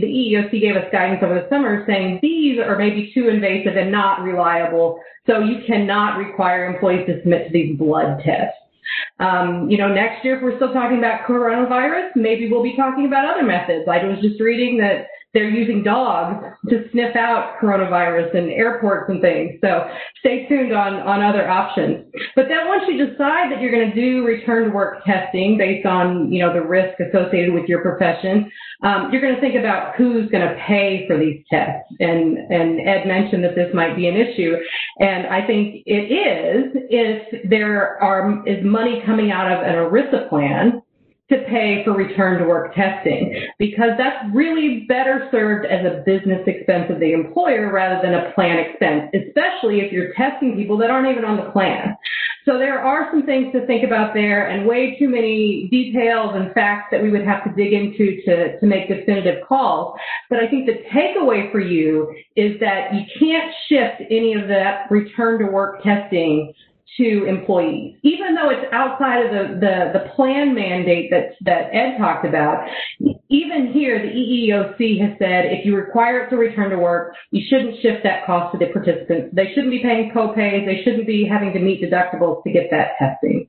the 0.01 0.07
EEOC 0.07 0.61
gave 0.61 0.75
us 0.75 0.91
guidance 0.91 1.21
over 1.23 1.35
the 1.35 1.47
summer 1.49 1.85
saying 1.87 2.19
these 2.21 2.59
are 2.59 2.77
maybe 2.77 3.11
too 3.13 3.29
invasive 3.29 3.77
and 3.77 3.91
not 3.91 4.21
reliable, 4.21 4.99
so 5.25 5.39
you 5.39 5.63
cannot 5.65 6.17
require 6.17 6.65
employees 6.65 7.07
to 7.07 7.19
submit 7.21 7.47
to 7.47 7.53
these 7.53 7.77
blood 7.77 8.21
tests. 8.23 8.57
Um, 9.19 9.69
you 9.69 9.77
know, 9.77 9.87
next 9.87 10.23
year, 10.25 10.37
if 10.37 10.43
we're 10.43 10.55
still 10.57 10.73
talking 10.73 10.97
about 10.97 11.25
coronavirus, 11.27 12.15
maybe 12.15 12.49
we'll 12.49 12.63
be 12.63 12.75
talking 12.75 13.05
about 13.05 13.29
other 13.31 13.45
methods. 13.45 13.87
I 13.87 14.03
was 14.03 14.19
just 14.21 14.39
reading 14.39 14.77
that 14.79 15.07
they're 15.33 15.49
using 15.49 15.83
dogs 15.83 16.45
to 16.69 16.87
sniff 16.91 17.15
out 17.15 17.55
coronavirus 17.59 18.35
in 18.35 18.51
airports 18.51 19.09
and 19.09 19.19
things. 19.19 19.59
So 19.61 19.89
stay 20.19 20.47
tuned 20.47 20.73
on, 20.73 20.93
on 20.93 21.23
other 21.23 21.49
options. 21.49 22.05
But 22.35 22.45
then 22.49 22.67
once 22.67 22.83
you 22.87 22.97
decide 22.97 23.51
that 23.51 23.59
you're 23.59 23.71
going 23.71 23.89
to 23.89 23.95
do 23.95 24.23
return 24.23 24.65
to 24.65 24.69
work 24.69 25.03
testing 25.05 25.57
based 25.57 25.87
on, 25.87 26.31
you 26.31 26.39
know, 26.39 26.53
the 26.53 26.61
risk 26.61 26.99
associated 26.99 27.51
with 27.51 27.65
your 27.67 27.81
profession, 27.81 28.51
um, 28.83 29.09
you're 29.11 29.21
going 29.21 29.33
to 29.33 29.41
think 29.41 29.55
about 29.55 29.95
who's 29.95 30.29
going 30.29 30.47
to 30.47 30.55
pay 30.67 31.05
for 31.07 31.17
these 31.17 31.43
tests. 31.49 31.89
And, 31.99 32.37
and 32.37 32.87
Ed 32.87 33.07
mentioned 33.07 33.43
that 33.43 33.55
this 33.55 33.73
might 33.73 33.95
be 33.95 34.07
an 34.07 34.15
issue. 34.15 34.55
And 34.99 35.25
I 35.27 35.47
think 35.47 35.81
it 35.87 36.13
is 36.13 36.73
if 36.91 37.49
there 37.49 38.01
are, 38.03 38.47
is 38.47 38.63
money 38.63 39.01
coming 39.03 39.31
out 39.31 39.51
of 39.51 39.63
an 39.65 39.73
ERISA 39.73 40.29
plan 40.29 40.82
to 41.33 41.43
pay 41.49 41.83
for 41.83 41.93
return 41.93 42.39
to 42.39 42.45
work 42.47 42.73
testing 42.75 43.47
because 43.57 43.91
that's 43.97 44.23
really 44.33 44.85
better 44.87 45.27
served 45.31 45.65
as 45.65 45.85
a 45.85 46.03
business 46.05 46.41
expense 46.45 46.91
of 46.91 46.99
the 46.99 47.13
employer 47.13 47.71
rather 47.71 47.99
than 48.01 48.13
a 48.13 48.31
plan 48.33 48.59
expense, 48.59 49.09
especially 49.13 49.79
if 49.79 49.91
you're 49.91 50.13
testing 50.13 50.55
people 50.55 50.77
that 50.77 50.89
aren't 50.89 51.09
even 51.09 51.25
on 51.25 51.37
the 51.37 51.51
plan. 51.51 51.97
So 52.45 52.57
there 52.57 52.79
are 52.79 53.09
some 53.09 53.25
things 53.25 53.53
to 53.53 53.65
think 53.65 53.85
about 53.85 54.13
there 54.13 54.49
and 54.49 54.67
way 54.67 54.97
too 54.99 55.07
many 55.07 55.69
details 55.71 56.31
and 56.35 56.53
facts 56.53 56.89
that 56.91 57.01
we 57.01 57.09
would 57.09 57.25
have 57.25 57.43
to 57.45 57.51
dig 57.55 57.71
into 57.71 58.21
to, 58.25 58.59
to 58.59 58.65
make 58.65 58.89
definitive 58.89 59.47
calls. 59.47 59.97
But 60.29 60.39
I 60.39 60.49
think 60.49 60.65
the 60.65 60.83
takeaway 60.93 61.51
for 61.51 61.61
you 61.61 62.13
is 62.35 62.59
that 62.59 62.93
you 62.93 63.03
can't 63.17 63.53
shift 63.69 64.11
any 64.11 64.33
of 64.33 64.49
that 64.49 64.91
return 64.91 65.39
to 65.39 65.45
work 65.45 65.83
testing 65.83 66.53
to 66.97 67.25
employees. 67.25 67.97
Even 68.03 68.35
though 68.35 68.49
it's 68.49 68.65
outside 68.71 69.25
of 69.25 69.31
the, 69.31 69.59
the, 69.59 69.99
the 69.99 70.09
plan 70.15 70.53
mandate 70.53 71.09
that, 71.11 71.33
that 71.41 71.73
Ed 71.73 71.97
talked 71.97 72.25
about, 72.25 72.67
even 73.29 73.71
here, 73.73 73.99
the 73.99 74.13
EEOC 74.13 75.01
has 75.01 75.17
said 75.17 75.45
if 75.49 75.65
you 75.65 75.75
require 75.75 76.25
it 76.25 76.29
to 76.29 76.35
return 76.35 76.69
to 76.69 76.77
work, 76.77 77.15
you 77.31 77.43
shouldn't 77.49 77.81
shift 77.81 78.03
that 78.03 78.25
cost 78.25 78.53
to 78.53 78.59
the 78.59 78.71
participants. 78.71 79.33
They 79.33 79.53
shouldn't 79.53 79.71
be 79.71 79.81
paying 79.81 80.11
copays. 80.15 80.65
They 80.65 80.83
shouldn't 80.83 81.07
be 81.07 81.27
having 81.27 81.53
to 81.53 81.59
meet 81.59 81.81
deductibles 81.81 82.43
to 82.43 82.51
get 82.51 82.69
that 82.71 82.93
testing. 82.99 83.47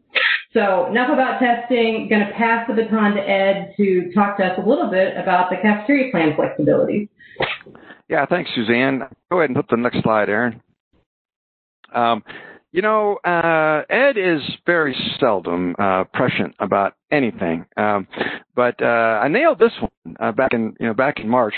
So 0.54 0.86
enough 0.86 1.10
about 1.12 1.40
testing. 1.40 2.02
I'm 2.02 2.08
Going 2.08 2.26
to 2.26 2.32
pass 2.32 2.66
the 2.68 2.74
baton 2.74 3.14
to 3.16 3.20
Ed 3.20 3.74
to 3.76 4.12
talk 4.14 4.38
to 4.38 4.44
us 4.44 4.58
a 4.58 4.66
little 4.66 4.90
bit 4.90 5.16
about 5.16 5.50
the 5.50 5.56
cafeteria 5.60 6.10
plan 6.10 6.34
flexibility. 6.36 7.10
Yeah, 8.08 8.24
thanks, 8.26 8.50
Suzanne. 8.54 9.02
Go 9.30 9.40
ahead 9.40 9.50
and 9.50 9.56
put 9.56 9.68
the 9.68 9.76
next 9.76 10.02
slide, 10.02 10.28
Aaron. 10.28 10.62
Um, 11.92 12.22
You 12.74 12.82
know, 12.82 13.18
uh, 13.24 13.82
Ed 13.88 14.16
is 14.16 14.40
very 14.66 14.96
seldom 15.20 15.76
uh, 15.78 16.02
prescient 16.12 16.56
about 16.58 16.94
anything, 17.12 17.66
um, 17.76 18.08
but 18.56 18.82
uh, 18.82 19.20
I 19.22 19.28
nailed 19.28 19.60
this 19.60 19.70
one 19.78 20.16
uh, 20.18 20.32
back 20.32 20.54
in 20.54 20.74
you 20.80 20.88
know 20.88 20.92
back 20.92 21.20
in 21.20 21.28
March 21.28 21.54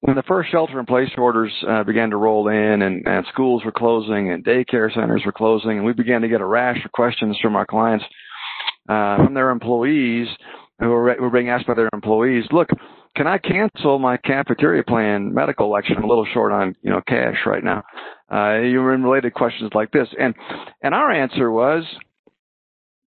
when 0.00 0.16
the 0.16 0.24
first 0.24 0.50
shelter-in-place 0.50 1.10
orders 1.16 1.52
uh, 1.68 1.84
began 1.84 2.10
to 2.10 2.16
roll 2.16 2.48
in, 2.48 2.82
and, 2.82 3.06
and 3.06 3.24
schools 3.32 3.64
were 3.64 3.70
closing, 3.70 4.32
and 4.32 4.44
daycare 4.44 4.92
centers 4.92 5.22
were 5.24 5.30
closing, 5.30 5.70
and 5.76 5.84
we 5.84 5.92
began 5.92 6.20
to 6.22 6.28
get 6.28 6.40
a 6.40 6.44
rash 6.44 6.84
of 6.84 6.90
questions 6.90 7.38
from 7.40 7.54
our 7.54 7.64
clients, 7.64 8.04
uh, 8.88 9.18
from 9.24 9.34
their 9.34 9.50
employees 9.50 10.26
who 10.80 10.88
were, 10.88 11.14
who 11.14 11.22
were 11.22 11.30
being 11.30 11.48
asked 11.48 11.68
by 11.68 11.74
their 11.74 11.90
employees, 11.92 12.44
look, 12.50 12.68
can 13.16 13.26
I 13.26 13.38
cancel 13.38 13.98
my 13.98 14.18
cafeteria 14.18 14.84
plan 14.84 15.32
medical 15.32 15.66
election? 15.66 15.96
I'm 15.96 16.04
a 16.04 16.08
little 16.08 16.26
short 16.32 16.52
on, 16.52 16.76
you 16.82 16.90
know, 16.90 17.00
cash 17.08 17.38
right 17.46 17.64
now. 17.64 17.82
Uh, 18.30 18.60
you 18.60 18.80
were 18.80 18.94
in 18.94 19.02
related 19.02 19.32
questions 19.34 19.70
like 19.74 19.90
this. 19.90 20.08
And, 20.18 20.34
and 20.82 20.94
our 20.94 21.10
answer 21.10 21.50
was, 21.50 21.84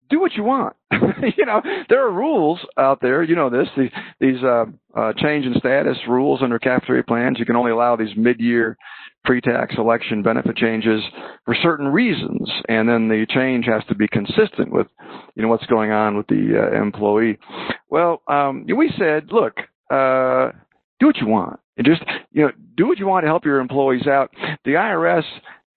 do 0.10 0.20
what 0.20 0.34
you 0.34 0.44
want. 0.44 0.76
you 1.38 1.46
know, 1.46 1.62
there 1.88 2.06
are 2.06 2.12
rules 2.12 2.60
out 2.78 3.00
there. 3.02 3.22
You 3.22 3.36
know 3.36 3.52
this. 3.52 3.68
These, 3.78 3.92
these 4.20 4.44
uh, 4.44 4.66
uh, 4.96 5.14
change 5.18 5.46
in 5.46 5.54
status 5.60 5.98
rules 6.08 6.42
under 6.42 6.58
cafeteria 6.58 7.04
plans. 7.04 7.38
You 7.38 7.46
can 7.46 7.56
only 7.56 7.72
allow 7.72 7.96
these 7.96 8.16
mid-year 8.18 8.76
pre-tax 9.26 9.76
election 9.78 10.24
benefit 10.24 10.56
changes 10.56 11.04
for 11.46 11.56
certain 11.62 11.88
reasons, 11.88 12.50
and 12.68 12.90
then 12.90 13.08
the 13.08 13.28
change 13.30 13.66
has 13.66 13.84
to 13.90 13.96
be 13.96 14.08
consistent 14.08 14.72
with, 14.72 14.88
you 15.36 15.44
know, 15.44 15.50
what's 15.50 15.66
going 15.68 15.92
on 15.92 16.18
with 16.18 16.26
the 16.28 16.58
uh, 16.58 16.82
employee. 16.82 17.38
Well, 17.90 18.24
um, 18.28 18.66
we 18.76 18.92
said, 18.98 19.28
look, 19.32 19.58
uh, 19.90 20.52
do 21.00 21.08
what 21.08 21.18
you 21.18 21.28
want. 21.28 21.60
And 21.78 21.86
just, 21.86 22.04
you 22.32 22.44
know, 22.44 22.52
do 22.76 22.88
what 22.88 23.00
you 23.00 23.08
want 23.08 23.24
to 23.24 23.28
help 23.28 23.46
your 23.46 23.60
employees 23.60 24.06
out. 24.06 24.32
The 24.66 24.72
IRS, 24.72 25.24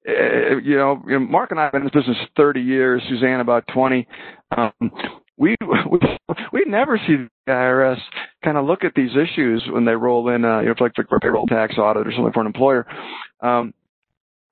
uh, 0.09 0.57
you 0.63 0.77
know, 0.77 1.01
Mark 1.21 1.53
and 1.53 1.61
I 1.61 1.65
have 1.65 1.73
been 1.73 1.83
in 1.83 1.91
this 1.93 2.05
business 2.05 2.17
30 2.37 2.61
years, 2.61 3.03
Suzanne 3.09 3.41
about 3.41 3.65
20. 3.73 4.07
Um, 4.57 4.73
we, 5.37 5.57
we 5.91 5.99
we 6.53 6.65
never 6.67 6.99
see 6.99 7.17
the 7.47 7.53
IRS 7.53 7.99
kind 8.45 8.57
of 8.57 8.65
look 8.67 8.85
at 8.85 8.95
these 8.95 9.11
issues 9.17 9.63
when 9.71 9.85
they 9.85 9.95
roll 9.95 10.29
in, 10.29 10.45
uh, 10.45 10.61
you 10.61 10.67
know, 10.67 10.75
like 10.81 10.93
for 10.95 11.17
a 11.17 11.21
payroll 11.21 11.47
tax 11.47 11.79
audit 11.79 12.07
or 12.07 12.13
something 12.13 12.33
for 12.33 12.41
an 12.41 12.47
employer. 12.47 12.87
Um, 13.41 13.73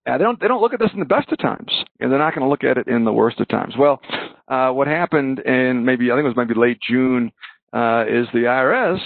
they 0.06 0.18
don't 0.18 0.40
they 0.40 0.48
don't 0.48 0.60
look 0.60 0.72
at 0.72 0.80
this 0.80 0.90
in 0.92 0.98
the 0.98 1.04
best 1.04 1.30
of 1.30 1.38
times, 1.38 1.70
and 2.00 2.10
they're 2.10 2.18
not 2.18 2.34
going 2.34 2.44
to 2.44 2.48
look 2.48 2.64
at 2.64 2.78
it 2.78 2.88
in 2.88 3.04
the 3.04 3.12
worst 3.12 3.38
of 3.40 3.48
times. 3.48 3.74
Well, 3.78 4.00
uh, 4.48 4.70
what 4.70 4.88
happened 4.88 5.40
in 5.40 5.84
maybe 5.84 6.10
I 6.10 6.14
think 6.14 6.24
it 6.24 6.28
was 6.28 6.36
maybe 6.36 6.58
late 6.58 6.78
June 6.88 7.30
uh, 7.72 8.04
is 8.08 8.26
the 8.32 8.44
IRS 8.46 9.00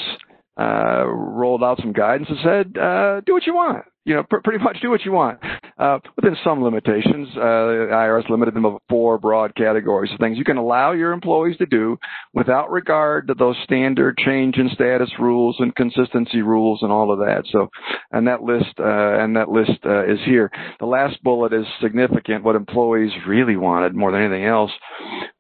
uh, 0.57 1.05
rolled 1.07 1.63
out 1.63 1.79
some 1.81 1.93
guidance 1.93 2.29
and 2.31 2.39
said, 2.43 2.81
uh, 2.81 3.21
do 3.27 3.33
what 3.33 3.47
you 3.47 3.55
want. 3.55 3.85
You 4.05 4.17
know, 4.17 4.23
pr- 4.29 4.39
pretty 4.45 4.63
much 4.63 4.81
do 4.83 4.91
what 4.91 5.05
you 5.05 5.13
want. 5.13 5.39
Uh, 5.79 5.99
within 6.17 6.37
some 6.45 6.63
limitations, 6.63 7.29
uh, 7.37 7.41
the 7.41 7.89
IRS 7.91 8.29
limited 8.29 8.55
them 8.55 8.65
to 8.65 8.79
four 8.89 9.19
broad 9.19 9.55
categories 9.55 10.13
of 10.13 10.19
things 10.21 10.39
you 10.39 10.45
can 10.45 10.57
allow 10.59 10.93
your 10.93 11.13
employees 11.13 11.57
to 11.57 11.67
do 11.67 11.99
without 12.33 12.71
regard 12.71 13.27
to 13.27 13.35
those 13.35 13.57
standard 13.65 14.17
change 14.19 14.57
in 14.57 14.69
status 14.75 15.11
rules 15.19 15.57
and 15.59 15.75
consistency 15.75 16.43
rules 16.43 16.81
and 16.83 16.93
all 16.93 17.11
of 17.11 17.19
that. 17.19 17.45
So, 17.51 17.71
and 18.13 18.29
that 18.29 18.43
list, 18.43 18.79
uh, 18.79 19.19
and 19.19 19.35
that 19.37 19.49
list 19.49 19.81
uh, 19.87 20.05
is 20.05 20.19
here. 20.27 20.51
The 20.81 20.87
last 20.87 21.23
bullet 21.23 21.53
is 21.53 21.67
significant. 21.81 22.45
What 22.45 22.57
employees 22.57 23.13
really 23.27 23.57
wanted 23.57 23.95
more 23.95 24.13
than 24.13 24.21
anything 24.21 24.45
else 24.45 24.71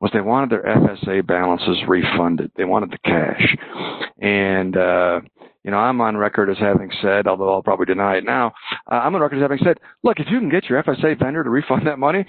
was 0.01 0.11
they 0.13 0.21
wanted 0.21 0.51
their 0.51 0.65
FSA 0.65 1.27
balances 1.27 1.79
refunded. 1.87 2.51
They 2.57 2.65
wanted 2.65 2.91
the 2.91 2.99
cash. 3.05 3.57
And, 4.21 4.77
uh, 4.77 5.21
you 5.65 5.71
know, 5.71 5.79
I'm 5.79 6.01
on 6.01 6.17
record 6.17 6.51
as 6.51 6.59
having 6.59 6.91
said, 7.03 7.27
although 7.27 7.53
I'll 7.53 7.63
probably 7.63 7.87
deny 7.87 8.17
it 8.17 8.25
now, 8.25 8.53
uh, 8.91 8.97
I'm 8.97 9.15
on 9.15 9.21
record 9.21 9.39
as 9.39 9.43
having 9.43 9.59
said, 9.65 9.79
look, 10.03 10.21
if 10.21 10.27
you 10.31 10.39
can 10.39 10.51
get 10.51 10.65
your 10.69 10.83
FSA 10.83 11.19
vendor 11.19 11.43
to 11.43 11.51
refund 11.51 11.87
that 11.87 11.99
money, 11.99 12.27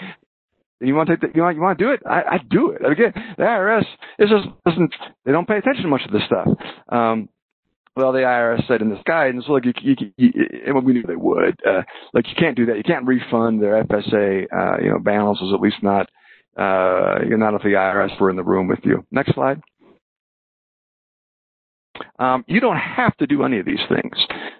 you 0.79 0.95
want 0.95 1.07
to 1.07 1.17
take 1.17 1.33
the, 1.33 1.37
you 1.37 1.43
want 1.43 1.55
you 1.55 1.61
want 1.61 1.77
to 1.77 1.85
do 1.85 1.91
it, 1.91 2.01
I, 2.05 2.21
I 2.21 2.37
do 2.49 2.71
it. 2.71 2.85
Again, 2.85 3.13
the 3.37 3.43
IRS 3.43 3.85
is 4.19 4.29
just 4.29 4.47
doesn't 4.65 4.93
they 5.25 5.31
don't 5.31 5.47
pay 5.47 5.57
attention 5.57 5.83
to 5.83 5.89
much 5.89 6.05
of 6.05 6.11
this 6.11 6.23
stuff. 6.25 6.47
Um, 6.89 7.29
well, 7.95 8.11
the 8.11 8.19
IRS 8.19 8.67
said 8.67 8.81
in 8.81 8.89
this 8.89 8.99
guidance, 9.05 9.45
look, 9.47 9.63
you, 9.63 9.73
you, 9.81 9.95
you, 10.17 10.31
and 10.65 10.85
we 10.85 10.91
knew 10.91 11.03
they 11.03 11.15
would. 11.15 11.57
Uh, 11.65 11.81
like 12.13 12.27
you 12.27 12.35
can't 12.37 12.57
do 12.57 12.65
that. 12.65 12.75
You 12.75 12.83
can't 12.83 13.07
refund 13.07 13.61
their 13.61 13.81
FSA, 13.85 14.47
uh, 14.53 14.83
you 14.83 14.89
know, 14.89 14.99
balances. 14.99 15.53
At 15.53 15.61
least 15.61 15.77
not, 15.81 16.09
uh, 16.57 17.23
you're 17.25 17.37
not 17.37 17.53
if 17.53 17.61
the 17.61 17.69
IRS 17.69 18.19
were 18.19 18.29
in 18.29 18.35
the 18.35 18.43
room 18.43 18.67
with 18.67 18.79
you. 18.83 19.05
Next 19.11 19.33
slide. 19.33 19.61
Um, 22.17 22.45
you 22.47 22.59
don't 22.59 22.77
have 22.77 23.15
to 23.17 23.27
do 23.27 23.43
any 23.43 23.59
of 23.59 23.65
these 23.65 23.79
things. 23.89 24.15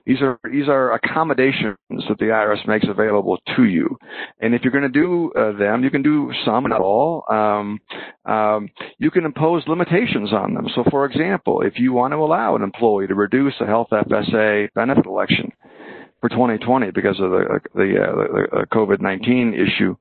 These 0.06 0.22
are 0.22 0.40
these 0.52 0.68
are 0.68 0.94
accommodations 0.94 1.78
that 1.90 2.18
the 2.20 2.26
IRS 2.26 2.68
makes 2.68 2.86
available 2.88 3.38
to 3.56 3.64
you, 3.64 3.98
and 4.42 4.54
if 4.54 4.62
you're 4.64 4.72
going 4.72 4.84
to 4.84 4.90
do 4.90 5.32
uh, 5.38 5.58
them, 5.58 5.84
you 5.84 5.90
can 5.90 6.04
do 6.04 6.32
some, 6.46 6.66
not 6.66 6.82
all. 6.82 7.24
Um, 7.30 7.80
um, 8.26 8.70
you 9.00 9.10
can 9.10 9.26
impose 9.26 9.64
limitations 9.68 10.34
on 10.34 10.54
them. 10.54 10.68
So, 10.76 10.84
for 10.92 11.06
example, 11.06 11.62
if 11.62 11.80
you 11.80 11.94
want 11.94 12.12
to 12.12 12.18
allow 12.18 12.56
an 12.56 12.62
employee 12.62 13.08
to 13.08 13.16
reduce 13.16 13.54
a 13.62 13.66
health 13.66 13.88
FSA 13.92 14.74
benefit 14.74 15.06
election 15.06 15.52
for 16.22 16.30
2020 16.30 16.92
because 16.92 17.20
of 17.20 17.32
the 17.32 17.60
the, 17.74 18.02
uh, 18.02 18.60
the 18.60 18.66
COVID-19 18.74 19.54
issue, 19.54 19.96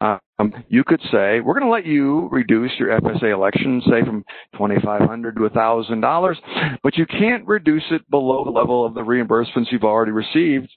um, 0.00 0.52
you 0.68 0.84
could 0.84 1.00
say, 1.12 1.40
we're 1.40 1.58
going 1.58 1.64
to 1.64 1.70
let 1.70 1.86
you 1.86 2.28
reduce 2.30 2.72
your 2.78 3.00
FSA 3.00 3.32
election, 3.32 3.82
say 3.84 4.04
from 4.04 4.24
2,500 4.54 5.36
to 5.36 5.40
$1,000, 5.40 6.36
but 6.82 6.96
you 6.96 7.06
can't 7.06 7.46
reduce 7.46 7.84
it 7.90 8.08
below 8.10 8.44
the 8.44 8.50
level 8.50 8.84
of 8.84 8.94
the 8.94 9.00
reimbursements 9.00 9.70
you've 9.70 9.84
already 9.84 10.12
received 10.12 10.68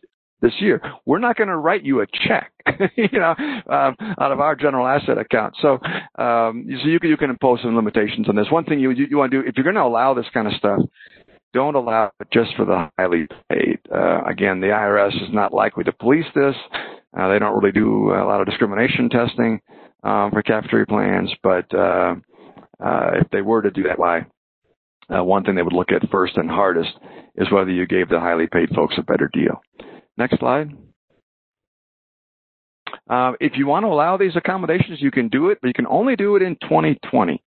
this 0.42 0.54
year. 0.60 0.82
We're 1.06 1.20
not 1.20 1.36
going 1.36 1.50
to 1.50 1.58
write 1.58 1.84
you 1.84 2.02
a 2.02 2.06
check, 2.08 2.52
you 2.96 3.20
know, 3.20 3.34
um, 3.70 3.96
out 4.20 4.32
of 4.32 4.40
our 4.40 4.56
general 4.56 4.88
asset 4.88 5.18
account. 5.18 5.56
So, 5.62 5.80
um, 6.22 6.66
so 6.82 6.88
you 6.88 7.00
can, 7.00 7.10
you 7.10 7.18
can 7.18 7.32
impose 7.32 7.60
some 7.64 7.76
limitations 7.76 8.30
on 8.30 8.36
this. 8.36 8.48
One 8.52 8.66
thing 8.66 8.80
you, 8.80 8.92
you, 8.92 9.08
you 9.10 9.18
want 9.18 9.32
to 9.32 9.42
do, 9.42 9.48
if 9.48 9.56
you're 9.56 9.64
going 9.64 9.76
to 9.76 9.82
allow 9.82 10.14
this 10.14 10.28
kind 10.34 10.48
of 10.48 10.54
stuff, 10.54 10.80
don't 11.54 11.76
allow 11.76 12.12
it 12.20 12.28
just 12.32 12.56
for 12.56 12.66
the 12.66 12.90
highly 13.00 13.28
paid. 13.50 13.80
Uh, 13.92 14.24
again, 14.26 14.60
the 14.60 14.68
IRS 14.68 15.16
is 15.16 15.34
not 15.34 15.54
likely 15.54 15.84
to 15.86 15.92
police 15.92 16.26
this. 16.36 16.56
Uh, 17.16 17.30
they 17.30 17.40
don't 17.40 17.56
really 17.60 17.72
do 17.72 18.12
a 18.12 18.26
lot 18.26 18.42
of 18.42 18.48
discrimination 18.48 19.10
testing 19.10 19.60
um, 20.04 20.32
for 20.32 20.42
cafeteria 20.42 20.86
plans, 20.86 21.32
but 21.44 21.66
uh, 21.74 22.16
uh, 22.84 23.12
if 23.16 23.30
they 23.32 23.42
were 23.42 23.62
to 23.62 23.72
do 23.72 23.84
that, 23.84 24.00
why? 24.00 24.26
Uh, 25.14 25.24
one 25.24 25.44
thing 25.44 25.56
they 25.56 25.64
would 25.64 25.74
look 25.74 25.92
at 25.92 26.10
first 26.10 26.36
and 26.36 26.50
hardest 26.50 26.92
is 27.36 27.52
whether 27.52 27.72
you 27.72 27.88
gave 27.88 28.10
the 28.10 28.20
highly 28.20 28.48
paid 28.48 28.70
folks 28.76 28.96
a 28.98 29.04
better 29.04 29.30
deal. 29.32 29.62
Next 30.18 30.40
slide. 30.40 30.72
Uh, 33.10 33.34
if 33.40 33.54
you 33.56 33.68
want 33.68 33.84
to 33.84 33.88
allow 33.88 34.18
these 34.18 34.36
accommodations, 34.36 35.02
you 35.02 35.12
can 35.12 35.30
do 35.30 35.50
it, 35.50 35.60
but 35.62 35.68
you 35.68 35.74
can 35.74 35.88
only 35.88 36.16
do 36.16 36.36
it 36.36 36.42
in 36.42 36.56
2020. 36.62 37.42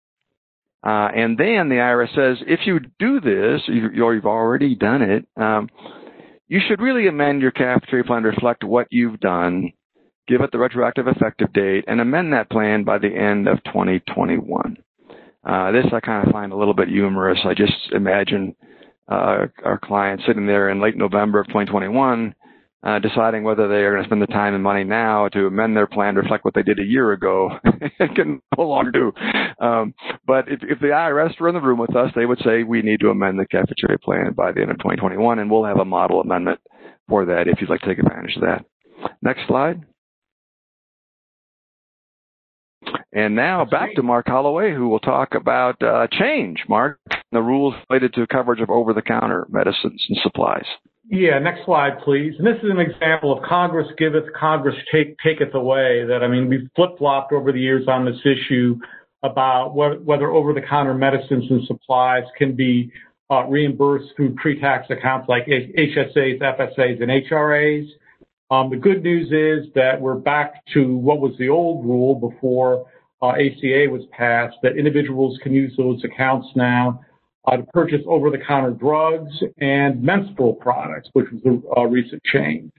Uh, 0.83 0.89
and 1.15 1.37
then 1.37 1.69
the 1.69 1.75
IRS 1.75 2.13
says 2.13 2.37
if 2.47 2.61
you 2.65 2.79
do 2.99 3.19
this, 3.19 3.61
you, 3.67 4.03
or 4.03 4.13
you've 4.13 4.25
already 4.25 4.75
done 4.75 5.01
it, 5.01 5.25
um, 5.35 5.67
you 6.47 6.59
should 6.67 6.81
really 6.81 7.07
amend 7.07 7.41
your 7.41 7.51
cafeteria 7.51 8.03
plan 8.03 8.23
to 8.23 8.29
reflect 8.29 8.63
what 8.63 8.87
you've 8.89 9.19
done, 9.19 9.71
give 10.27 10.41
it 10.41 10.51
the 10.51 10.57
retroactive 10.57 11.07
effective 11.07 11.51
date, 11.53 11.85
and 11.87 11.99
amend 11.99 12.33
that 12.33 12.49
plan 12.49 12.83
by 12.83 12.97
the 12.97 13.13
end 13.13 13.47
of 13.47 13.63
2021. 13.65 14.77
Uh, 15.43 15.71
this 15.71 15.85
I 15.93 15.99
kind 15.99 16.25
of 16.25 16.33
find 16.33 16.51
a 16.51 16.57
little 16.57 16.73
bit 16.73 16.89
humorous. 16.89 17.39
I 17.45 17.53
just 17.53 17.91
imagine 17.91 18.55
uh, 19.07 19.47
our 19.63 19.79
client 19.81 20.21
sitting 20.27 20.45
there 20.45 20.69
in 20.69 20.81
late 20.81 20.97
November 20.97 21.39
of 21.39 21.47
2021 21.47 22.35
uh, 22.83 22.99
deciding 22.99 23.43
whether 23.43 23.67
they 23.67 23.83
are 23.83 23.91
going 23.91 24.03
to 24.03 24.07
spend 24.07 24.21
the 24.21 24.27
time 24.27 24.53
and 24.53 24.63
money 24.63 24.83
now 24.83 25.27
to 25.29 25.47
amend 25.47 25.75
their 25.75 25.87
plan 25.87 26.13
to 26.13 26.21
reflect 26.21 26.45
what 26.45 26.53
they 26.53 26.63
did 26.63 26.79
a 26.79 26.85
year 26.85 27.11
ago 27.11 27.49
and 27.99 28.15
can 28.15 28.41
no 28.57 28.63
longer 28.67 28.91
do. 28.91 29.11
Um, 29.59 29.93
but 30.25 30.47
if, 30.47 30.59
if 30.63 30.79
the 30.79 30.87
IRS 30.87 31.39
were 31.39 31.49
in 31.49 31.55
the 31.55 31.61
room 31.61 31.79
with 31.79 31.95
us, 31.95 32.11
they 32.15 32.25
would 32.25 32.39
say 32.43 32.63
we 32.63 32.81
need 32.81 32.99
to 32.99 33.09
amend 33.09 33.39
the 33.39 33.47
cafeteria 33.47 33.97
plan 33.97 34.33
by 34.33 34.51
the 34.51 34.61
end 34.61 34.71
of 34.71 34.77
2021, 34.77 35.39
and 35.39 35.49
we'll 35.49 35.65
have 35.65 35.79
a 35.79 35.85
model 35.85 36.21
amendment 36.21 36.59
for 37.09 37.25
that 37.25 37.47
if 37.47 37.59
you'd 37.59 37.69
like 37.69 37.81
to 37.81 37.87
take 37.87 37.99
advantage 37.99 38.35
of 38.35 38.43
that. 38.43 38.65
Next 39.21 39.41
slide. 39.47 39.83
And 43.13 43.35
now 43.35 43.65
back 43.65 43.95
to 43.95 44.03
Mark 44.03 44.27
Holloway, 44.27 44.73
who 44.73 44.87
will 44.89 44.99
talk 44.99 45.33
about 45.33 45.81
uh, 45.81 46.07
change, 46.11 46.63
Mark, 46.69 46.99
the 47.31 47.41
rules 47.41 47.73
related 47.89 48.13
to 48.13 48.27
coverage 48.27 48.61
of 48.61 48.69
over-the-counter 48.69 49.47
medicines 49.49 50.05
and 50.07 50.17
supplies. 50.21 50.65
Yeah, 51.09 51.39
next 51.39 51.63
slide, 51.63 51.99
please. 52.03 52.33
And 52.37 52.45
this 52.45 52.57
is 52.61 52.69
an 52.69 52.79
example 52.79 53.31
of 53.31 53.41
Congress 53.43 53.87
giveth, 53.97 54.25
Congress 54.37 54.75
take, 54.91 55.17
taketh 55.19 55.53
away. 55.53 56.03
That 56.05 56.21
I 56.21 56.27
mean, 56.27 56.49
we've 56.49 56.69
flip 56.75 56.97
flopped 56.97 57.31
over 57.31 57.53
the 57.53 57.59
years 57.59 57.87
on 57.87 58.03
this 58.03 58.19
issue 58.25 58.77
about 59.23 59.73
whether, 59.73 59.95
whether 59.99 60.31
over-the-counter 60.31 60.93
medicines 60.93 61.45
and 61.49 61.65
supplies 61.65 62.23
can 62.37 62.55
be 62.55 62.91
uh, 63.31 63.45
reimbursed 63.45 64.15
through 64.15 64.35
pre-tax 64.35 64.87
accounts 64.89 65.29
like 65.29 65.45
HSAs, 65.45 66.41
FSAs, 66.41 67.01
and 67.01 67.09
HRAs. 67.25 67.87
Um, 68.51 68.69
the 68.69 68.77
good 68.77 69.01
news 69.01 69.27
is 69.31 69.71
that 69.75 69.99
we're 69.99 70.15
back 70.15 70.65
to 70.73 70.95
what 70.95 71.21
was 71.21 71.33
the 71.37 71.49
old 71.49 71.85
rule 71.85 72.15
before 72.15 72.85
uh, 73.21 73.29
ACA 73.29 73.87
was 73.89 74.03
passed, 74.11 74.57
that 74.61 74.77
individuals 74.77 75.39
can 75.41 75.53
use 75.53 75.73
those 75.77 76.03
accounts 76.03 76.47
now 76.55 77.01
to 77.55 77.63
purchase 77.63 78.01
over-the-counter 78.05 78.71
drugs 78.71 79.31
and 79.59 80.03
menstrual 80.03 80.53
products, 80.53 81.09
which 81.13 81.27
was 81.31 81.41
a, 81.45 81.81
a 81.81 81.87
recent 81.87 82.21
change. 82.25 82.71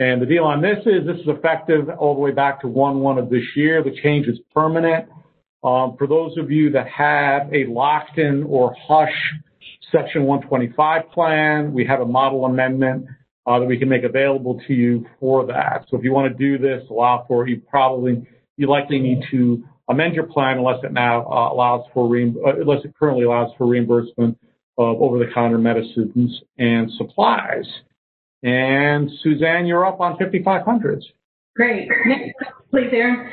And 0.00 0.20
the 0.20 0.26
deal 0.26 0.44
on 0.44 0.62
this 0.62 0.78
is 0.86 1.06
this 1.06 1.18
is 1.18 1.28
effective 1.28 1.88
all 1.90 2.14
the 2.14 2.20
way 2.20 2.32
back 2.32 2.60
to 2.62 2.66
1-1 2.66 3.18
of 3.18 3.30
this 3.30 3.44
year. 3.54 3.84
The 3.84 3.94
change 4.02 4.26
is 4.26 4.38
permanent. 4.54 5.08
Um, 5.62 5.94
for 5.98 6.06
those 6.06 6.38
of 6.38 6.50
you 6.50 6.70
that 6.70 6.88
have 6.88 7.52
a 7.52 7.66
Lockton 7.66 8.48
or 8.48 8.74
hush 8.88 9.14
Section 9.92 10.24
125 10.24 11.10
plan, 11.10 11.72
we 11.72 11.84
have 11.84 12.00
a 12.00 12.06
model 12.06 12.46
amendment 12.46 13.06
uh, 13.46 13.58
that 13.58 13.66
we 13.66 13.78
can 13.78 13.88
make 13.88 14.04
available 14.04 14.60
to 14.66 14.72
you 14.72 15.06
for 15.18 15.46
that. 15.46 15.84
So 15.90 15.98
if 15.98 16.04
you 16.04 16.12
want 16.12 16.32
to 16.32 16.38
do 16.38 16.56
this, 16.56 16.82
allow 16.88 17.24
for 17.28 17.46
it, 17.46 17.50
you 17.50 17.60
probably, 17.68 18.26
you 18.56 18.68
likely 18.68 19.00
need 19.00 19.22
to 19.30 19.62
amend 19.90 20.14
your 20.14 20.24
plan 20.24 20.58
unless 20.58 20.82
it 20.84 20.92
now 20.92 21.26
uh, 21.26 21.52
allows 21.52 21.84
for, 21.92 22.08
re- 22.08 22.34
uh, 22.46 22.60
unless 22.60 22.84
it 22.84 22.94
currently 22.98 23.24
allows 23.24 23.50
for 23.58 23.66
reimbursement 23.66 24.38
of 24.78 25.02
over-the-counter 25.02 25.58
medicines 25.58 26.40
and 26.58 26.90
supplies. 26.96 27.66
And 28.42 29.10
Suzanne, 29.22 29.66
you're 29.66 29.84
up 29.84 30.00
on 30.00 30.16
5500s. 30.16 31.02
Great. 31.56 31.88
Next, 32.06 32.34
please, 32.70 32.88
Aaron. 32.92 33.28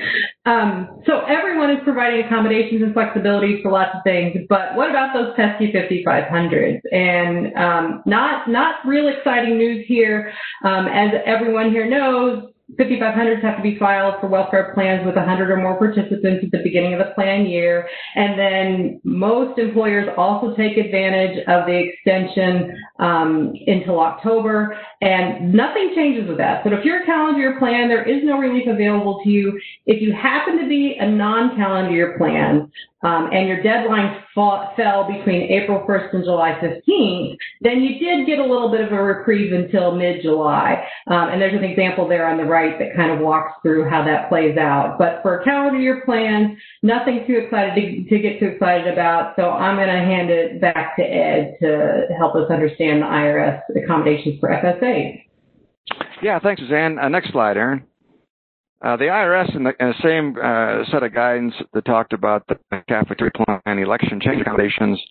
Um, 0.46 1.02
so 1.06 1.22
everyone 1.22 1.72
is 1.72 1.78
providing 1.84 2.26
accommodations 2.26 2.82
and 2.82 2.94
flexibility 2.94 3.62
for 3.62 3.72
lots 3.72 3.92
of 3.94 4.02
things, 4.04 4.36
but 4.50 4.76
what 4.76 4.90
about 4.90 5.14
those 5.14 5.34
pesky 5.36 5.72
5500s? 5.72 6.82
And 6.92 7.56
um, 7.56 8.04
not 8.06 8.50
not 8.50 8.76
real 8.86 9.08
exciting 9.08 9.58
news 9.58 9.86
here. 9.88 10.34
Um, 10.64 10.88
as 10.88 11.12
everyone 11.26 11.72
here 11.72 11.88
knows, 11.88 12.52
5500s 12.76 13.42
have 13.44 13.56
to 13.58 13.64
be 13.64 13.80
filed 13.80 14.16
for 14.20 14.28
welfare 14.28 14.74
plans 14.74 15.06
with 15.06 15.16
100 15.16 15.50
or 15.50 15.56
more 15.56 15.78
participants 15.78 16.44
at 16.44 16.52
the 16.52 16.62
beginning 16.64 16.94
of 16.94 17.00
the 17.00 17.14
plan 17.16 17.46
year. 17.46 17.88
And 18.16 18.38
then 18.38 19.02
most 19.06 19.58
employers 19.58 20.10
also 20.18 20.54
take 20.56 20.76
advantage 20.76 21.38
of 21.48 21.66
the 21.66 21.78
extension 21.78 22.76
um, 23.00 23.54
until 23.68 24.00
October. 24.00 24.78
And 25.02 25.54
nothing 25.54 25.94
changes 25.96 26.28
with 26.28 26.38
that. 26.38 26.64
So 26.64 26.74
if 26.74 26.84
you're 26.84 27.04
a 27.04 27.06
calendar 27.06 27.40
year 27.40 27.60
plan, 27.60 27.88
there 27.88 28.04
is 28.04 28.24
no 28.24 28.38
relief 28.38 28.68
available 28.68 29.22
to 29.24 29.30
you. 29.30 29.60
If 29.86 30.02
you 30.02 30.14
happen 30.14 30.58
to 30.60 30.68
be 30.68 30.98
a 31.00 31.08
non-calendar 31.10 31.92
year 31.92 32.18
plan, 32.18 32.72
um, 33.04 33.30
and 33.32 33.48
your 33.48 33.62
deadline 33.62 34.24
fell 34.34 35.08
between 35.08 35.44
April 35.52 35.86
1st 35.88 36.14
and 36.14 36.24
July 36.24 36.58
15th, 36.60 37.38
then 37.62 37.82
you 37.82 38.00
did 38.00 38.26
get 38.26 38.40
a 38.40 38.44
little 38.44 38.72
bit 38.72 38.82
of 38.82 38.92
a 38.92 39.02
reprieve 39.02 39.54
until 39.54 39.96
mid-July. 39.96 40.84
Um, 41.06 41.30
and 41.30 41.40
there's 41.40 41.54
an 41.54 41.64
example 41.64 42.08
there 42.08 42.28
on 42.28 42.38
the 42.38 42.44
right 42.44 42.80
that 42.80 42.96
kind 42.96 43.12
of 43.12 43.20
walks 43.20 43.54
through 43.62 43.88
how 43.88 44.04
that 44.06 44.30
plays 44.30 44.58
out. 44.58 44.98
But 44.98 45.20
for 45.22 45.44
calendar 45.44 45.80
year 45.80 46.02
plans, 46.06 46.58
nothing 46.82 47.24
too 47.28 47.36
excited 47.36 47.76
to, 47.76 48.10
to 48.10 48.20
get 48.20 48.40
too 48.40 48.48
excited 48.48 48.92
about. 48.92 49.36
So 49.36 49.52
I'm 49.52 49.76
going 49.76 49.88
to 49.88 49.94
hand 49.94 50.32
it 50.32 50.60
back 50.60 50.96
to 50.98 51.04
Ed 51.04 51.58
to 51.62 52.08
help 52.18 52.36
us 52.36 52.50
understand 52.50 52.87
the 52.88 53.06
IRS 53.06 53.62
accommodations 53.84 54.40
for 54.40 54.50
FSA. 54.50 55.24
Yeah, 56.22 56.40
thanks, 56.40 56.62
Suzanne. 56.62 57.00
Uh, 57.00 57.10
next 57.10 57.32
slide, 57.32 57.58
Aaron. 57.58 57.84
Uh, 58.82 58.96
the 58.96 59.06
IRS, 59.06 59.56
in 59.56 59.64
the, 59.64 59.74
in 59.80 59.88
the 59.88 60.04
same 60.04 60.36
uh, 60.38 60.90
set 60.92 61.02
of 61.02 61.14
guidance 61.14 61.54
that 61.74 61.86
talked 61.86 62.14
about 62.14 62.46
the 62.48 62.58
cafeteria 62.88 63.32
plan 63.32 63.80
election 63.80 64.20
change 64.22 64.42
accommodations, 64.42 65.02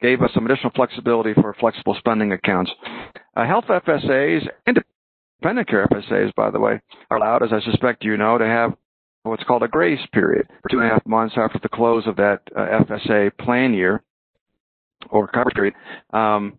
gave 0.00 0.22
us 0.22 0.30
some 0.32 0.46
additional 0.46 0.70
flexibility 0.74 1.34
for 1.34 1.54
flexible 1.58 1.96
spending 1.98 2.32
accounts. 2.32 2.70
Uh, 3.36 3.46
health 3.46 3.64
FSAs, 3.68 4.48
and 4.66 4.78
dependent 5.40 5.68
care 5.68 5.86
FSAs, 5.88 6.32
by 6.36 6.50
the 6.50 6.60
way, 6.60 6.80
are 7.10 7.16
allowed, 7.16 7.42
as 7.42 7.52
I 7.52 7.60
suspect 7.68 8.04
you 8.04 8.16
know, 8.16 8.38
to 8.38 8.46
have 8.46 8.74
what's 9.24 9.44
called 9.44 9.62
a 9.62 9.68
grace 9.68 10.00
period 10.12 10.46
for 10.62 10.68
two 10.68 10.78
and 10.78 10.86
a 10.86 10.90
half 10.90 11.04
months 11.04 11.34
after 11.36 11.58
the 11.58 11.68
close 11.68 12.06
of 12.06 12.16
that 12.16 12.40
uh, 12.56 12.82
FSA 12.84 13.36
plan 13.38 13.74
year 13.74 14.02
or 15.10 15.26
coverage 15.26 15.54
period. 15.54 15.74
Um, 16.12 16.58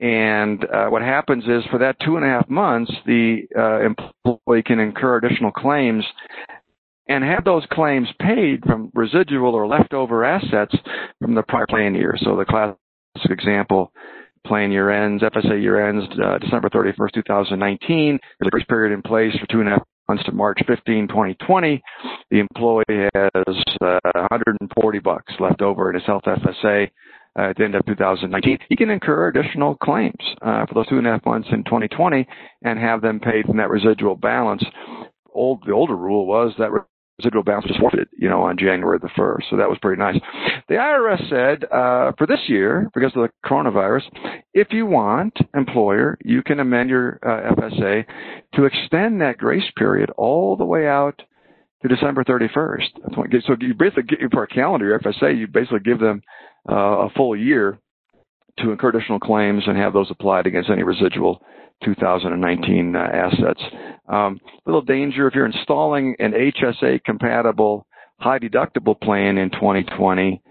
and 0.00 0.64
uh, 0.64 0.86
what 0.88 1.02
happens 1.02 1.44
is 1.44 1.64
for 1.70 1.78
that 1.78 1.96
two 2.04 2.16
and 2.16 2.24
a 2.24 2.28
half 2.28 2.48
months, 2.48 2.92
the 3.06 3.42
uh, 3.56 3.80
employee 3.80 4.62
can 4.62 4.80
incur 4.80 5.18
additional 5.18 5.52
claims 5.52 6.04
and 7.08 7.24
have 7.24 7.44
those 7.44 7.64
claims 7.72 8.08
paid 8.20 8.64
from 8.64 8.90
residual 8.94 9.54
or 9.54 9.66
leftover 9.66 10.24
assets 10.24 10.74
from 11.20 11.34
the 11.34 11.42
prior 11.42 11.66
plan 11.66 11.94
year. 11.94 12.14
So 12.22 12.36
the 12.36 12.44
classic 12.44 12.76
example, 13.28 13.92
plan 14.46 14.70
year 14.70 14.90
ends, 14.90 15.22
FSA 15.22 15.60
year 15.60 15.88
ends 15.88 16.06
uh, 16.24 16.38
December 16.38 16.70
31st, 16.70 17.14
2019. 17.14 18.18
There's 18.38 18.46
a 18.46 18.50
grace 18.50 18.64
period 18.68 18.94
in 18.94 19.02
place 19.02 19.32
for 19.38 19.46
two 19.46 19.60
and 19.60 19.68
a 19.68 19.72
half 19.72 19.82
months 20.08 20.24
to 20.24 20.32
March 20.32 20.58
15, 20.66 21.08
2020. 21.08 21.82
The 22.30 22.38
employee 22.38 22.84
has 22.88 23.56
uh, 23.82 24.00
140 24.14 24.98
bucks 25.00 25.32
left 25.40 25.62
over 25.62 25.90
in 25.90 25.96
his 25.96 26.06
health 26.06 26.24
FSA 26.24 26.86
uh, 26.86 26.90
at 27.36 27.56
the 27.56 27.64
end 27.64 27.74
of 27.74 27.86
2019, 27.86 28.58
he 28.68 28.76
can 28.76 28.90
incur 28.90 29.28
additional 29.28 29.76
claims 29.76 30.14
uh, 30.42 30.66
for 30.66 30.74
those 30.74 30.88
two 30.88 30.98
and 30.98 31.06
a 31.06 31.10
half 31.10 31.24
months 31.24 31.48
in 31.52 31.64
2020 31.64 32.26
and 32.62 32.78
have 32.78 33.02
them 33.02 33.20
paid 33.20 33.46
from 33.46 33.56
that 33.58 33.70
residual 33.70 34.16
balance. 34.16 34.64
Old, 35.32 35.62
the 35.66 35.72
older 35.72 35.96
rule 35.96 36.26
was 36.26 36.52
that 36.58 36.70
residual 37.20 37.44
balance 37.44 37.66
was 37.66 37.76
forfeited, 37.78 38.08
you 38.18 38.28
know, 38.28 38.42
on 38.42 38.56
January 38.56 38.98
the 39.00 39.08
1st. 39.08 39.42
So 39.50 39.56
that 39.56 39.68
was 39.68 39.78
pretty 39.80 40.00
nice. 40.00 40.18
The 40.68 40.74
IRS 40.74 41.28
said 41.28 41.64
uh, 41.70 42.12
for 42.18 42.26
this 42.26 42.40
year, 42.48 42.90
because 42.94 43.12
of 43.14 43.22
the 43.22 43.30
coronavirus, 43.48 44.02
if 44.54 44.68
you 44.72 44.86
want, 44.86 45.36
employer, 45.54 46.18
you 46.24 46.42
can 46.42 46.60
amend 46.60 46.90
your 46.90 47.18
uh, 47.22 47.54
FSA 47.54 48.04
to 48.54 48.64
extend 48.64 49.20
that 49.20 49.38
grace 49.38 49.70
period 49.76 50.10
all 50.16 50.56
the 50.56 50.64
way 50.64 50.86
out 50.86 51.22
to 51.82 51.88
December 51.88 52.24
31st. 52.24 53.44
So 53.46 53.56
you 53.60 53.74
basically, 53.74 54.18
for 54.32 54.44
a 54.44 54.48
calendar 54.48 54.98
FSA, 54.98 55.38
you 55.38 55.46
basically 55.46 55.80
give 55.80 55.98
them 55.98 56.22
uh, 56.22 56.49
a 56.68 57.08
full 57.16 57.36
year 57.36 57.78
to 58.58 58.70
incur 58.70 58.90
additional 58.90 59.20
claims 59.20 59.64
and 59.66 59.76
have 59.76 59.92
those 59.92 60.10
applied 60.10 60.46
against 60.46 60.70
any 60.70 60.82
residual 60.82 61.42
2019 61.84 62.94
uh, 62.94 62.98
assets. 62.98 63.62
Um, 64.08 64.38
little 64.66 64.82
danger 64.82 65.26
if 65.28 65.34
you're 65.34 65.46
installing 65.46 66.16
an 66.18 66.32
HSA 66.32 67.04
compatible 67.04 67.86
high 68.18 68.38
deductible 68.38 69.00
plan 69.00 69.38
in 69.38 69.50
2020. 69.50 70.42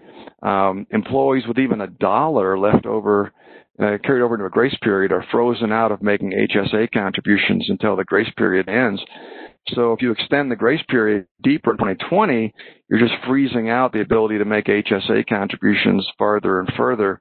Um, 0.42 0.86
employees 0.90 1.44
with 1.46 1.58
even 1.58 1.80
a 1.80 1.86
dollar 1.86 2.58
left 2.58 2.86
over 2.86 3.32
uh, 3.78 3.96
carried 4.04 4.22
over 4.22 4.34
into 4.34 4.44
a 4.44 4.50
grace 4.50 4.76
period 4.82 5.10
are 5.12 5.24
frozen 5.30 5.72
out 5.72 5.90
of 5.92 6.02
making 6.02 6.32
HSA 6.32 6.90
contributions 6.92 7.66
until 7.68 7.96
the 7.96 8.04
grace 8.04 8.30
period 8.36 8.68
ends. 8.68 9.00
So 9.68 9.92
if 9.92 10.02
you 10.02 10.10
extend 10.10 10.50
the 10.50 10.56
grace 10.56 10.82
period 10.88 11.26
deeper 11.42 11.72
in 11.72 11.76
2020, 11.76 12.52
you're 12.88 12.98
just 12.98 13.14
freezing 13.26 13.70
out 13.70 13.92
the 13.92 14.00
ability 14.00 14.38
to 14.38 14.44
make 14.44 14.66
HSA 14.66 15.28
contributions 15.28 16.06
farther 16.18 16.60
and 16.60 16.72
further. 16.76 17.20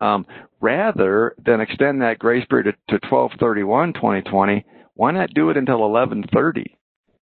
Um, 0.00 0.26
rather 0.60 1.34
than 1.44 1.60
extend 1.60 2.02
that 2.02 2.18
grace 2.18 2.46
period 2.48 2.74
to 2.88 2.94
1231 2.94 3.94
2020, 3.94 4.64
why 4.94 5.10
not 5.10 5.34
do 5.34 5.50
it 5.50 5.56
until 5.56 5.80
1130 5.80 6.78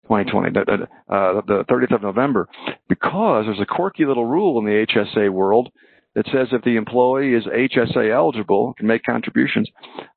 2020, 0.09 0.61
uh, 1.09 1.41
the 1.47 1.65
30th 1.69 1.95
of 1.95 2.03
November? 2.03 2.49
Because 2.89 3.47
there's 3.47 3.61
a 3.61 3.67
quirky 3.67 4.05
little 4.05 4.25
rule 4.25 4.59
in 4.59 4.65
the 4.65 4.87
HSA 4.87 5.31
world 5.31 5.71
that 6.15 6.27
says 6.27 6.49
if 6.53 6.63
the 6.63 6.77
employee 6.77 7.35
is 7.35 7.45
HSA 7.45 8.15
eligible, 8.15 8.73
can 8.75 8.87
make 8.87 9.03
contributions 9.03 9.69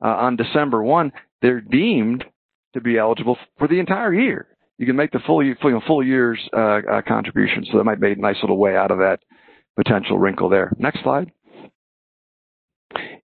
uh, 0.03 0.07
on 0.07 0.35
December 0.35 0.83
1, 0.83 1.11
they're 1.41 1.59
deemed 1.59 2.23
to 2.73 2.81
be 2.81 2.97
eligible 2.97 3.37
for 3.57 3.67
the 3.67 3.79
entire 3.79 4.13
year. 4.13 4.47
You 4.77 4.85
can 4.85 4.95
make 4.95 5.11
the 5.11 5.19
full 5.19 5.43
full, 5.61 5.81
full 5.85 6.03
year's 6.03 6.39
uh, 6.55 6.81
uh, 6.89 7.01
contribution. 7.07 7.65
So 7.69 7.77
that 7.77 7.83
might 7.83 7.99
be 7.99 8.11
a 8.13 8.15
nice 8.15 8.37
little 8.41 8.57
way 8.57 8.75
out 8.77 8.91
of 8.91 8.99
that 8.99 9.19
potential 9.75 10.17
wrinkle 10.17 10.49
there. 10.49 10.73
Next 10.77 11.03
slide. 11.03 11.31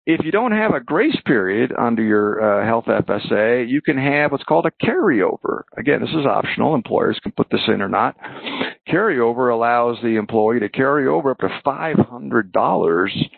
If 0.07 0.23
you 0.23 0.31
don't 0.31 0.51
have 0.51 0.75
a 0.75 0.79
grace 0.79 1.17
period 1.25 1.73
under 1.75 2.03
your 2.03 2.39
uh, 2.39 2.65
health 2.65 2.85
FSA, 2.85 3.67
you 3.67 3.81
can 3.81 3.97
have 3.97 4.31
what's 4.31 4.43
called 4.43 4.67
a 4.67 4.85
carryover. 4.85 5.63
Again, 5.77 6.01
this 6.01 6.11
is 6.11 6.27
optional. 6.27 6.75
Employers 6.75 7.19
can 7.23 7.31
put 7.31 7.49
this 7.49 7.67
in 7.67 7.81
or 7.81 7.89
not. 7.89 8.15
Carryover 8.87 9.51
allows 9.51 9.97
the 10.03 10.17
employee 10.17 10.59
to 10.59 10.69
carry 10.69 11.07
over 11.07 11.31
up 11.31 11.39
to 11.39 11.49
$500 11.65 13.29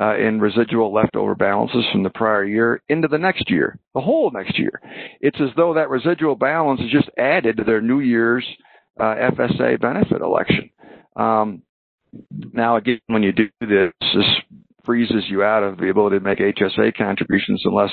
uh, 0.00 0.16
in 0.16 0.40
residual 0.40 0.92
leftover 0.92 1.34
balances 1.34 1.84
from 1.92 2.02
the 2.02 2.10
prior 2.10 2.44
year 2.44 2.82
into 2.88 3.08
the 3.08 3.18
next 3.18 3.50
year, 3.50 3.78
the 3.94 4.00
whole 4.00 4.30
next 4.30 4.58
year. 4.58 4.80
It's 5.20 5.40
as 5.40 5.50
though 5.56 5.74
that 5.74 5.90
residual 5.90 6.34
balance 6.34 6.80
is 6.80 6.90
just 6.90 7.10
added 7.18 7.58
to 7.58 7.64
their 7.64 7.80
New 7.80 8.00
Year's 8.00 8.46
uh, 8.98 9.14
FSA 9.32 9.80
benefit 9.80 10.22
election. 10.22 10.70
Um, 11.16 11.62
now, 12.52 12.76
again, 12.76 13.00
when 13.06 13.22
you 13.22 13.32
do 13.32 13.48
this, 13.60 13.92
this 14.00 14.26
freezes 14.84 15.24
you 15.28 15.42
out 15.42 15.62
of 15.62 15.78
the 15.78 15.88
ability 15.88 16.18
to 16.18 16.24
make 16.24 16.38
HSA 16.38 16.96
contributions 16.96 17.62
unless 17.64 17.90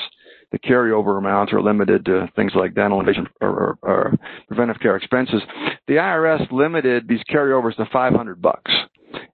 the 0.52 0.58
carryover 0.58 1.18
amounts 1.18 1.52
are 1.52 1.62
limited 1.62 2.04
to 2.06 2.28
things 2.36 2.52
like 2.54 2.74
dental 2.74 3.00
and 3.00 3.28
or, 3.40 3.48
or, 3.48 3.78
or 3.82 4.14
preventive 4.48 4.80
care 4.80 4.96
expenses. 4.96 5.42
The 5.86 5.94
IRS 5.94 6.50
limited 6.50 7.08
these 7.08 7.22
carryovers 7.30 7.76
to 7.76 7.86
500 7.92 8.42
bucks 8.42 8.72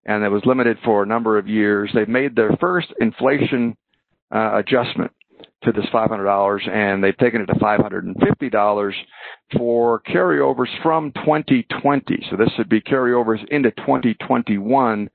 and 0.06 0.24
it 0.24 0.28
was 0.28 0.42
limited 0.44 0.78
for 0.84 1.02
a 1.02 1.06
number 1.06 1.38
of 1.38 1.48
years. 1.48 1.90
They've 1.94 2.08
made 2.08 2.36
their 2.36 2.56
first 2.60 2.88
inflation 3.00 3.76
uh, 4.34 4.58
adjustment 4.58 5.12
to 5.64 5.72
this 5.72 5.84
$500, 5.92 6.68
and 6.68 7.02
they've 7.02 7.16
taken 7.16 7.40
it 7.40 7.46
to 7.46 7.54
$550 7.54 8.92
for 9.56 10.00
carryovers 10.02 10.82
from 10.82 11.12
2020. 11.12 12.26
So 12.30 12.36
this 12.36 12.50
would 12.56 12.68
be 12.68 12.80
carryovers 12.80 13.44
into 13.48 13.70
2021 13.72 15.10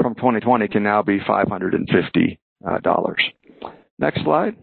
from 0.00 0.14
2020 0.14 0.68
can 0.68 0.82
now 0.82 1.02
be 1.02 1.20
$550. 1.20 2.38
Uh, 2.66 2.78
Next 3.98 4.22
slide. 4.24 4.56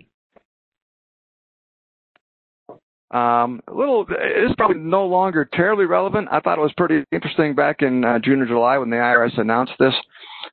Um, 3.12 3.62
a 3.68 3.74
little, 3.74 4.05
it's 4.07 4.55
probably 4.55 4.78
no 4.78 5.07
longer 5.07 5.49
terribly 5.51 5.86
relevant. 5.86 6.28
I 6.32 6.39
thought 6.41 6.60
it 6.60 6.62
was 6.62 6.74
pretty 6.78 7.03
interesting 7.12 7.55
back 7.55 7.82
in 7.82 8.05
uh, 8.05 8.20
June 8.20 8.41
or 8.41 8.45
July 8.45 8.78
when 8.78 8.91
the 8.91 8.97
IRS 8.97 9.39
announced 9.39 9.74
this. 9.80 9.95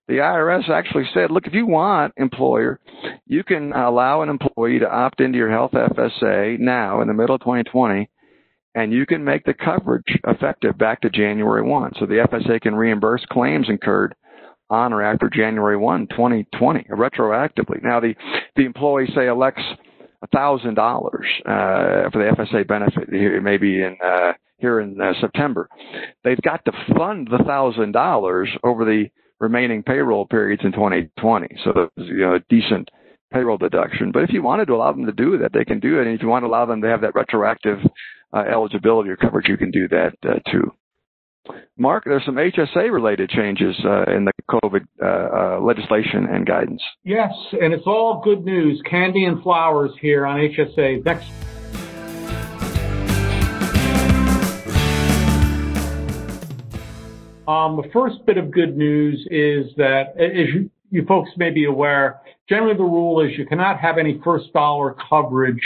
The 0.09 0.15
IRS 0.15 0.71
actually 0.71 1.05
said, 1.13 1.31
look, 1.31 1.47
if 1.47 1.53
you 1.53 1.67
want, 1.67 2.15
employer, 2.17 2.81
you 3.27 3.45
can 3.45 3.73
allow 3.73 4.23
an 4.23 4.31
employee 4.31 4.79
to 4.79 4.91
opt 4.91 5.21
into 5.21 5.37
your 5.37 5.51
health 5.51 5.73
FSA 5.73 6.59
now 6.59 7.03
in 7.03 7.09
the 7.09 7.15
middle 7.15 7.35
of 7.35 7.43
2020, 7.43 8.09
and 8.75 8.93
you 8.93 9.05
can 9.05 9.23
make 9.23 9.45
the 9.45 9.55
coverage 9.55 10.19
effective 10.27 10.79
back 10.79 11.03
to 11.03 11.11
January 11.11 11.63
1. 11.63 11.93
So 11.99 12.07
the 12.07 12.27
FSA 12.31 12.61
can 12.63 12.75
reimburse 12.75 13.25
claims 13.31 13.69
incurred 13.69 14.15
on 14.71 14.93
or 14.93 15.03
after 15.03 15.29
January 15.29 15.77
1, 15.77 16.09
2020, 16.09 16.85
retroactively. 16.91 17.83
Now, 17.83 18.01
the, 18.01 18.15
the 18.57 18.65
employee, 18.65 19.09
say, 19.15 19.29
elects 19.29 19.63
thousand 20.33 20.75
dollars 20.75 21.27
uh, 21.45 22.11
for 22.11 22.19
the 22.19 22.33
FSA 22.37 22.67
benefit 22.67 23.09
here 23.11 23.41
maybe 23.41 23.83
in 23.83 23.97
uh, 24.05 24.33
here 24.59 24.81
in 24.81 25.01
uh, 25.01 25.13
September. 25.21 25.69
They've 26.25 26.41
got 26.43 26.65
to 26.65 26.73
fund 26.97 27.29
the 27.31 27.43
thousand 27.45 27.93
dollars 27.93 28.49
over 28.65 28.85
the 28.85 29.07
remaining 29.39 29.83
payroll 29.83 30.27
periods 30.27 30.63
in 30.65 30.73
2020. 30.73 31.49
So 31.65 31.73
there's 31.75 32.09
you 32.09 32.19
know 32.19 32.35
a 32.35 32.41
decent 32.49 32.91
payroll 33.33 33.59
deduction. 33.59 34.13
But 34.13 34.23
if 34.23 34.31
you 34.31 34.43
wanted 34.43 34.67
to 34.67 34.75
allow 34.75 34.93
them 34.93 35.07
to 35.07 35.13
do 35.13 35.39
that, 35.39 35.53
they 35.53 35.65
can 35.65 35.81
do 35.81 35.99
it. 35.99 36.07
And 36.07 36.15
if 36.15 36.23
you 36.23 36.29
want 36.29 36.45
to 36.45 36.47
allow 36.47 36.67
them 36.67 36.81
to 36.83 36.89
have 36.89 37.03
that 37.03 37.15
retroactive 37.15 37.79
uh, 38.33 38.45
eligibility 38.51 39.11
or 39.11 39.17
coverage, 39.17 39.49
you 39.49 39.57
can 39.57 39.71
do 39.71 39.89
that 39.89 40.15
uh, 40.25 40.39
too. 40.51 40.73
Mark, 41.79 42.05
there's 42.05 42.25
some 42.25 42.37
HSA 42.37 42.91
related 42.91 43.29
changes 43.29 43.77
uh, 43.85 44.05
in 44.05 44.25
the 44.25 44.33
COVID 44.51 44.87
uh, 45.03 45.07
uh, 45.07 45.61
legislation 45.61 46.27
and 46.31 46.47
guidance. 46.47 46.83
Yes, 47.05 47.33
and 47.53 47.75
it's 47.75 47.87
all 47.87 48.23
good 48.25 48.45
news. 48.45 48.81
Candy 48.89 49.25
and 49.25 49.43
flowers 49.43 49.91
here 50.01 50.27
on 50.27 50.39
HSA. 50.39 51.05
Next. 51.05 51.27
Um, 57.49 57.77
the 57.77 57.89
first 57.93 58.25
bit 58.27 58.39
of 58.39 58.51
good 58.51 58.77
news 58.77 59.25
is 59.31 59.71
that, 59.77 60.19
as 60.19 60.49
you, 60.53 60.71
you 60.91 61.05
folks 61.05 61.31
may 61.37 61.51
be 61.51 61.67
aware, 61.67 62.21
generally 62.49 62.77
the 62.77 62.83
rule 62.83 63.21
is 63.21 63.39
you 63.39 63.47
cannot 63.47 63.79
have 63.79 63.99
any 63.99 64.21
first 64.25 64.53
dollar 64.53 64.97
coverage 65.09 65.61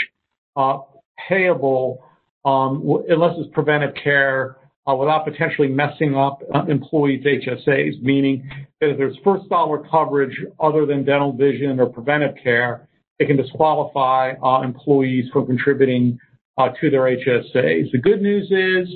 uh, 0.55 0.79
payable 1.27 2.03
um, 2.45 3.03
unless 3.07 3.35
it's 3.37 3.51
preventive 3.53 3.95
care 3.95 4.57
uh, 4.89 4.95
without 4.95 5.25
potentially 5.25 5.67
messing 5.67 6.15
up 6.15 6.41
uh, 6.53 6.63
employees' 6.65 7.23
HSAs, 7.23 8.01
meaning 8.01 8.49
that 8.79 8.89
if 8.89 8.97
there's 8.97 9.17
first 9.23 9.47
dollar 9.49 9.83
coverage 9.89 10.35
other 10.59 10.85
than 10.85 11.05
dental 11.05 11.31
vision 11.31 11.79
or 11.79 11.85
preventive 11.87 12.35
care, 12.41 12.87
it 13.19 13.27
can 13.27 13.37
disqualify 13.37 14.33
uh, 14.43 14.61
employees 14.61 15.25
from 15.31 15.45
contributing 15.45 16.17
uh, 16.57 16.69
to 16.81 16.89
their 16.89 17.01
HSAs. 17.01 17.91
The 17.91 17.99
good 18.01 18.21
news 18.21 18.45
is 18.49 18.93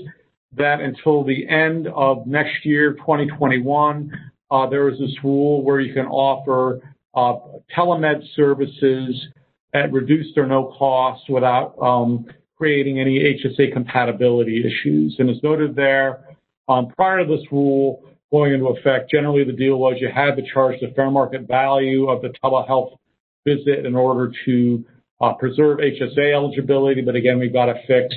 that 0.57 0.81
until 0.81 1.23
the 1.23 1.47
end 1.47 1.87
of 1.87 2.25
next 2.25 2.65
year, 2.65 2.93
2021, 2.93 4.11
uh, 4.51 4.69
there 4.69 4.89
is 4.89 4.99
this 4.99 5.15
rule 5.23 5.63
where 5.63 5.79
you 5.79 5.93
can 5.93 6.05
offer 6.05 6.81
uh, 7.13 7.35
telemed 7.75 8.23
services 8.35 9.27
at 9.73 9.91
reduced 9.91 10.37
or 10.37 10.47
no 10.47 10.73
cost 10.77 11.29
without 11.29 11.75
um, 11.81 12.25
creating 12.57 12.99
any 12.99 13.19
HSA 13.19 13.73
compatibility 13.73 14.59
issues. 14.59 15.15
And 15.19 15.29
as 15.29 15.41
noted 15.43 15.75
there, 15.75 16.37
um, 16.67 16.87
prior 16.87 17.25
to 17.25 17.25
this 17.25 17.45
rule 17.51 18.03
going 18.31 18.53
into 18.53 18.67
effect, 18.67 19.09
generally 19.11 19.43
the 19.43 19.53
deal 19.53 19.77
was 19.77 19.97
you 19.99 20.09
had 20.13 20.35
to 20.35 20.43
charge 20.53 20.79
the 20.79 20.91
fair 20.95 21.11
market 21.11 21.47
value 21.47 22.09
of 22.09 22.21
the 22.21 22.33
telehealth 22.43 22.97
visit 23.45 23.85
in 23.85 23.95
order 23.95 24.31
to 24.45 24.83
uh, 25.21 25.33
preserve 25.33 25.79
HSA 25.79 26.33
eligibility. 26.33 27.01
But 27.01 27.15
again, 27.15 27.39
we've 27.39 27.53
got 27.53 27.65
to 27.67 27.75
fix 27.87 28.13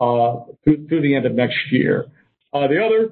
uh, 0.00 0.44
through, 0.64 0.88
through, 0.88 1.02
the 1.02 1.14
end 1.14 1.26
of 1.26 1.32
next 1.32 1.56
year. 1.70 2.06
Uh, 2.52 2.66
the 2.66 2.84
other 2.84 3.10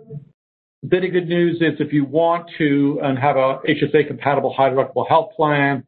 bit 0.86 1.04
of 1.04 1.12
good 1.12 1.28
news 1.28 1.56
is 1.56 1.78
if 1.78 1.92
you 1.92 2.04
want 2.04 2.50
to 2.58 3.00
and 3.02 3.18
have 3.18 3.36
a 3.36 3.60
HSA 3.68 4.06
compatible 4.06 4.52
high 4.52 4.70
deductible 4.70 5.06
health 5.06 5.30
plan, 5.36 5.84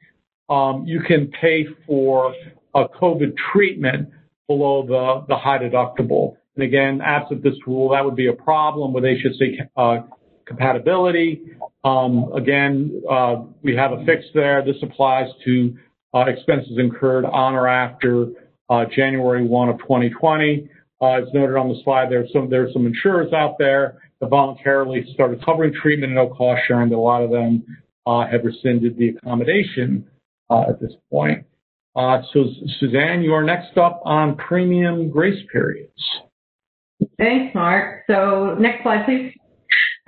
um, 0.48 0.84
you 0.86 1.00
can 1.00 1.32
pay 1.40 1.66
for 1.86 2.34
a 2.74 2.88
COVID 2.88 3.34
treatment 3.52 4.10
below 4.56 4.86
the, 4.86 5.26
the 5.28 5.36
high 5.36 5.58
deductible. 5.58 6.36
And 6.56 6.64
again, 6.64 7.00
absent 7.00 7.42
this 7.42 7.54
rule, 7.66 7.90
that 7.90 8.04
would 8.04 8.16
be 8.16 8.28
a 8.28 8.32
problem 8.32 8.92
with 8.92 9.04
HSA 9.04 9.68
uh, 9.76 10.06
compatibility. 10.44 11.42
Um, 11.84 12.32
again, 12.34 13.02
uh, 13.10 13.36
we 13.62 13.74
have 13.76 13.92
a 13.92 14.04
fix 14.04 14.24
there. 14.34 14.64
This 14.64 14.76
applies 14.82 15.28
to 15.44 15.76
uh, 16.14 16.24
expenses 16.26 16.78
incurred 16.78 17.24
on 17.24 17.54
or 17.54 17.68
after 17.68 18.26
January 18.94 19.44
1 19.46 19.68
of 19.68 19.78
2020. 19.80 20.68
Uh, 21.00 21.06
as 21.06 21.24
noted 21.34 21.56
on 21.56 21.68
the 21.68 21.80
slide, 21.84 22.10
there's 22.10 22.32
some 22.32 22.48
there's 22.48 22.72
some 22.72 22.86
insurers 22.86 23.32
out 23.32 23.56
there 23.58 24.00
that 24.20 24.28
voluntarily 24.28 25.04
started 25.12 25.44
covering 25.44 25.72
treatment 25.74 26.12
and 26.12 26.14
no 26.14 26.32
cost 26.32 26.62
sharing, 26.68 26.88
but 26.88 26.96
a 26.96 27.00
lot 27.00 27.22
of 27.22 27.30
them 27.30 27.64
have 28.06 28.44
rescinded 28.44 28.96
the 28.96 29.08
accommodation 29.08 30.06
at 30.50 30.80
this 30.80 30.92
point. 31.10 31.44
Uh, 31.94 32.22
so, 32.32 32.44
Suzanne, 32.80 33.22
you 33.22 33.34
are 33.34 33.42
next 33.42 33.76
up 33.76 34.00
on 34.04 34.36
premium 34.36 35.10
grace 35.10 35.42
periods. 35.52 35.90
Thanks, 37.18 37.54
Mark. 37.54 38.04
So, 38.06 38.56
next 38.58 38.82
slide, 38.82 39.04
please. 39.04 39.34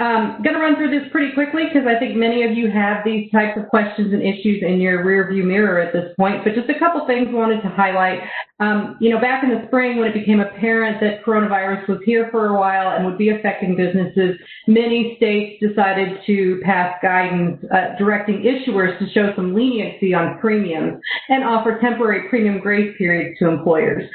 Um, 0.00 0.42
going 0.42 0.54
to 0.54 0.60
run 0.60 0.74
through 0.74 0.90
this 0.90 1.08
pretty 1.12 1.32
quickly 1.34 1.70
because 1.70 1.86
I 1.86 1.96
think 2.00 2.16
many 2.16 2.42
of 2.42 2.50
you 2.50 2.68
have 2.68 3.04
these 3.04 3.30
types 3.30 3.56
of 3.56 3.68
questions 3.68 4.12
and 4.12 4.22
issues 4.22 4.60
in 4.60 4.80
your 4.80 5.04
rearview 5.04 5.44
mirror 5.44 5.78
at 5.78 5.92
this 5.92 6.12
point. 6.18 6.42
But 6.42 6.56
just 6.56 6.68
a 6.68 6.76
couple 6.80 7.06
things 7.06 7.28
wanted 7.30 7.62
to 7.62 7.68
highlight. 7.68 8.18
Um, 8.58 8.96
you 9.00 9.10
know, 9.10 9.20
back 9.20 9.44
in 9.44 9.50
the 9.50 9.62
spring 9.68 9.98
when 9.98 10.10
it 10.10 10.14
became 10.14 10.40
apparent 10.40 11.00
that 11.00 11.24
coronavirus 11.24 11.88
was 11.88 11.98
here 12.04 12.26
for 12.32 12.46
a 12.46 12.58
while 12.58 12.90
and 12.90 13.04
would 13.04 13.18
be 13.18 13.28
affecting 13.28 13.76
businesses, 13.76 14.34
many 14.66 15.14
states 15.16 15.62
decided 15.62 16.18
to 16.26 16.60
pass 16.64 16.96
guidance 17.00 17.62
uh, 17.72 17.96
directing 17.96 18.42
issuers 18.42 18.98
to 18.98 19.08
show 19.10 19.30
some 19.36 19.54
leniency 19.54 20.12
on 20.12 20.40
premiums 20.40 20.98
and 21.28 21.44
offer 21.44 21.78
temporary 21.80 22.28
premium 22.28 22.58
grace 22.58 22.92
periods 22.98 23.38
to 23.38 23.48
employers. 23.48 24.10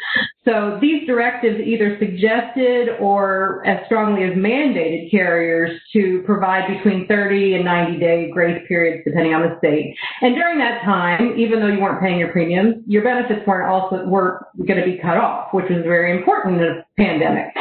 So 0.49 0.79
these 0.81 1.05
directives 1.05 1.59
either 1.63 1.95
suggested 1.99 2.97
or 2.99 3.61
as 3.67 3.85
strongly 3.85 4.23
as 4.23 4.33
mandated 4.33 5.11
carriers 5.11 5.79
to 5.93 6.23
provide 6.25 6.67
between 6.75 7.07
30 7.07 7.55
and 7.55 7.65
90 7.65 7.99
day 7.99 8.31
grace 8.33 8.59
periods 8.67 9.03
depending 9.05 9.35
on 9.35 9.41
the 9.41 9.57
state. 9.59 9.95
And 10.21 10.33
during 10.33 10.57
that 10.57 10.81
time, 10.83 11.37
even 11.37 11.59
though 11.59 11.67
you 11.67 11.79
weren't 11.79 12.01
paying 12.01 12.17
your 12.17 12.31
premiums, 12.31 12.83
your 12.87 13.03
benefits 13.03 13.45
weren't 13.45 13.69
also 13.69 14.05
were 14.05 14.47
going 14.65 14.79
to 14.79 14.85
be 14.85 14.97
cut 14.97 15.17
off, 15.17 15.53
which 15.53 15.69
was 15.69 15.83
very 15.83 16.17
important 16.17 16.59
in 16.61 16.63
a 16.63 16.85
pandemic. 16.97 17.53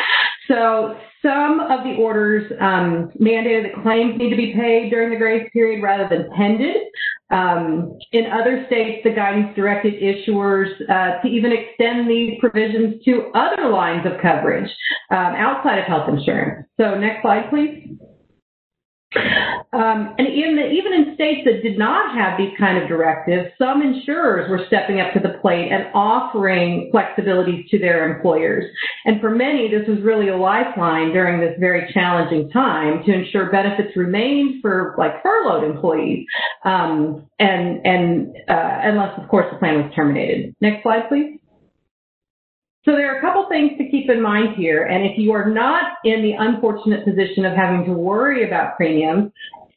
So 0.49 0.97
some 1.21 1.61
of 1.61 1.85
the 1.85 1.97
orders 2.01 2.51
um, 2.61 3.13
mandated 3.21 3.65
that 3.65 3.83
claims 3.83 4.19
need 4.19 4.31
to 4.31 4.37
be 4.37 4.55
paid 4.55 4.89
during 4.89 5.11
the 5.11 5.17
grace 5.17 5.47
period 5.53 5.83
rather 5.83 6.09
than 6.09 6.31
pended. 6.35 6.77
Um, 7.31 7.99
in 8.13 8.27
other 8.27 8.65
states, 8.67 9.03
the 9.05 9.11
guidance 9.11 9.55
directed 9.55 9.95
issuers 10.03 10.73
uh, 10.89 11.21
to 11.21 11.29
even 11.29 11.53
extend 11.53 12.09
these 12.09 12.39
provisions 12.41 13.05
to 13.05 13.31
other 13.35 13.69
lines 13.69 14.07
of 14.07 14.21
coverage 14.23 14.71
um, 15.11 15.35
outside 15.37 15.79
of 15.79 15.85
health 15.85 16.09
insurance. 16.09 16.67
So 16.81 16.99
next 16.99 17.23
slide, 17.23 17.51
please. 17.51 17.99
Um, 19.17 20.15
and 20.19 20.27
the, 20.27 20.71
even 20.71 20.93
in 20.93 21.15
states 21.15 21.43
that 21.45 21.63
did 21.63 21.79
not 21.79 22.15
have 22.15 22.37
these 22.37 22.53
kind 22.59 22.83
of 22.83 22.89
directives, 22.89 23.51
some 23.59 23.81
insurers 23.81 24.51
were 24.51 24.65
stepping 24.67 25.01
up 25.01 25.13
to 25.15 25.21
the 25.21 25.39
plate 25.41 25.71
and 25.73 25.87
offering 25.95 26.91
flexibilities 26.93 27.69
to 27.71 27.79
their 27.79 28.15
employers. 28.15 28.65
And 29.05 29.21
for 29.21 29.31
many, 29.31 29.71
this 29.71 29.89
was 29.89 30.01
really 30.03 30.29
a 30.29 30.37
lifeline 30.37 31.13
during 31.13 31.41
this 31.41 31.55
very 31.59 31.91
challenging 31.93 32.51
time 32.51 33.03
to 33.05 33.13
ensure 33.13 33.51
benefits 33.51 33.97
remained 33.97 34.61
for 34.63 34.95
like 34.99 35.23
furloughed 35.23 35.65
employees, 35.65 36.27
um, 36.65 37.27
and 37.39 37.87
and 37.87 38.37
uh, 38.49 38.81
unless 38.83 39.19
of 39.19 39.29
course 39.29 39.47
the 39.51 39.59
plan 39.59 39.83
was 39.83 39.93
terminated. 39.95 40.55
Next 40.61 40.83
slide, 40.83 41.09
please. 41.09 41.39
So 42.89 42.97
there 42.97 43.15
are 43.15 43.19
a 43.19 43.21
couple 43.21 43.47
things 43.51 43.73
to 43.77 43.87
keep 43.91 44.09
in 44.09 44.23
mind 44.23 44.57
here. 44.57 44.85
And 44.85 45.05
if 45.05 45.19
you 45.19 45.33
are 45.33 45.51
not 45.51 45.99
in 46.05 46.23
the 46.23 46.33
unfortunate 46.33 47.05
position 47.05 47.45
of 47.45 47.53
having 47.55 47.85
to 47.85 47.93
worry 47.93 48.47
about 48.47 48.79
premiums, 48.79 49.31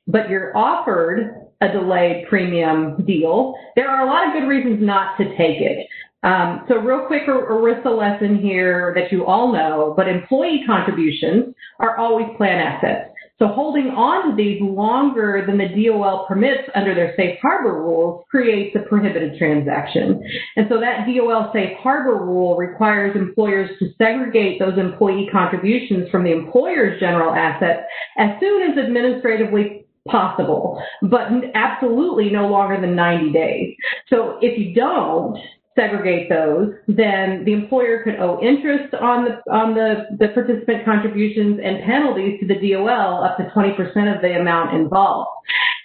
but 0.08 0.30
you're 0.30 0.56
offered 0.56 1.46
a 1.60 1.68
delayed 1.68 2.26
premium 2.30 3.04
deal, 3.06 3.54
there 3.76 3.90
are 3.90 4.06
a 4.06 4.10
lot 4.10 4.26
of 4.26 4.34
good 4.34 4.48
reasons 4.48 4.80
not 4.82 5.18
to 5.18 5.26
take 5.36 5.60
it. 5.60 5.86
Um, 6.24 6.64
so 6.70 6.76
real 6.78 7.06
quick 7.06 7.24
ERISA 7.28 7.86
lesson 7.86 8.38
here 8.38 8.94
that 8.96 9.12
you 9.12 9.26
all 9.26 9.52
know, 9.52 9.94
but 9.98 10.08
employee 10.08 10.64
contributions 10.66 11.54
are 11.80 11.98
always 11.98 12.28
plan 12.38 12.60
assets. 12.60 13.11
So 13.42 13.48
holding 13.48 13.88
on 13.88 14.30
to 14.30 14.36
these 14.36 14.62
longer 14.62 15.44
than 15.48 15.58
the 15.58 15.68
DOL 15.68 16.28
permits 16.28 16.70
under 16.76 16.94
their 16.94 17.16
safe 17.18 17.40
harbor 17.42 17.74
rules 17.74 18.24
creates 18.30 18.76
a 18.76 18.88
prohibited 18.88 19.40
transaction. 19.40 20.24
And 20.58 20.68
so 20.70 20.80
that 20.80 21.08
DOL 21.08 21.50
safe 21.52 21.76
harbor 21.80 22.24
rule 22.24 22.56
requires 22.56 23.16
employers 23.16 23.72
to 23.80 23.90
segregate 23.98 24.60
those 24.60 24.78
employee 24.78 25.28
contributions 25.32 26.08
from 26.12 26.24
the 26.24 26.32
employer's 26.32 27.00
general 27.00 27.34
assets 27.34 27.82
as 28.20 28.40
soon 28.40 28.72
as 28.72 28.78
administratively 28.78 29.88
possible, 30.08 30.80
but 31.02 31.30
absolutely 31.56 32.30
no 32.30 32.48
longer 32.48 32.80
than 32.80 32.96
90 32.96 33.32
days. 33.32 33.76
So 34.08 34.38
if 34.44 34.60
you 34.60 34.76
don't, 34.76 35.36
segregate 35.76 36.30
those, 36.30 36.74
then 36.88 37.44
the 37.46 37.54
employer 37.54 38.04
could 38.04 38.16
owe 38.16 38.40
interest 38.42 38.94
on 38.96 39.26
the 39.26 39.52
on 39.52 39.74
the, 39.74 40.06
the 40.20 40.30
participant 40.30 40.86
contributions 40.86 41.60
and 41.64 41.84
penalties 41.84 42.40
to 42.40 42.48
the 42.48 42.56
DOL 42.56 43.24
up 43.24 43.38
to 43.38 43.44
20% 43.56 44.16
of 44.16 44.22
the 44.22 44.40
amount 44.40 44.76
involved. 44.76 45.30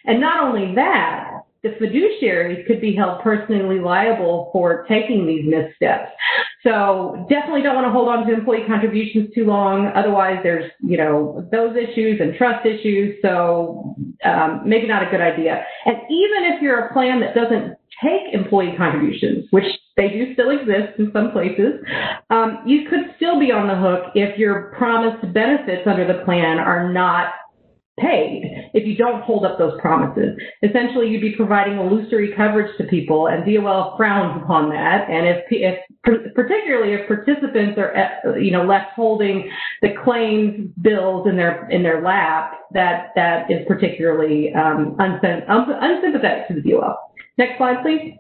And 0.05 0.21
not 0.21 0.43
only 0.43 0.75
that, 0.75 1.43
the 1.63 1.71
fiduciaries 1.71 2.67
could 2.67 2.81
be 2.81 2.95
held 2.95 3.23
personally 3.23 3.81
liable 3.81 4.51
for 4.53 4.85
taking 4.89 5.27
these 5.27 5.45
missteps. 5.49 6.11
So 6.67 7.25
definitely 7.31 7.63
don't 7.63 7.77
want 7.77 7.87
to 7.87 7.93
hold 7.93 8.09
on 8.09 8.27
to 8.27 8.35
employee 8.35 8.67
contributions 8.67 9.33
too 9.33 9.45
long. 9.45 9.87
Otherwise, 9.95 10.41
there's 10.43 10.69
you 10.81 10.97
know 10.97 11.49
those 11.53 11.77
issues 11.77 12.21
and 12.21 12.35
trust 12.35 12.67
issues. 12.67 13.15
So 13.23 13.95
um, 14.25 14.63
maybe 14.67 14.89
not 14.89 15.07
a 15.07 15.11
good 15.11 15.21
idea. 15.21 15.65
And 15.85 15.97
even 16.11 16.53
if 16.53 16.61
you're 16.61 16.87
a 16.87 16.93
plan 16.93 17.21
that 17.21 17.37
doesn't 17.37 17.77
take 18.03 18.35
employee 18.35 18.75
contributions, 18.77 19.47
which 19.53 19.65
they 19.97 20.09
do 20.09 20.35
still 20.35 20.51
exist 20.51 20.99
in 20.99 21.13
some 21.13 21.31
places, 21.31 21.75
um, 22.31 22.59
you 22.67 22.89
could 22.91 23.15
still 23.15 23.39
be 23.39 23.53
on 23.53 23.69
the 23.69 23.77
hook 23.77 24.11
if 24.17 24.37
your 24.37 24.75
promised 24.77 25.33
benefits 25.33 25.87
under 25.87 26.05
the 26.05 26.25
plan 26.25 26.59
are 26.59 26.93
not 26.93 27.33
paid 27.99 28.71
if 28.75 28.87
you 28.87 28.97
don't 28.97 29.23
hold 29.23 29.45
up 29.45 29.59
those 29.59 29.81
promises. 29.81 30.37
Essentially, 30.63 31.09
you'd 31.09 31.23
be 31.23 31.35
providing 31.35 31.79
illusory 31.79 32.35
coverage 32.37 32.71
to 32.79 32.85
people, 32.85 33.29
and 33.29 33.45
DOL 33.45 33.95
frowns 33.97 34.43
upon 34.43 34.69
that. 34.71 35.09
And 35.09 35.27
if, 35.27 35.45
if 35.51 35.79
particularly 36.35 36.95
if 36.95 37.09
participants 37.09 37.79
are, 37.79 37.97
uh, 37.97 38.37
you 38.37 38.51
know, 38.51 38.65
left 38.65 38.93
holding 38.95 39.51
the 39.83 39.89
claims 40.05 40.71
bills 40.81 41.27
in 41.29 41.37
their 41.37 41.69
in 41.71 41.83
their 41.83 42.03
lap, 42.03 42.61
that 42.73 43.11
that 43.17 43.51
is 43.51 43.67
particularly 43.67 44.55
um, 44.55 44.97
unsympathetic 44.99 46.49
to 46.49 46.55
the 46.55 46.71
DOL. 46.71 46.99
Next 47.39 47.59
slide, 47.59 47.83
please. 47.83 48.15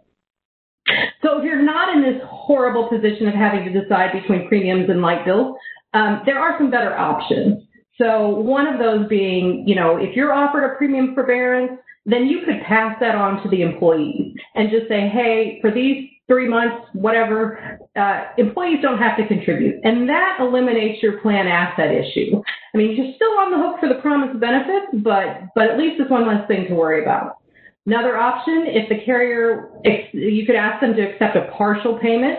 So 1.22 1.38
if 1.38 1.44
you're 1.44 1.62
not 1.62 1.96
in 1.96 2.02
this 2.02 2.22
horrible 2.26 2.88
position 2.88 3.26
of 3.26 3.34
having 3.34 3.64
to 3.64 3.80
decide 3.82 4.12
between 4.12 4.46
premiums 4.48 4.88
and 4.88 5.00
light 5.00 5.24
bills, 5.24 5.56
um, 5.94 6.22
there 6.26 6.38
are 6.38 6.56
some 6.58 6.70
better 6.70 6.96
options. 6.96 7.62
So 7.98 8.28
one 8.28 8.66
of 8.66 8.78
those 8.78 9.08
being, 9.08 9.64
you 9.66 9.74
know, 9.74 9.96
if 9.96 10.14
you're 10.14 10.32
offered 10.32 10.64
a 10.64 10.76
premium 10.76 11.14
forbearance, 11.14 11.80
then 12.04 12.26
you 12.26 12.40
could 12.44 12.62
pass 12.66 12.96
that 13.00 13.14
on 13.14 13.42
to 13.42 13.48
the 13.48 13.62
employees 13.62 14.36
and 14.54 14.70
just 14.70 14.86
say, 14.88 15.08
hey, 15.08 15.58
for 15.60 15.72
these 15.72 16.08
three 16.28 16.48
months, 16.48 16.86
whatever, 16.92 17.78
uh, 17.94 18.24
employees 18.36 18.78
don't 18.82 18.98
have 18.98 19.16
to 19.16 19.26
contribute. 19.26 19.76
And 19.84 20.08
that 20.08 20.38
eliminates 20.40 21.02
your 21.02 21.20
plan 21.20 21.46
asset 21.46 21.92
issue. 21.92 22.42
I 22.74 22.76
mean, 22.76 22.96
you're 22.96 23.14
still 23.14 23.38
on 23.38 23.52
the 23.52 23.58
hook 23.58 23.80
for 23.80 23.88
the 23.88 24.00
promised 24.00 24.40
benefits, 24.40 24.86
but, 25.04 25.54
but 25.54 25.70
at 25.70 25.78
least 25.78 26.00
it's 26.00 26.10
one 26.10 26.26
less 26.26 26.46
thing 26.48 26.66
to 26.68 26.74
worry 26.74 27.02
about. 27.02 27.38
Another 27.86 28.16
option, 28.16 28.64
if 28.66 28.88
the 28.88 29.04
carrier, 29.04 29.70
you 30.12 30.44
could 30.44 30.56
ask 30.56 30.80
them 30.80 30.94
to 30.94 31.02
accept 31.02 31.36
a 31.36 31.52
partial 31.56 31.98
payment, 32.00 32.36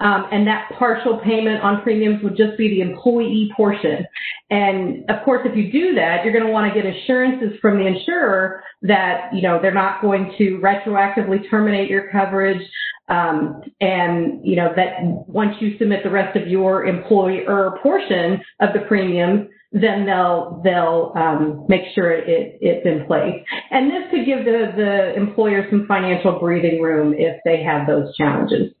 um, 0.00 0.26
and 0.32 0.46
that 0.46 0.70
partial 0.78 1.18
payment 1.18 1.62
on 1.62 1.82
premiums 1.82 2.22
would 2.22 2.36
just 2.36 2.56
be 2.56 2.68
the 2.68 2.80
employee 2.80 3.50
portion. 3.56 4.06
And 4.50 5.08
of 5.10 5.24
course, 5.24 5.42
if 5.44 5.56
you 5.56 5.70
do 5.70 5.94
that, 5.94 6.24
you're 6.24 6.32
going 6.32 6.46
to 6.46 6.50
want 6.50 6.72
to 6.72 6.82
get 6.82 6.90
assurances 6.90 7.58
from 7.60 7.78
the 7.78 7.86
insurer 7.86 8.62
that 8.82 9.30
you 9.32 9.42
know 9.42 9.58
they're 9.60 9.74
not 9.74 10.00
going 10.00 10.34
to 10.38 10.58
retroactively 10.62 11.48
terminate 11.50 11.90
your 11.90 12.10
coverage, 12.10 12.62
um, 13.08 13.62
and 13.80 14.44
you 14.44 14.56
know 14.56 14.72
that 14.74 15.02
once 15.02 15.54
you 15.60 15.76
submit 15.78 16.02
the 16.02 16.10
rest 16.10 16.36
of 16.36 16.48
your 16.48 16.86
employer 16.86 17.78
portion 17.82 18.40
of 18.60 18.70
the 18.72 18.80
premiums, 18.88 19.48
then 19.72 20.06
they'll 20.06 20.60
they'll 20.64 21.12
um, 21.14 21.66
make 21.68 21.82
sure 21.94 22.10
it, 22.10 22.58
it's 22.60 22.86
in 22.86 23.06
place. 23.06 23.44
And 23.70 23.90
this 23.90 24.10
could 24.10 24.26
give 24.26 24.44
the, 24.44 24.72
the 24.76 25.14
employer 25.14 25.66
some 25.70 25.86
financial 25.86 26.38
breathing 26.40 26.80
room 26.80 27.14
if 27.16 27.36
they 27.44 27.62
have 27.62 27.86
those 27.86 28.16
challenges. 28.16 28.72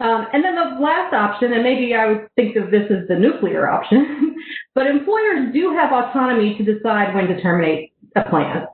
Um, 0.00 0.26
and 0.32 0.44
then 0.44 0.54
the 0.54 0.80
last 0.80 1.12
option, 1.14 1.52
and 1.52 1.62
maybe 1.62 1.94
I 1.94 2.06
would 2.06 2.28
think 2.36 2.56
of 2.56 2.70
this 2.70 2.90
as 2.90 3.08
the 3.08 3.16
nuclear 3.16 3.68
option, 3.68 4.36
but 4.74 4.86
employers 4.86 5.52
do 5.52 5.74
have 5.74 5.92
autonomy 5.92 6.56
to 6.58 6.64
decide 6.64 7.14
when 7.14 7.26
to 7.28 7.40
terminate 7.40 7.92
a 8.16 8.28
plan. 8.28 8.66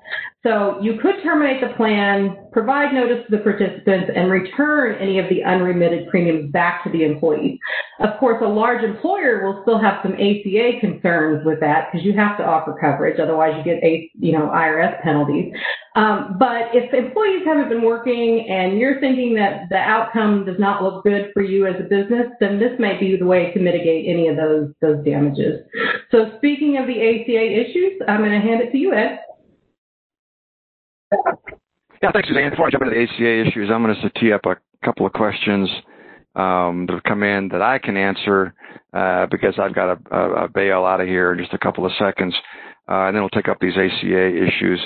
So 0.45 0.78
you 0.82 0.99
could 1.01 1.22
terminate 1.22 1.62
the 1.62 1.74
plan, 1.74 2.36
provide 2.53 2.92
notice 2.92 3.24
to 3.24 3.36
the 3.36 3.42
participants, 3.42 4.12
and 4.14 4.30
return 4.30 4.95
any 5.01 5.18
of 5.18 5.24
the 5.30 5.42
unremitted 5.42 6.11
premiums 6.11 6.53
back 6.53 6.84
to 6.84 6.90
the 6.90 7.03
employees. 7.03 7.59
Of 8.01 8.20
course, 8.20 8.42
a 8.45 8.49
large 8.49 8.84
employer 8.84 9.47
will 9.47 9.62
still 9.62 9.80
have 9.80 10.01
some 10.03 10.12
ACA 10.12 10.80
concerns 10.80 11.47
with 11.47 11.61
that 11.61 11.88
because 11.90 12.05
you 12.05 12.12
have 12.12 12.36
to 12.36 12.45
offer 12.45 12.76
coverage, 12.78 13.18
otherwise 13.18 13.55
you 13.57 13.64
get 13.64 13.82
a, 13.82 14.11
you 14.20 14.32
know 14.32 14.49
IRS 14.49 15.03
penalties. 15.03 15.55
Um, 15.97 16.36
but 16.38 16.74
if 16.74 16.92
employees 16.92 17.47
haven't 17.47 17.70
been 17.70 17.82
working 17.82 18.47
and 18.51 18.78
you're 18.78 19.01
thinking 19.01 19.34
that 19.36 19.70
the 19.70 19.78
outcome 19.78 20.45
does 20.45 20.59
not 20.59 20.82
look 20.82 21.05
good 21.05 21.30
for 21.32 21.42
you 21.42 21.66
as 21.66 21.76
a 21.80 21.84
business, 21.84 22.26
then 22.40 22.59
this 22.59 22.72
may 22.78 22.99
be 22.99 23.16
the 23.16 23.24
way 23.24 23.51
to 23.53 23.61
mitigate 23.61 24.07
any 24.07 24.28
of 24.28 24.36
those 24.36 24.74
those 24.82 25.03
damages. 25.07 25.64
So 26.11 26.32
speaking 26.36 26.76
of 26.76 26.86
the 26.86 27.01
ACA 27.01 27.70
issues, 27.70 28.03
I'm 28.07 28.20
going 28.20 28.38
to 28.38 28.47
hand 28.47 28.61
it 28.61 28.70
to 28.72 28.76
you, 28.76 28.92
Ed. 28.92 29.20
Yeah, 32.03 32.11
thanks, 32.12 32.29
Suzanne. 32.29 32.51
Before 32.51 32.67
I 32.67 32.71
jump 32.71 32.85
into 32.85 32.95
the 32.95 33.03
ACA 33.03 33.49
issues, 33.49 33.71
I'm 33.73 33.83
going 33.83 33.95
to 33.95 34.21
tee 34.21 34.33
up 34.33 34.45
a 34.47 34.57
couple 34.85 35.07
of 35.07 35.12
questions 35.12 35.69
um, 36.37 36.87
that 36.87 36.95
have 36.95 37.03
come 37.05 37.23
in 37.23 37.49
that 37.49 37.62
I 37.62 37.79
can 37.79 37.97
answer 37.97 38.55
uh, 38.93 39.27
because 39.31 39.55
I've 39.59 39.75
got 39.75 39.97
a 39.97 40.15
uh, 40.15 40.47
bail 40.49 40.85
out 40.85 41.01
of 41.01 41.07
here 41.07 41.33
in 41.33 41.39
just 41.39 41.53
a 41.53 41.59
couple 41.59 41.87
of 41.87 41.93
seconds, 41.99 42.35
uh, 42.89 43.07
and 43.07 43.15
then 43.15 43.23
we'll 43.23 43.31
take 43.31 43.49
up 43.49 43.59
these 43.61 43.75
ACA 43.75 44.47
issues. 44.47 44.81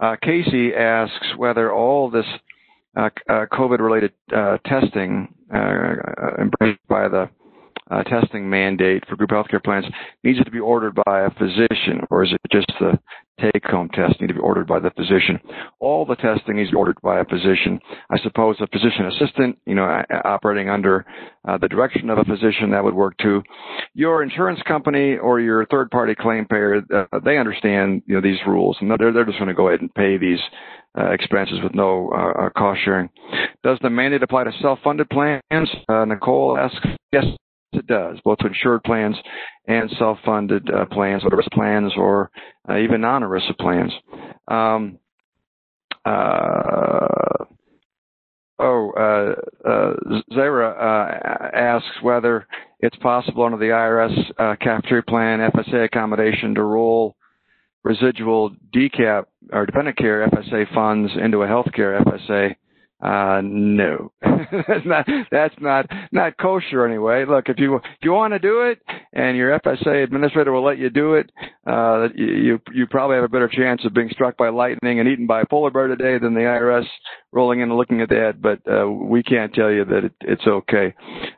Uh, 0.00 0.16
Casey 0.22 0.74
asks 0.74 1.26
whether 1.36 1.72
all 1.72 2.10
this 2.10 2.26
uh, 2.96 3.08
uh, 3.28 3.46
COVID-related 3.52 4.12
testing 4.66 5.28
embraced 5.50 6.86
by 6.88 7.08
the 7.08 7.28
uh, 7.90 8.02
testing 8.04 8.48
mandate 8.48 9.02
for 9.08 9.16
group 9.16 9.30
healthcare 9.30 9.62
plans 9.62 9.86
needs 10.22 10.42
to 10.44 10.50
be 10.50 10.58
ordered 10.58 10.94
by 11.06 11.22
a 11.22 11.30
physician, 11.30 12.02
or 12.10 12.24
is 12.24 12.32
it 12.32 12.40
just 12.52 12.70
the 12.80 12.98
take-home 13.40 13.88
tests 13.94 14.20
need 14.20 14.28
to 14.28 14.34
be 14.34 14.40
ordered 14.40 14.66
by 14.66 14.78
the 14.78 14.90
physician? 14.90 15.40
All 15.80 16.04
the 16.04 16.16
testing 16.16 16.56
needs 16.56 16.70
to 16.70 16.74
be 16.74 16.78
ordered 16.78 16.96
by 17.02 17.20
a 17.20 17.24
physician. 17.24 17.80
I 18.10 18.18
suppose 18.18 18.56
a 18.60 18.66
physician 18.66 19.06
assistant, 19.06 19.58
you 19.66 19.74
know, 19.74 20.02
operating 20.24 20.68
under 20.68 21.06
uh, 21.46 21.58
the 21.58 21.68
direction 21.68 22.10
of 22.10 22.18
a 22.18 22.24
physician, 22.24 22.70
that 22.70 22.84
would 22.84 22.94
work 22.94 23.16
too. 23.18 23.42
Your 23.94 24.22
insurance 24.22 24.60
company 24.66 25.16
or 25.16 25.40
your 25.40 25.66
third-party 25.66 26.14
claim 26.16 26.44
payer, 26.46 26.82
uh, 26.94 27.18
they 27.24 27.38
understand, 27.38 28.02
you 28.06 28.14
know, 28.14 28.20
these 28.20 28.38
rules, 28.46 28.76
and 28.80 28.90
they're 28.90 29.12
they're 29.12 29.24
just 29.24 29.38
going 29.38 29.48
to 29.48 29.54
go 29.54 29.68
ahead 29.68 29.80
and 29.80 29.94
pay 29.94 30.16
these 30.18 30.40
uh, 30.98 31.10
expenses 31.10 31.58
with 31.62 31.74
no 31.74 32.10
uh, 32.12 32.46
uh, 32.46 32.50
cost 32.50 32.80
sharing. 32.84 33.08
Does 33.62 33.78
the 33.82 33.90
mandate 33.90 34.22
apply 34.22 34.44
to 34.44 34.52
self-funded 34.60 35.08
plans? 35.10 35.68
Uh, 35.88 36.04
Nicole 36.04 36.58
asks. 36.58 36.86
Yes, 37.12 37.24
it 37.72 37.86
does, 37.86 38.18
both 38.24 38.38
insured 38.44 38.82
plans 38.82 39.16
and 39.66 39.90
self-funded 39.98 40.70
uh, 40.70 40.86
plans, 40.86 41.22
or 41.24 41.30
ERISA 41.30 41.52
plans, 41.52 41.92
or 41.96 42.30
uh, 42.68 42.78
even 42.78 43.00
non-ERISA 43.00 43.58
plans. 43.58 43.92
Um, 44.48 44.98
uh, 46.04 47.44
oh, 48.58 48.92
uh, 48.96 49.68
uh, 49.68 50.20
Zara 50.32 50.70
uh, 50.70 51.56
asks 51.56 52.02
whether 52.02 52.46
it's 52.80 52.96
possible 52.96 53.44
under 53.44 53.58
the 53.58 53.66
IRS 53.66 54.58
cafeteria 54.60 55.02
plan 55.02 55.40
FSA 55.40 55.84
accommodation 55.84 56.54
to 56.54 56.62
roll 56.62 57.16
residual 57.84 58.50
DCAP 58.74 59.24
or 59.52 59.66
dependent 59.66 59.96
care 59.96 60.28
FSA 60.28 60.72
funds 60.74 61.12
into 61.22 61.42
a 61.42 61.46
healthcare 61.46 62.02
FSA 62.02 62.54
uh, 63.00 63.40
no, 63.44 64.10
that's 64.22 64.84
not 64.84 65.06
that's 65.30 65.54
not 65.60 65.86
not 66.10 66.36
kosher 66.36 66.84
anyway. 66.84 67.24
Look, 67.24 67.48
if 67.48 67.58
you 67.58 67.76
if 67.76 67.82
you 68.02 68.12
want 68.12 68.32
to 68.32 68.40
do 68.40 68.62
it, 68.62 68.80
and 69.12 69.36
your 69.36 69.56
FSA 69.60 70.02
administrator 70.02 70.50
will 70.50 70.64
let 70.64 70.78
you 70.78 70.90
do 70.90 71.14
it, 71.14 71.30
uh, 71.64 72.08
you 72.16 72.60
you 72.72 72.86
probably 72.88 73.14
have 73.14 73.24
a 73.24 73.28
better 73.28 73.48
chance 73.48 73.84
of 73.84 73.94
being 73.94 74.10
struck 74.10 74.36
by 74.36 74.48
lightning 74.48 74.98
and 74.98 75.08
eaten 75.08 75.28
by 75.28 75.42
a 75.42 75.46
polar 75.46 75.70
bear 75.70 75.86
today 75.86 76.18
than 76.18 76.34
the 76.34 76.40
IRS 76.40 76.86
rolling 77.32 77.60
in 77.60 77.68
and 77.68 77.78
looking 77.78 78.00
at 78.00 78.08
that. 78.08 78.40
But 78.40 78.60
uh, 78.70 78.88
we 78.88 79.22
can't 79.22 79.52
tell 79.52 79.70
you 79.70 79.84
that 79.84 80.04
it, 80.04 80.12
it's 80.20 80.46
okay. 80.46 80.94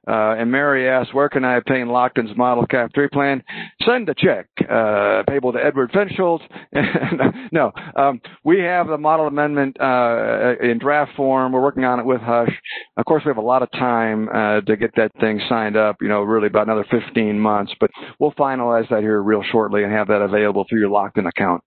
Uh, 0.06 0.34
and 0.38 0.50
Mary 0.50 0.88
asks, 0.88 1.14
where 1.14 1.28
can 1.28 1.44
I 1.44 1.56
obtain 1.56 1.88
Lockton's 1.88 2.36
model 2.36 2.66
CAP 2.66 2.92
3 2.94 3.08
plan? 3.08 3.42
Send 3.84 4.08
a 4.08 4.14
check, 4.14 4.46
uh, 4.68 5.22
payable 5.28 5.52
to 5.52 5.58
Edward 5.64 5.92
Fensholt. 5.92 6.40
no, 7.52 7.72
um, 7.96 8.20
we 8.44 8.60
have 8.60 8.88
the 8.88 8.98
model 8.98 9.26
amendment 9.26 9.76
uh, 9.80 10.54
in 10.62 10.78
draft 10.78 11.12
form 11.16 11.52
we're 11.52 11.62
working 11.62 11.84
on 11.84 12.00
it 12.00 12.06
with 12.06 12.20
Hush. 12.20 12.52
Of 12.96 13.04
course, 13.04 13.22
we 13.24 13.30
have 13.30 13.36
a 13.36 13.42
lot 13.42 13.62
of 13.62 13.70
time 13.72 14.28
uh, 14.28 14.60
to 14.62 14.76
get 14.76 14.90
that 14.96 15.12
thing 15.20 15.40
signed 15.48 15.76
up. 15.76 15.96
You 16.00 16.08
know, 16.08 16.22
really 16.22 16.46
about 16.46 16.66
another 16.66 16.86
15 16.90 17.38
months, 17.38 17.72
but 17.80 17.90
we'll 18.18 18.32
finalize 18.32 18.88
that 18.90 19.00
here 19.00 19.22
real 19.22 19.42
shortly 19.50 19.82
and 19.84 19.92
have 19.92 20.08
that 20.08 20.22
available 20.22 20.64
through 20.68 20.80
your 20.80 20.90
Lockton 20.90 21.26
account 21.26 21.62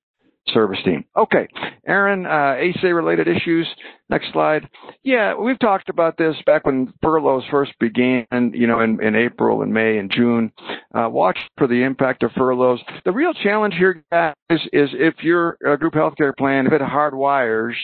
service 0.48 0.80
team. 0.84 1.06
Okay, 1.18 1.48
Aaron, 1.88 2.26
uh, 2.26 2.56
ACA 2.58 2.94
related 2.94 3.28
issues. 3.28 3.68
Next 4.10 4.32
slide. 4.32 4.70
Yeah, 5.04 5.36
we've 5.36 5.60
talked 5.60 5.90
about 5.90 6.18
this 6.18 6.36
back 6.46 6.66
when 6.66 6.94
furloughs 7.02 7.44
first 7.50 7.72
began, 7.80 8.26
you 8.54 8.68
know, 8.68 8.82
in, 8.82 9.02
in 9.02 9.16
April 9.16 9.62
and 9.62 9.74
May 9.74 9.98
and 9.98 10.12
June. 10.12 10.52
Uh, 10.94 11.10
watch 11.10 11.38
for 11.58 11.68
the 11.68 11.84
impact 11.84 12.24
of 12.24 12.32
furloughs. 12.34 12.80
The 13.06 13.12
real 13.12 13.34
challenge 13.34 13.76
here, 13.76 14.04
guys, 14.12 14.34
is 14.50 14.90
if 14.94 15.24
your 15.24 15.58
uh, 15.66 15.76
group 15.78 15.94
healthcare 15.94 16.36
plan, 16.36 16.68
if 16.68 16.74
it 16.74 16.82
hardwires 16.82 17.76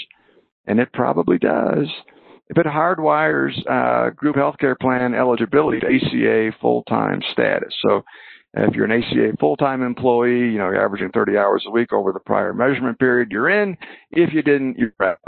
and 0.68 0.80
it 0.80 0.91
probably 0.93 1.38
does, 1.38 1.88
if 2.49 2.57
it 2.57 2.66
hardwires 2.66 3.53
uh, 3.70 4.10
group 4.12 4.36
health 4.36 4.55
care 4.60 4.76
plan 4.76 5.14
eligibility 5.14 5.80
to 5.80 5.88
ACA 5.88 6.55
full-time 6.60 7.22
status. 7.32 7.74
So 7.88 8.03
if 8.54 8.76
you're 8.76 8.86
an 8.86 9.04
ACA 9.04 9.38
full-time 9.39 9.84
employee, 9.84 10.52
you 10.52 10.58
know, 10.58 10.66
you're 10.66 10.84
averaging 10.84 11.12
30 11.12 11.38
hours 11.38 11.64
a 11.68 11.72
week 11.72 11.93
over 11.93 12.12
the 12.12 12.20
prior 12.20 12.54
measurement 12.54 12.97
period, 13.00 13.30
you're 13.32 13.50
in. 13.50 13.78
If 14.12 14.34
you 14.34 14.41
didn't, 14.41 14.78
you're 14.78 14.93
out. 15.02 15.20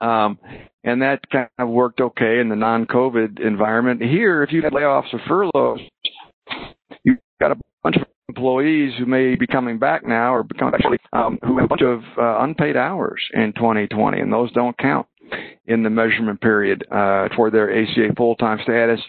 Um, 0.00 0.38
and 0.84 1.02
that 1.02 1.20
kind 1.30 1.48
of 1.58 1.68
worked 1.68 2.00
okay 2.00 2.40
in 2.40 2.48
the 2.48 2.56
non-COVID 2.56 3.40
environment. 3.40 4.00
Here, 4.00 4.42
if 4.42 4.52
you 4.52 4.62
had 4.62 4.72
layoffs 4.72 5.12
or 5.12 5.20
furloughs, 5.28 5.80
you've 7.04 7.18
got 7.40 7.52
a 7.52 7.56
bunch 7.82 7.96
of 7.96 8.04
employees 8.28 8.92
who 8.98 9.06
may 9.06 9.34
be 9.34 9.46
coming 9.46 9.78
back 9.78 10.06
now 10.06 10.32
or 10.32 10.42
become 10.42 10.72
actually 10.72 10.98
um, 11.12 11.38
who 11.42 11.56
have 11.56 11.64
a 11.64 11.68
bunch 11.68 11.82
of 11.82 12.02
uh, 12.16 12.42
unpaid 12.44 12.76
hours 12.76 13.20
in 13.34 13.52
2020, 13.54 14.20
and 14.20 14.32
those 14.32 14.50
don't 14.52 14.78
count 14.78 15.06
in 15.66 15.82
the 15.82 15.90
measurement 15.90 16.40
period 16.40 16.84
uh, 16.90 17.28
for 17.36 17.50
their 17.50 17.70
ACA 17.70 18.14
full-time 18.16 18.58
status 18.62 19.00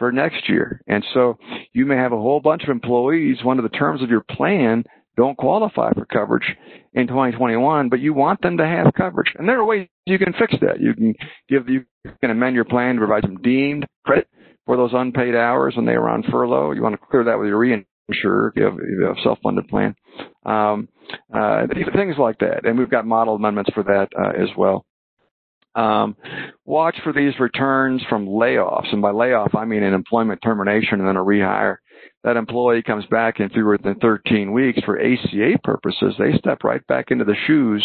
for 0.00 0.10
next 0.10 0.48
year. 0.48 0.80
And 0.88 1.04
so 1.14 1.38
you 1.72 1.86
may 1.86 1.96
have 1.96 2.12
a 2.12 2.16
whole 2.16 2.40
bunch 2.40 2.64
of 2.64 2.70
employees. 2.70 3.36
One 3.44 3.58
of 3.58 3.62
the 3.62 3.68
terms 3.68 4.02
of 4.02 4.10
your 4.10 4.24
plan 4.28 4.82
don't 5.16 5.36
qualify 5.36 5.92
for 5.92 6.06
coverage 6.06 6.56
in 6.94 7.06
2021, 7.06 7.90
but 7.90 8.00
you 8.00 8.14
want 8.14 8.40
them 8.40 8.56
to 8.56 8.66
have 8.66 8.92
coverage. 8.96 9.32
And 9.38 9.46
there 9.48 9.60
are 9.60 9.64
ways 9.64 9.86
you 10.06 10.18
can 10.18 10.32
fix 10.32 10.54
that. 10.62 10.80
You 10.80 10.94
can 10.94 11.14
give 11.48 11.68
you 11.68 11.84
can 12.20 12.30
amend 12.30 12.56
your 12.56 12.64
plan 12.64 12.94
to 12.94 13.00
provide 13.00 13.24
some 13.24 13.42
deemed 13.42 13.86
credit 14.04 14.26
for 14.64 14.76
those 14.76 14.92
unpaid 14.94 15.36
hours 15.36 15.76
when 15.76 15.84
they 15.84 15.98
were 15.98 16.08
on 16.08 16.24
furlough. 16.30 16.72
You 16.72 16.82
want 16.82 16.94
to 16.94 17.06
clear 17.10 17.24
that 17.24 17.38
with 17.38 17.48
your 17.48 17.60
reinsurer 17.60 18.50
if 18.50 18.56
you 18.56 19.04
have, 19.04 19.16
a 19.16 19.22
self-funded 19.22 19.68
plan. 19.68 19.94
Um, 20.46 20.88
uh, 21.34 21.66
things 21.94 22.16
like 22.18 22.38
that. 22.38 22.64
And 22.64 22.78
we've 22.78 22.90
got 22.90 23.06
model 23.06 23.34
amendments 23.34 23.70
for 23.74 23.82
that 23.82 24.08
uh, 24.18 24.42
as 24.42 24.48
well. 24.56 24.86
Um, 25.74 26.16
watch 26.64 26.96
for 27.04 27.12
these 27.12 27.38
returns 27.38 28.02
from 28.08 28.26
layoffs. 28.26 28.92
And 28.92 29.02
by 29.02 29.12
layoff, 29.12 29.54
I 29.54 29.64
mean 29.64 29.82
an 29.82 29.94
employment 29.94 30.40
termination 30.42 30.98
and 30.98 31.08
then 31.08 31.16
a 31.16 31.24
rehire. 31.24 31.76
That 32.24 32.36
employee 32.36 32.82
comes 32.82 33.06
back 33.06 33.40
in 33.40 33.48
fewer 33.50 33.78
than 33.78 33.94
13 33.96 34.52
weeks 34.52 34.80
for 34.84 35.00
ACA 35.00 35.58
purposes. 35.62 36.14
They 36.18 36.36
step 36.38 36.64
right 36.64 36.86
back 36.86 37.06
into 37.10 37.24
the 37.24 37.36
shoes 37.46 37.84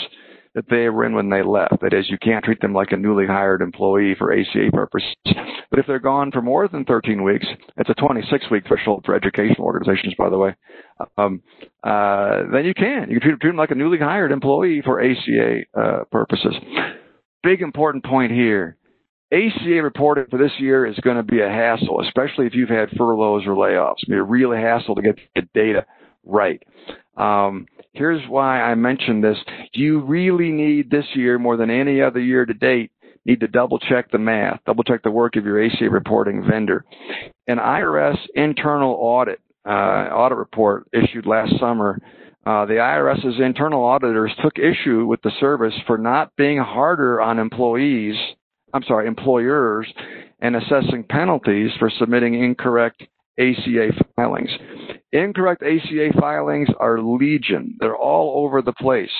that 0.55 0.65
they 0.69 0.89
were 0.89 1.05
in 1.05 1.13
when 1.13 1.29
they 1.29 1.43
left. 1.43 1.81
That 1.81 1.93
is, 1.93 2.09
you 2.09 2.17
can't 2.17 2.43
treat 2.43 2.61
them 2.61 2.73
like 2.73 2.91
a 2.91 2.97
newly 2.97 3.27
hired 3.27 3.61
employee 3.61 4.15
for 4.17 4.33
ACA 4.33 4.71
purposes. 4.71 5.13
But 5.69 5.79
if 5.79 5.87
they're 5.87 5.99
gone 5.99 6.31
for 6.31 6.41
more 6.41 6.67
than 6.67 6.85
13 6.85 7.23
weeks, 7.23 7.45
it's 7.77 7.89
a 7.89 7.93
26 7.93 8.45
week 8.49 8.63
threshold 8.67 9.03
for 9.05 9.15
educational 9.15 9.65
organizations, 9.65 10.15
by 10.17 10.29
the 10.29 10.37
way, 10.37 10.55
um, 11.17 11.41
uh, 11.83 12.43
then 12.53 12.65
you 12.65 12.73
can. 12.73 13.09
You 13.09 13.19
can 13.19 13.29
treat, 13.29 13.41
treat, 13.41 13.49
them 13.49 13.57
like 13.57 13.71
a 13.71 13.75
newly 13.75 13.97
hired 13.97 14.31
employee 14.31 14.81
for 14.83 15.01
ACA 15.01 15.61
uh, 15.77 16.03
purposes 16.11 16.55
big 17.45 17.61
important 17.61 18.03
point 18.03 18.31
here. 18.31 18.75
ACA 19.31 19.81
reporting 19.83 20.25
for 20.29 20.37
this 20.37 20.51
year 20.59 20.85
is 20.85 20.97
going 20.99 21.17
to 21.17 21.23
be 21.23 21.41
a 21.41 21.49
hassle, 21.49 22.01
especially 22.01 22.45
if 22.45 22.55
you've 22.55 22.69
had 22.69 22.89
furloughs 22.97 23.45
or 23.45 23.55
layoffs. 23.55 24.03
It'll 24.03 24.15
be 24.15 24.17
a 24.17 24.23
real 24.23 24.51
hassle 24.51 24.95
to 24.95 25.01
get 25.01 25.15
the 25.35 25.41
data 25.53 25.85
right. 26.23 26.61
Um, 27.17 27.67
here's 27.93 28.21
why 28.29 28.61
I 28.61 28.75
mentioned 28.75 29.23
this. 29.23 29.37
You 29.73 30.01
really 30.01 30.49
need 30.49 30.89
this 30.89 31.05
year 31.13 31.37
more 31.39 31.57
than 31.57 31.69
any 31.69 32.01
other 32.01 32.19
year 32.19 32.45
to 32.45 32.53
date 32.53 32.91
need 33.25 33.39
to 33.39 33.47
double 33.47 33.79
check 33.79 34.11
the 34.11 34.19
math, 34.19 34.59
double 34.65 34.83
check 34.83 35.01
the 35.03 35.11
work 35.11 35.35
of 35.35 35.45
your 35.45 35.63
ACA 35.63 35.89
reporting 35.89 36.45
vendor. 36.47 36.85
An 37.47 37.57
IRS 37.57 38.17
internal 38.35 38.93
audit, 38.93 39.39
uh, 39.67 39.71
audit 40.13 40.37
report 40.37 40.87
issued 40.93 41.25
last 41.25 41.59
summer 41.59 41.99
uh, 42.45 42.65
the 42.65 42.75
IRS's 42.75 43.39
internal 43.39 43.83
auditors 43.83 44.31
took 44.43 44.59
issue 44.59 45.05
with 45.05 45.21
the 45.23 45.31
service 45.39 45.73
for 45.87 45.97
not 45.97 46.35
being 46.35 46.59
harder 46.59 47.19
on 47.19 47.39
employees, 47.39 48.15
I'm 48.73 48.83
sorry, 48.83 49.07
employers, 49.07 49.91
and 50.39 50.55
assessing 50.55 51.05
penalties 51.09 51.71
for 51.79 51.89
submitting 51.89 52.35
incorrect 52.35 53.03
ACA 53.39 53.89
filings. 54.15 54.49
Incorrect 55.11 55.63
ACA 55.63 56.09
filings 56.19 56.69
are 56.79 57.01
legion. 57.01 57.77
They're 57.79 57.95
all 57.95 58.45
over 58.45 58.61
the 58.61 58.73
place. 58.73 59.11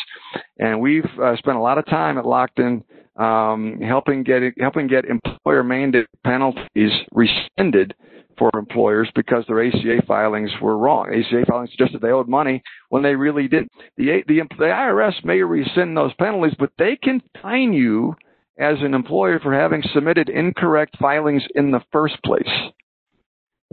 And 0.59 0.79
we've 0.79 1.05
uh, 1.21 1.35
spent 1.37 1.57
a 1.57 1.61
lot 1.61 1.77
of 1.77 1.85
time 1.85 2.17
at 2.17 2.25
Lockton 2.25 2.83
um, 3.19 3.79
helping 3.81 4.23
get 4.23 4.41
helping 4.59 4.87
get 4.87 5.05
employer 5.05 5.63
mandated 5.63 6.05
penalties 6.23 6.91
rescinded 7.11 7.95
for 8.37 8.49
employers 8.53 9.09
because 9.15 9.43
their 9.47 9.65
ACA 9.65 10.01
filings 10.07 10.51
were 10.61 10.77
wrong. 10.77 11.07
ACA 11.09 11.45
filings 11.47 11.71
suggested 11.71 12.01
they 12.01 12.11
owed 12.11 12.27
money 12.27 12.61
when 12.89 13.03
they 13.03 13.15
really 13.15 13.47
didn't. 13.47 13.71
The, 13.97 14.23
the, 14.27 14.41
the 14.57 14.65
IRS 14.65 15.23
may 15.23 15.41
rescind 15.41 15.95
those 15.95 16.13
penalties, 16.15 16.55
but 16.57 16.71
they 16.77 16.95
can 16.95 17.21
fine 17.41 17.73
you 17.73 18.15
as 18.57 18.77
an 18.81 18.93
employer 18.93 19.39
for 19.39 19.53
having 19.53 19.83
submitted 19.93 20.29
incorrect 20.29 20.97
filings 20.99 21.43
in 21.55 21.71
the 21.71 21.81
first 21.91 22.15
place. 22.23 22.49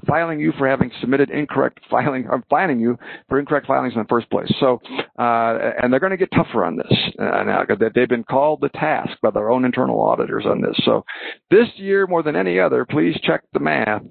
Filing 0.07 0.41
you 0.41 0.53
for 0.59 0.67
having 0.67 0.91
submitted 1.01 1.31
incorrect 1.31 1.79
filing, 1.89 2.27
or 2.29 2.43
fining 2.51 2.81
you 2.81 2.99
for 3.29 3.39
incorrect 3.39 3.69
filings 3.69 3.95
in 3.95 4.01
the 4.01 4.09
first 4.09 4.29
place. 4.31 4.53
So, 4.59 4.81
uh, 5.17 5.59
and 5.81 5.93
they're 5.93 6.01
going 6.01 6.11
to 6.11 6.17
get 6.17 6.33
tougher 6.33 6.65
on 6.65 6.77
this. 6.77 6.93
Uh, 7.19 7.45
now, 7.45 7.65
they've 7.95 8.09
been 8.09 8.25
called 8.25 8.63
to 8.63 8.69
task 8.71 9.13
by 9.23 9.31
their 9.31 9.51
own 9.51 9.65
internal 9.65 10.01
auditors 10.01 10.45
on 10.45 10.61
this. 10.61 10.75
So, 10.85 11.05
this 11.51 11.69
year 11.77 12.09
more 12.09 12.25
than 12.25 12.35
any 12.35 12.59
other, 12.59 12.85
please 12.85 13.17
check 13.23 13.43
the 13.53 13.61
math 13.61 14.03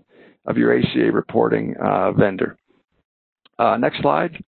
of 0.46 0.58
your 0.58 0.78
ACA 0.78 1.12
reporting 1.12 1.76
uh, 1.78 2.12
vendor. 2.12 2.58
Uh, 3.60 3.78
next 3.78 4.02
slide. 4.02 4.44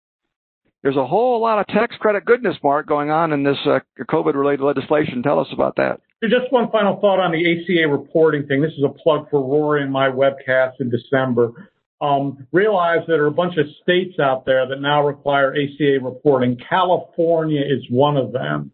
There's 0.83 0.97
a 0.97 1.07
whole 1.07 1.41
lot 1.43 1.59
of 1.59 1.67
tax 1.67 1.95
credit 1.97 2.25
goodness, 2.25 2.57
Mark, 2.63 2.87
going 2.87 3.11
on 3.11 3.33
in 3.33 3.43
this 3.43 3.59
uh, 3.67 3.81
COVID-related 4.09 4.63
legislation. 4.63 5.23
Tell 5.23 5.39
us 5.39 5.49
about 5.53 5.77
that. 5.77 6.01
Just 6.23 6.51
one 6.51 6.71
final 6.71 6.99
thought 7.01 7.19
on 7.19 7.33
the 7.33 7.39
ACA 7.39 7.89
reporting 7.89 8.47
thing. 8.47 8.63
This 8.63 8.73
is 8.73 8.85
a 8.85 8.89
plug 8.89 9.29
for 9.31 9.41
Rory 9.41 9.83
and 9.83 9.93
my 9.93 10.09
webcast 10.09 10.75
in 10.81 10.91
December. 10.91 11.71
Um, 12.01 12.47
realize 12.53 13.01
that 13.01 13.15
there 13.15 13.25
are 13.25 13.29
a 13.29 13.33
bunch 13.33 13.59
of 13.59 13.67
states 13.83 14.19
out 14.19 14.47
there 14.47 14.67
that 14.67 14.81
now 14.81 15.07
require 15.07 15.55
ACA 15.55 15.99
reporting. 16.03 16.57
California 16.67 17.61
is 17.61 17.85
one 17.91 18.17
of 18.17 18.33
them. 18.33 18.71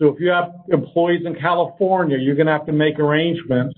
So 0.00 0.08
if 0.08 0.20
you 0.20 0.30
have 0.30 0.52
employees 0.68 1.22
in 1.26 1.34
California, 1.34 2.18
you're 2.18 2.36
going 2.36 2.46
to 2.46 2.52
have 2.52 2.66
to 2.66 2.72
make 2.72 3.00
arrangements 3.00 3.76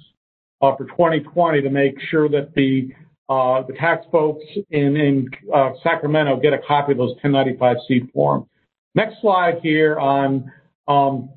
for 0.60 0.84
2020 0.84 1.62
to 1.62 1.70
make 1.70 1.94
sure 2.10 2.28
that 2.28 2.54
the 2.54 2.90
uh, 3.28 3.62
the 3.62 3.72
tax 3.74 4.04
folks 4.10 4.44
in, 4.70 4.96
in 4.96 5.30
uh, 5.54 5.70
Sacramento 5.84 6.40
get 6.40 6.52
a 6.52 6.58
copy 6.66 6.90
of 6.90 6.98
those 6.98 7.14
1095-C 7.22 8.10
forms. 8.12 8.44
Next 8.96 9.20
slide 9.20 9.60
here 9.62 10.00
on 10.00 10.50
um, 10.88 11.30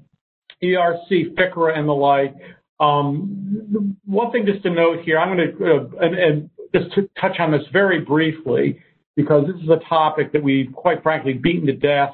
ERC, 0.63 1.36
FFCRA, 1.36 1.78
and 1.78 1.88
the 1.88 1.93
like. 1.93 2.34
Um, 2.80 3.95
one 4.05 4.32
thing 4.32 4.47
just 4.47 4.63
to 4.63 4.71
note 4.71 5.03
here, 5.03 5.19
I'm 5.19 5.38
going 5.38 5.55
to 5.55 5.65
uh, 5.65 6.03
and, 6.03 6.15
and 6.15 6.49
just 6.74 6.93
to 6.95 7.07
touch 7.21 7.39
on 7.39 7.51
this 7.51 7.61
very 7.71 7.99
briefly 8.01 8.80
because 9.15 9.45
this 9.45 9.61
is 9.61 9.69
a 9.69 9.80
topic 9.88 10.32
that 10.34 10.41
we've 10.41 10.74
quite 10.74 11.03
frankly 11.03 11.34
beaten 11.34 11.67
to 11.67 11.74
death 11.74 12.13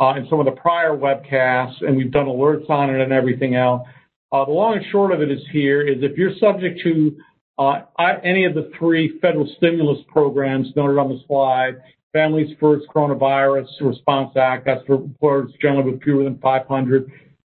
uh, 0.00 0.14
in 0.16 0.26
some 0.28 0.40
of 0.40 0.46
the 0.46 0.52
prior 0.52 0.90
webcasts, 0.90 1.80
and 1.86 1.96
we've 1.96 2.10
done 2.10 2.26
alerts 2.26 2.68
on 2.68 2.90
it 2.90 3.00
and 3.00 3.12
everything 3.12 3.54
else. 3.54 3.86
Uh, 4.32 4.46
the 4.46 4.50
long 4.50 4.78
and 4.78 4.86
short 4.90 5.12
of 5.12 5.20
it 5.20 5.30
is 5.30 5.42
here 5.52 5.82
is 5.82 5.98
if 6.02 6.16
you're 6.16 6.34
subject 6.40 6.80
to 6.82 7.14
uh, 7.58 7.82
any 8.24 8.46
of 8.46 8.54
the 8.54 8.70
three 8.78 9.18
federal 9.20 9.46
stimulus 9.58 9.98
programs 10.08 10.68
noted 10.74 10.98
on 10.98 11.10
the 11.10 11.20
slide, 11.26 11.82
Families 12.14 12.56
First 12.58 12.86
Coronavirus 12.94 13.66
Response 13.82 14.34
Act, 14.36 14.64
that's 14.64 14.84
for 14.86 14.94
employers 14.94 15.50
generally 15.60 15.92
with 15.92 16.02
fewer 16.02 16.24
than 16.24 16.38
500. 16.38 17.10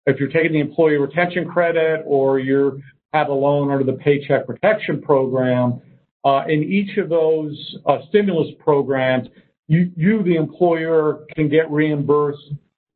If 0.06 0.20
you're 0.20 0.30
taking 0.30 0.52
the 0.52 0.60
employee 0.60 0.98
retention 0.98 1.48
credit 1.48 2.04
or 2.06 2.40
you 2.40 2.82
have 3.14 3.30
a 3.30 3.34
loan 3.34 3.72
under 3.72 3.86
the 3.86 3.98
Paycheck 3.98 4.46
Protection 4.46 5.02
Program, 5.02 5.82
uh, 6.26 6.44
in 6.48 6.64
each 6.64 6.98
of 6.98 7.08
those 7.08 7.78
uh, 7.86 8.00
stimulus 8.10 8.54
programs, 8.60 9.30
you, 9.68 9.92
you, 9.96 10.24
the 10.24 10.36
employer, 10.36 11.26
can 11.36 11.48
get 11.48 11.72
reimbursed 11.72 12.52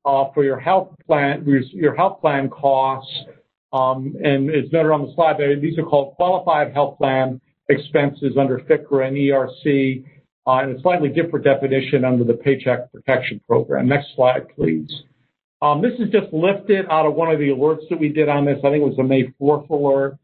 uh, 0.06 0.26
for 0.34 0.44
your 0.44 0.60
health 0.60 0.90
plan, 1.08 1.46
your 1.72 1.96
health 1.96 2.20
plan 2.22 2.50
costs 2.50 3.12
and 3.72 4.50
it's 4.50 4.72
noted 4.72 4.92
on 4.92 5.06
the 5.06 5.14
slide 5.16 5.38
that 5.38 5.60
these 5.62 5.78
are 5.78 5.84
called 5.84 6.16
qualified 6.16 6.74
health 6.74 6.98
plan 6.98 7.40
expenses 7.70 8.36
under 8.40 8.60
FFCRA 8.60 9.08
and 9.08 9.18
ERC, 9.18 10.04
uh, 10.48 10.64
and 10.64 10.78
a 10.78 10.82
slightly 10.82 11.10
different 11.10 11.46
definition 11.46 12.04
under 12.04 12.24
the 12.24 12.34
Paycheck 12.34 12.92
Protection 12.92 13.40
Program. 13.48 13.88
Next 13.88 14.08
slide, 14.16 14.48
please. 14.56 14.92
Um, 15.62 15.82
this 15.82 15.94
is 16.00 16.10
just 16.12 16.34
lifted 16.34 16.86
out 16.90 17.06
of 17.06 17.14
one 17.16 17.30
of 17.30 17.38
the 17.38 17.50
alerts 17.50 17.88
that 17.90 18.00
we 18.00 18.10
did 18.10 18.30
on 18.30 18.46
this. 18.46 18.58
I 18.60 18.72
think 18.72 18.82
it 18.82 18.88
was 18.88 18.98
the 18.98 19.04
May 19.04 19.26
4th 19.40 19.70
alert. 19.70 20.18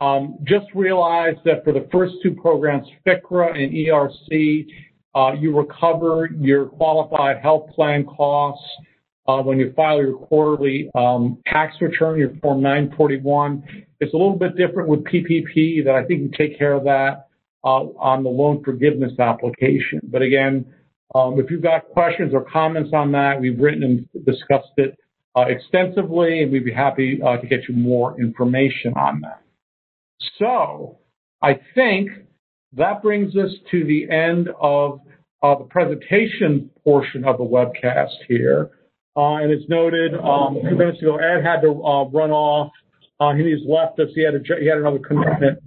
Um, 0.00 0.38
just 0.44 0.66
realize 0.74 1.36
that 1.44 1.64
for 1.64 1.72
the 1.72 1.88
first 1.90 2.14
two 2.22 2.34
programs, 2.34 2.86
FFCRA 3.06 3.56
and 3.56 3.72
ERC, 3.72 4.66
uh, 5.14 5.32
you 5.38 5.56
recover 5.56 6.28
your 6.38 6.66
qualified 6.66 7.38
health 7.38 7.70
plan 7.74 8.04
costs 8.04 8.64
uh, 8.76 8.82
when 9.24 9.58
you 9.58 9.72
file 9.74 9.98
your 9.98 10.14
quarterly 10.16 10.90
um, 10.94 11.38
tax 11.46 11.76
return, 11.80 12.18
your 12.18 12.34
Form 12.40 12.62
941. 12.62 13.86
It's 14.00 14.12
a 14.12 14.16
little 14.16 14.36
bit 14.36 14.56
different 14.56 14.88
with 14.88 15.04
PPP 15.04 15.84
that 15.84 15.94
I 15.94 16.04
think 16.04 16.22
you 16.22 16.30
take 16.36 16.58
care 16.58 16.72
of 16.72 16.84
that 16.84 17.28
uh, 17.64 17.68
on 17.98 18.24
the 18.24 18.30
loan 18.30 18.62
forgiveness 18.64 19.12
application. 19.18 20.00
But 20.04 20.22
again, 20.22 20.66
um, 21.14 21.38
if 21.38 21.50
you've 21.50 21.62
got 21.62 21.88
questions 21.90 22.32
or 22.34 22.44
comments 22.50 22.90
on 22.92 23.12
that, 23.12 23.40
we've 23.40 23.58
written 23.58 23.82
and 23.82 24.24
discussed 24.24 24.72
it 24.76 24.98
uh, 25.36 25.42
extensively, 25.42 26.42
and 26.42 26.52
we'd 26.52 26.64
be 26.64 26.72
happy 26.72 27.20
uh, 27.24 27.36
to 27.36 27.46
get 27.46 27.68
you 27.68 27.74
more 27.74 28.20
information 28.20 28.94
on 28.96 29.20
that. 29.20 29.42
So 30.38 30.98
I 31.40 31.60
think 31.74 32.10
that 32.74 33.02
brings 33.02 33.36
us 33.36 33.50
to 33.70 33.84
the 33.84 34.10
end 34.10 34.48
of 34.60 35.00
uh, 35.42 35.56
the 35.56 35.64
presentation 35.64 36.70
portion 36.84 37.24
of 37.24 37.38
the 37.38 37.44
webcast 37.44 38.14
here. 38.28 38.70
Uh, 39.16 39.36
and 39.36 39.52
it's 39.52 39.68
noted 39.68 40.14
um, 40.14 40.58
few 40.66 40.76
minutes 40.76 41.00
ago, 41.02 41.16
Ed 41.16 41.44
had 41.44 41.60
to 41.62 41.84
uh, 41.84 42.04
run 42.08 42.30
off. 42.30 42.72
Uh, 43.20 43.34
he's 43.34 43.58
left 43.68 43.98
us. 44.00 44.08
He 44.14 44.22
had, 44.24 44.34
a, 44.34 44.40
he 44.58 44.66
had 44.66 44.78
another 44.78 44.98
commitment 44.98 45.58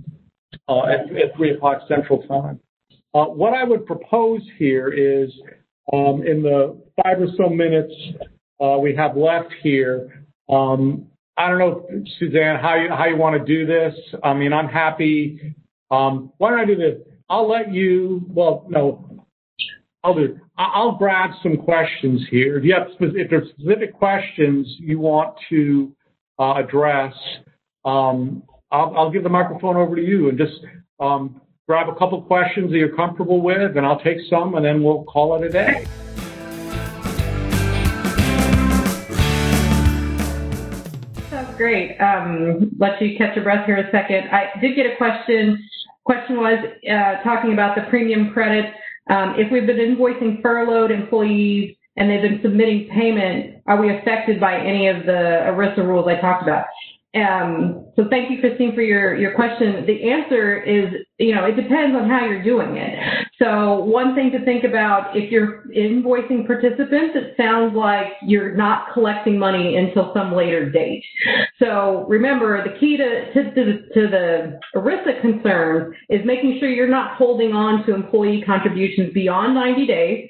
at, 0.68 1.16
at 1.16 1.36
3 1.38 1.52
o'clock 1.52 1.82
Central 1.88 2.24
Time. 2.24 2.60
What 3.12 3.54
I 3.54 3.64
would 3.64 3.86
propose 3.86 4.41
here 4.58 4.89
is 4.89 5.32
um, 5.93 6.24
in 6.26 6.41
the 6.43 6.82
five 7.02 7.22
or 7.22 7.28
so 7.38 7.48
minutes 7.48 7.93
we 8.82 8.93
have 8.96 9.16
left 9.16 9.54
here, 9.62 10.26
um, 10.50 11.08
I 11.38 11.50
don't 11.50 11.60
know, 11.60 11.88
Suzanne, 12.20 12.60
how 12.60 12.76
you, 12.76 12.89
how 12.89 13.06
you 13.06 13.18
want 13.18 13.38
to 13.38 13.46
do 13.46 13.66
this. 13.66 13.93
I 14.24 14.34
mean, 14.34 14.54
I'm 14.54 14.68
happy. 14.68 15.56
Um, 15.91 16.32
why 16.38 16.50
don't 16.50 16.60
I 16.60 16.66
do 16.66 16.76
this? 16.76 17.00
I'll 17.30 17.50
let 17.50 17.74
you, 17.74 18.26
well, 18.30 18.66
no, 18.70 19.14
I'll 20.06 20.16
I'll 20.58 20.91
grab 20.97 21.32
some 21.41 21.58
questions 21.58 22.22
here. 22.30 22.60
If, 22.60 22.64
you 22.64 22.76
have, 22.76 22.88
if 22.99 23.30
there's 23.30 23.49
specific 23.49 23.93
questions 23.93 24.68
you 24.80 24.99
want 24.99 25.36
to 25.49 25.95
uh, 26.38 26.53
address, 26.58 27.14
um, 27.86 28.43
I'll, 28.72 28.95
I'll, 28.95 29.10
give 29.10 29.24
the 29.24 29.30
microphone 29.30 29.78
over 29.78 29.95
to 29.95 30.01
you 30.03 30.30
and 30.30 30.38
just 30.38 30.53
um, 30.99 31.41
grab 31.68 31.89
a 31.89 31.95
couple 31.95 32.22
questions 32.22 32.72
that 32.72 32.78
you're 32.78 32.95
comfortable 32.95 33.41
with, 33.41 33.78
and 33.78 33.86
I'll 33.86 33.99
take 33.99 34.20
some, 34.30 34.53
and 34.56 34.64
then 34.64 34.84
we'll 34.84 35.03
call 35.06 35.41
it 35.41 35.47
a 35.47 35.49
day. 35.49 35.88
Great. 41.58 41.97
Um, 41.99 42.72
let 42.78 43.01
you 43.01 43.18
catch 43.18 43.34
your 43.36 43.45
breath 43.45 43.66
here 43.66 43.78
a 43.78 43.89
second. 43.89 44.28
I 44.30 44.51
did 44.60 44.76
get 44.76 44.86
a 44.86 44.97
question. 44.97 45.68
Question 46.03 46.38
was 46.38 46.60
uh, 46.91 47.24
talking 47.24 47.53
about 47.53 47.76
the 47.76 47.84
premium 47.89 48.32
credit. 48.32 48.66
Um, 49.10 49.36
if 49.38 49.51
we've 49.51 49.68
been 49.68 49.78
invoicing 49.78 50.41
furloughed 50.41 50.91
employees 50.91 51.76
and 51.97 52.10
they've 52.10 52.22
been 52.22 52.39
submitting 52.41 52.89
payment, 52.89 53.62
are 53.68 53.80
we 53.80 53.95
affected 53.95 54.39
by 54.39 54.58
any 54.58 54.88
of 54.88 55.06
the 55.06 55.43
ERISA 55.45 55.78
rules 55.78 56.08
I 56.08 56.20
talked 56.20 56.43
about? 56.43 56.66
Um, 57.16 57.86
so 57.95 58.07
thank 58.09 58.30
you, 58.30 58.41
Christine, 58.41 58.76
for 58.76 58.82
your, 58.82 59.16
your 59.16 59.34
question. 59.36 59.86
The 59.86 60.11
answer 60.11 60.61
is, 60.61 60.93
you 61.18 61.34
know, 61.34 61.45
it 61.45 61.55
depends 61.55 61.95
on 61.95 62.09
how 62.09 62.26
you're 62.26 62.43
doing 62.43 62.76
it. 62.76 62.99
So 63.41 63.80
one 63.86 64.16
thing 64.16 64.32
to 64.32 64.43
think 64.43 64.66
about, 64.66 65.16
if 65.16 65.32
you're 65.32 65.63
invoicing 65.76 66.45
participants, 66.45 67.16
it 67.16 67.36
sounds 67.38 67.74
like 67.74 68.07
you're 68.22 68.55
not 68.55 68.93
collecting 68.93 69.39
money 69.39 69.78
until 69.78 70.11
some 70.13 70.34
later 70.34 70.70
date. 70.70 71.03
So 71.57 72.05
remember, 72.09 72.61
the 72.63 72.78
key 72.80 72.97
to, 72.97 73.34
to, 73.34 73.43
to, 73.53 73.66
to 73.93 74.07
the 74.07 74.59
ERISA 74.76 75.22
concern 75.22 75.95
is 76.09 76.20
making 76.26 76.57
sure 76.59 76.70
you're 76.70 76.88
not 76.88 77.16
holding 77.16 77.53
on 77.53 77.86
to 77.86 77.95
employee 77.95 78.43
contributions 78.45 79.13
beyond 79.13 79.55
90 79.55 79.88
days. 79.88 80.30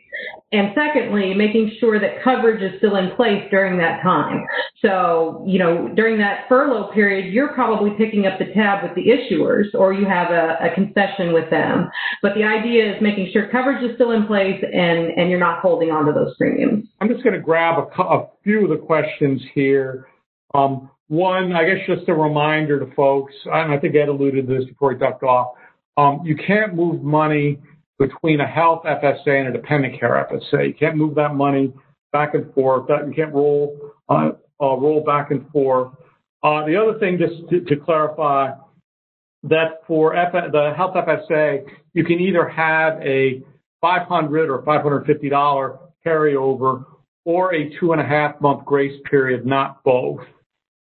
And 0.51 0.69
secondly, 0.75 1.33
making 1.33 1.71
sure 1.79 1.99
that 1.99 2.23
coverage 2.23 2.61
is 2.61 2.77
still 2.77 2.95
in 2.95 3.15
place 3.15 3.43
during 3.51 3.77
that 3.79 4.01
time. 4.01 4.45
So, 4.81 5.43
you 5.47 5.59
know, 5.59 5.89
during 5.95 6.17
that 6.19 6.45
furlough 6.47 6.91
period, 6.93 7.33
you're 7.33 7.53
probably 7.53 7.91
picking 7.97 8.25
up 8.25 8.39
the 8.39 8.53
tab 8.53 8.83
with 8.83 8.95
the 8.95 9.07
issuers 9.07 9.73
or 9.73 9.93
you 9.93 10.05
have 10.05 10.31
a, 10.31 10.57
a 10.61 10.73
concession 10.75 11.33
with 11.33 11.49
them. 11.49 11.89
But 12.21 12.35
the 12.35 12.43
idea 12.43 12.95
is 12.95 13.01
making 13.01 13.31
sure 13.33 13.49
coverage 13.51 13.83
is 13.83 13.95
still 13.95 14.11
in 14.11 14.27
place 14.27 14.63
and, 14.63 15.11
and 15.17 15.29
you're 15.29 15.39
not 15.39 15.59
holding 15.59 15.89
on 15.89 16.05
to 16.05 16.13
those 16.13 16.35
premiums. 16.37 16.87
I'm 17.01 17.09
just 17.09 17.23
going 17.23 17.35
to 17.35 17.41
grab 17.41 17.79
a, 17.79 18.01
a 18.01 18.27
few 18.43 18.63
of 18.63 18.69
the 18.69 18.85
questions 18.85 19.41
here. 19.53 20.07
Um, 20.53 20.89
one, 21.07 21.53
I 21.53 21.65
guess 21.65 21.85
just 21.87 22.07
a 22.07 22.13
reminder 22.13 22.79
to 22.79 22.95
folks, 22.95 23.33
and 23.45 23.71
I 23.71 23.77
think 23.77 23.95
Ed 23.95 24.09
alluded 24.09 24.47
to 24.47 24.53
this 24.53 24.65
before 24.65 24.93
he 24.93 24.97
ducked 24.97 25.23
off. 25.23 25.55
Um, 25.97 26.21
you 26.23 26.35
can't 26.35 26.73
move 26.73 27.01
money 27.03 27.59
between 27.97 28.41
a 28.41 28.47
health 28.47 28.83
FSA 28.85 29.27
and 29.27 29.47
a 29.47 29.51
dependent 29.51 29.99
care 29.99 30.27
FSA. 30.29 30.67
You 30.67 30.73
can't 30.73 30.95
move 30.95 31.15
that 31.15 31.35
money 31.35 31.73
back 32.11 32.33
and 32.33 32.53
forth. 32.53 32.89
You 32.89 33.13
can't 33.15 33.33
roll 33.33 33.77
uh, 34.09 34.31
uh, 34.61 34.75
roll 34.77 35.03
back 35.03 35.31
and 35.31 35.49
forth. 35.49 35.91
Uh, 36.43 36.65
the 36.65 36.75
other 36.75 36.99
thing, 36.99 37.17
just 37.17 37.49
to, 37.49 37.61
to 37.61 37.75
clarify, 37.75 38.51
that 39.43 39.81
for 39.87 40.15
F- 40.15 40.51
the 40.51 40.73
health 40.75 40.95
FSA, 40.95 41.65
you 41.93 42.03
can 42.03 42.19
either 42.19 42.47
have 42.47 43.01
a 43.01 43.43
500 43.81 44.49
or 44.49 44.61
550 44.63 45.29
dollar 45.29 45.79
carryover 46.05 46.85
or 47.25 47.53
a 47.53 47.69
two 47.79 47.91
and 47.91 48.01
a 48.01 48.05
half 48.05 48.39
month 48.41 48.65
grace 48.65 48.99
period, 49.09 49.45
not 49.45 49.83
both. 49.83 50.21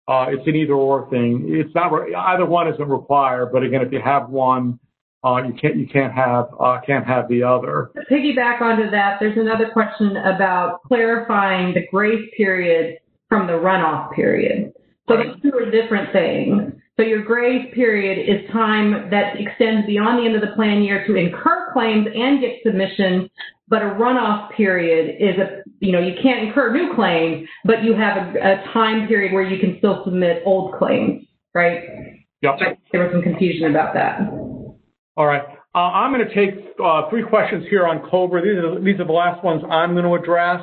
Uh, 0.07 0.27
it's 0.29 0.47
an 0.47 0.55
either 0.55 0.73
or 0.73 1.09
thing. 1.09 1.45
It's 1.47 1.73
not 1.75 1.91
either 1.91 2.45
one 2.45 2.67
isn't 2.73 2.87
required, 2.87 3.51
but 3.51 3.63
again, 3.63 3.81
if 3.81 3.91
you 3.91 3.99
have 4.03 4.29
one, 4.29 4.79
uh, 5.27 5.43
you 5.43 5.53
can't 5.59 5.75
you 5.75 5.87
can't 5.87 6.13
have 6.13 6.47
uh, 6.59 6.79
can't 6.85 7.05
have 7.05 7.27
the 7.27 7.43
other. 7.43 7.91
To 7.95 8.13
piggyback 8.13 8.61
onto 8.61 8.89
that, 8.91 9.17
there's 9.19 9.37
another 9.37 9.69
question 9.71 10.17
about 10.17 10.83
clarifying 10.87 11.73
the 11.73 11.81
grace 11.91 12.29
period 12.35 12.97
from 13.27 13.47
the 13.47 13.53
runoff 13.53 14.13
period. 14.13 14.71
So 15.09 15.15
right. 15.15 15.41
two 15.41 15.51
are 15.53 15.69
different 15.69 16.11
things. 16.13 16.73
So 16.97 17.03
your 17.03 17.23
grace 17.23 17.67
period 17.73 18.17
is 18.17 18.49
time 18.51 19.09
that 19.11 19.35
extends 19.37 19.85
beyond 19.85 20.19
the 20.19 20.25
end 20.25 20.35
of 20.35 20.41
the 20.41 20.55
plan 20.55 20.81
year 20.81 21.05
to 21.05 21.15
incur 21.15 21.71
claims 21.71 22.07
and 22.13 22.41
get 22.41 22.55
submissions, 22.65 23.29
but 23.67 23.83
a 23.83 23.85
runoff 23.85 24.51
period 24.53 25.15
is 25.19 25.37
a, 25.37 25.61
you 25.79 25.91
know, 25.91 25.99
you 25.99 26.13
can't 26.23 26.47
incur 26.47 26.73
new 26.73 26.95
claims, 26.95 27.47
but 27.65 27.83
you 27.83 27.93
have 27.93 28.17
a, 28.17 28.39
a 28.39 28.73
time 28.73 29.07
period 29.07 29.31
where 29.31 29.43
you 29.43 29.59
can 29.59 29.77
still 29.77 30.01
submit 30.05 30.41
old 30.43 30.73
claims, 30.75 31.25
right? 31.53 31.83
Yep. 32.41 32.59
There 32.91 33.03
was 33.03 33.11
some 33.11 33.21
confusion 33.21 33.69
about 33.69 33.93
that. 33.93 34.46
All 35.17 35.25
right. 35.25 35.41
Uh, 35.73 35.79
I'm 35.79 36.13
going 36.13 36.27
to 36.27 36.33
take 36.33 36.63
uh, 36.83 37.09
three 37.09 37.23
questions 37.23 37.65
here 37.71 37.87
on 37.87 38.07
COBRA. 38.07 38.41
These 38.43 38.63
are, 38.63 38.79
these 38.79 38.99
are 38.99 39.05
the 39.05 39.11
last 39.11 39.43
ones 39.43 39.63
I'm 39.69 39.93
going 39.93 40.05
to 40.05 40.13
address. 40.13 40.61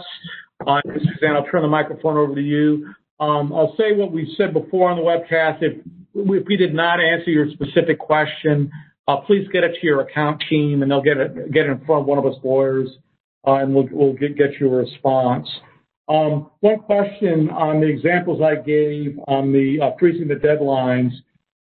Uh, 0.65 0.81
Suzanne, 0.85 1.35
I'll 1.35 1.45
turn 1.47 1.63
the 1.63 1.69
microphone 1.69 2.17
over 2.17 2.37
to 2.37 2.41
you. 2.41 2.95
Um, 3.19 3.53
I'll 3.53 3.75
say 3.77 3.97
what 3.97 4.13
we 4.13 4.33
said 4.39 4.53
before 4.53 4.91
on 4.91 4.97
the 4.97 5.03
webcast. 5.03 5.59
If, 5.61 5.85
if 6.15 6.47
we 6.47 6.57
did 6.57 6.73
not 6.73 7.01
answer 7.01 7.31
your 7.31 7.51
specific 7.51 7.99
question, 7.99 8.71
uh, 9.09 9.17
please 9.19 9.47
get 9.53 9.65
it 9.65 9.73
to 9.81 9.87
your 9.87 10.01
account 10.03 10.43
team, 10.49 10.83
and 10.83 10.91
they'll 10.91 11.03
get 11.03 11.17
it 11.17 11.53
get 11.53 11.67
it 11.67 11.71
in 11.71 11.85
front 11.85 12.03
of 12.03 12.07
one 12.07 12.19
of 12.19 12.25
us 12.25 12.35
lawyers, 12.43 12.89
uh, 13.47 13.55
and 13.55 13.75
we'll, 13.75 13.89
we'll 13.91 14.15
get, 14.15 14.39
get 14.39 14.59
you 14.61 14.73
a 14.73 14.77
response. 14.77 15.49
Um, 16.09 16.51
one 16.61 16.79
question 16.81 17.51
on 17.51 17.81
the 17.81 17.87
examples 17.87 18.41
I 18.41 18.55
gave 18.55 19.19
on 19.27 19.53
the 19.53 19.81
uh, 19.83 19.91
freezing 19.99 20.29
the 20.29 20.35
deadlines. 20.35 21.11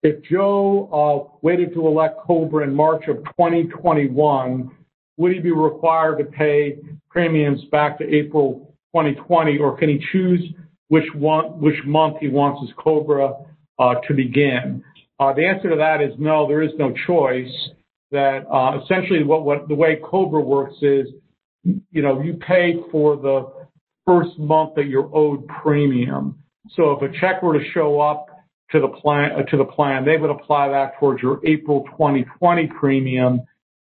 If 0.04 0.24
Joe 0.24 0.90
uh, 0.94 1.38
waited 1.42 1.74
to 1.74 1.88
elect 1.88 2.20
Cobra 2.20 2.64
in 2.64 2.74
March 2.74 3.08
of 3.08 3.18
2021, 3.18 4.70
would 5.18 5.32
he 5.34 5.40
be 5.40 5.52
required 5.52 6.20
to 6.20 6.26
pay 6.26 6.78
premiums 7.10 7.64
back 7.72 7.98
to 7.98 8.06
April 8.06 8.76
2020, 8.94 9.58
or 9.58 9.76
can 9.76 9.90
he 9.90 10.00
choose 10.12 10.42
which 10.90 11.06
month 11.16 12.18
he 12.20 12.28
wants 12.28 12.62
his 12.62 12.76
Cobra 12.78 13.34
uh, 13.80 13.96
to 14.08 14.14
begin? 14.14 14.84
Uh, 15.20 15.34
the 15.34 15.46
answer 15.46 15.70
to 15.70 15.76
that 15.76 16.02
is 16.02 16.14
no, 16.20 16.48
there 16.48 16.62
is 16.62 16.72
no 16.78 16.94
choice. 17.08 17.52
That 18.12 18.46
essentially 18.84 19.20
the 19.20 19.76
way 19.76 19.98
Cobra 20.02 20.40
works 20.40 20.76
is, 20.82 21.08
you 21.64 22.02
know, 22.02 22.22
you 22.22 22.36
pay 22.36 22.76
for 22.92 23.18
the 23.18 23.52
first 24.06 24.40
month 24.40 24.76
that 24.76 24.86
you're 24.86 25.14
owed 25.14 25.46
premium. 25.48 26.42
So 26.76 26.92
if 26.92 27.02
a 27.02 27.20
check 27.20 27.44
were 27.44 27.60
to 27.60 27.66
show 27.74 28.00
up 28.00 28.28
to 28.72 28.82
the 28.82 28.88
plan, 28.88 29.32
uh, 29.32 29.44
to 29.44 29.58
the 29.58 29.66
plan, 29.66 30.06
they 30.06 30.18
would 30.18 30.30
apply 30.30 30.70
that 30.70 31.00
towards 31.00 31.22
your 31.22 31.40
April 31.46 31.84
2020 31.92 32.68
premium 32.80 33.42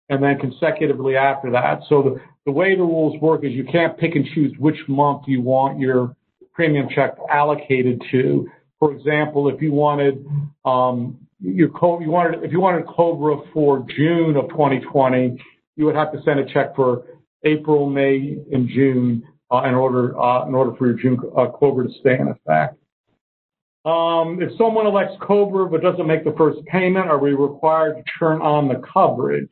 and 0.10 0.24
then 0.24 0.38
consecutively 0.40 1.16
after 1.16 1.52
that. 1.52 1.80
So 1.90 2.02
the, 2.04 2.22
the 2.46 2.52
way 2.52 2.76
the 2.76 2.84
rules 2.84 3.20
work 3.22 3.44
is 3.44 3.52
you 3.54 3.66
can't 3.66 3.98
pick 3.98 4.16
and 4.16 4.26
choose 4.34 4.54
which 4.60 4.78
month 4.88 5.24
you 5.28 5.42
want 5.42 5.80
your 5.80 6.16
premium 6.54 6.88
check 6.94 7.16
allocated 7.32 8.02
to. 8.12 8.48
For 8.80 8.94
example, 8.94 9.50
if 9.50 9.62
you 9.62 9.72
wanted 9.72 10.26
um, 10.64 11.18
your 11.40 11.70
you 12.02 12.10
wanted 12.10 12.44
if 12.44 12.52
you 12.52 12.60
wanted 12.60 12.86
Cobra 12.88 13.38
for 13.54 13.86
June 13.96 14.36
of 14.38 14.50
2020, 14.50 15.42
you 15.76 15.86
would 15.86 15.96
have 15.96 16.12
to 16.12 16.22
send 16.24 16.40
a 16.40 16.54
check 16.54 16.76
for 16.76 17.06
April, 17.44 17.90
May, 17.90 18.38
and 18.52 18.68
June 18.70 19.24
uh, 19.52 19.64
in 19.64 19.74
order 19.74 20.20
uh, 20.20 20.48
in 20.48 20.54
order 20.54 20.76
for 20.78 20.88
your 20.88 20.98
June 20.98 21.20
uh, 21.38 21.48
Cobra 21.48 21.88
to 21.88 21.94
stay 22.00 22.16
in 22.20 22.28
effect. 22.28 22.78
Um, 23.86 24.42
if 24.42 24.50
someone 24.58 24.88
elects 24.88 25.14
Cobra 25.22 25.68
but 25.68 25.82
doesn't 25.82 26.08
make 26.08 26.24
the 26.24 26.34
first 26.38 26.60
payment, 26.66 27.08
are 27.08 27.20
we 27.20 27.34
required 27.34 27.98
to 27.98 28.04
turn 28.18 28.42
on 28.42 28.68
the 28.68 28.82
coverage? 28.92 29.52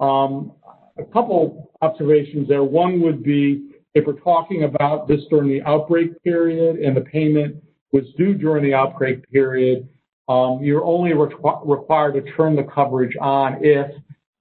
Um, 0.00 0.52
a 0.98 1.04
couple 1.12 1.70
observations 1.82 2.48
there. 2.48 2.64
One 2.64 3.02
would 3.02 3.22
be 3.22 3.70
if 3.94 4.06
we're 4.06 4.20
talking 4.20 4.64
about 4.64 5.08
this 5.08 5.20
during 5.28 5.48
the 5.48 5.62
outbreak 5.62 6.22
period 6.22 6.76
and 6.76 6.96
the 6.96 7.02
payment 7.02 7.62
was 7.92 8.04
due 8.16 8.34
during 8.34 8.64
the 8.64 8.72
outbreak 8.72 9.28
period, 9.30 9.86
um, 10.28 10.60
you're 10.62 10.84
only 10.84 11.12
re- 11.12 11.28
required 11.64 12.14
to 12.14 12.32
turn 12.32 12.56
the 12.56 12.62
coverage 12.62 13.16
on 13.20 13.58
if, 13.62 13.90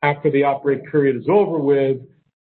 after 0.02 0.32
the 0.32 0.46
outbreak 0.46 0.90
period 0.90 1.18
is 1.18 1.28
over 1.28 1.58
with, 1.58 1.98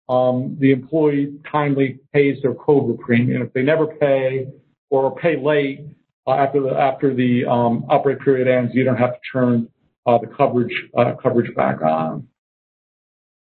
um, 0.08 0.56
the 0.58 0.70
employee 0.70 1.34
timely 1.50 1.98
pays 2.14 2.40
their 2.42 2.54
COBRA 2.54 2.96
premium. 2.98 3.42
If 3.42 3.52
they 3.52 3.62
never 3.62 3.86
pay, 3.86 4.46
or 4.90 5.14
pay 5.16 5.42
late 5.42 5.86
after 6.28 6.62
the 6.62 6.70
after 6.70 7.14
the 7.14 7.44
um, 7.46 7.84
outbreak 7.90 8.20
period 8.20 8.48
ends, 8.48 8.72
you 8.74 8.84
don't 8.84 8.96
have 8.96 9.14
to 9.14 9.20
turn 9.32 9.68
uh, 10.06 10.18
the 10.18 10.26
coverage 10.26 10.72
uh, 10.96 11.14
coverage 11.22 11.54
back 11.54 11.82
on. 11.82 12.28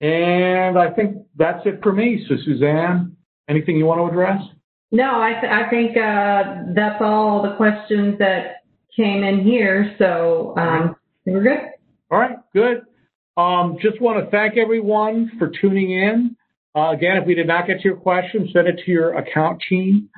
And 0.01 0.77
I 0.77 0.91
think 0.91 1.25
that's 1.35 1.65
it 1.65 1.81
for 1.83 1.91
me. 1.91 2.25
So 2.29 2.35
Suzanne, 2.45 3.17
anything 3.49 3.77
you 3.77 3.85
want 3.85 3.99
to 3.99 4.05
address? 4.05 4.41
No, 4.91 5.21
I, 5.21 5.33
th- 5.39 5.51
I 5.51 5.69
think 5.69 5.97
uh, 5.97 6.73
that's 6.73 7.01
all 7.01 7.43
the 7.43 7.55
questions 7.57 8.17
that 8.19 8.63
came 8.95 9.23
in 9.23 9.43
here. 9.43 9.95
So 9.99 10.55
um, 10.57 10.95
we're 11.25 11.43
good. 11.43 11.59
All 12.09 12.17
right, 12.17 12.37
good. 12.53 12.81
Um, 13.37 13.77
just 13.81 14.01
want 14.01 14.23
to 14.23 14.31
thank 14.31 14.57
everyone 14.57 15.31
for 15.37 15.51
tuning 15.61 15.91
in. 15.91 16.35
Uh, 16.75 16.91
again, 16.91 17.17
if 17.17 17.27
we 17.27 17.35
did 17.35 17.47
not 17.47 17.67
get 17.67 17.79
to 17.81 17.83
your 17.83 17.97
question, 17.97 18.49
send 18.53 18.67
it 18.67 18.79
to 18.85 18.91
your 18.91 19.17
account 19.17 19.61
team. 19.67 20.09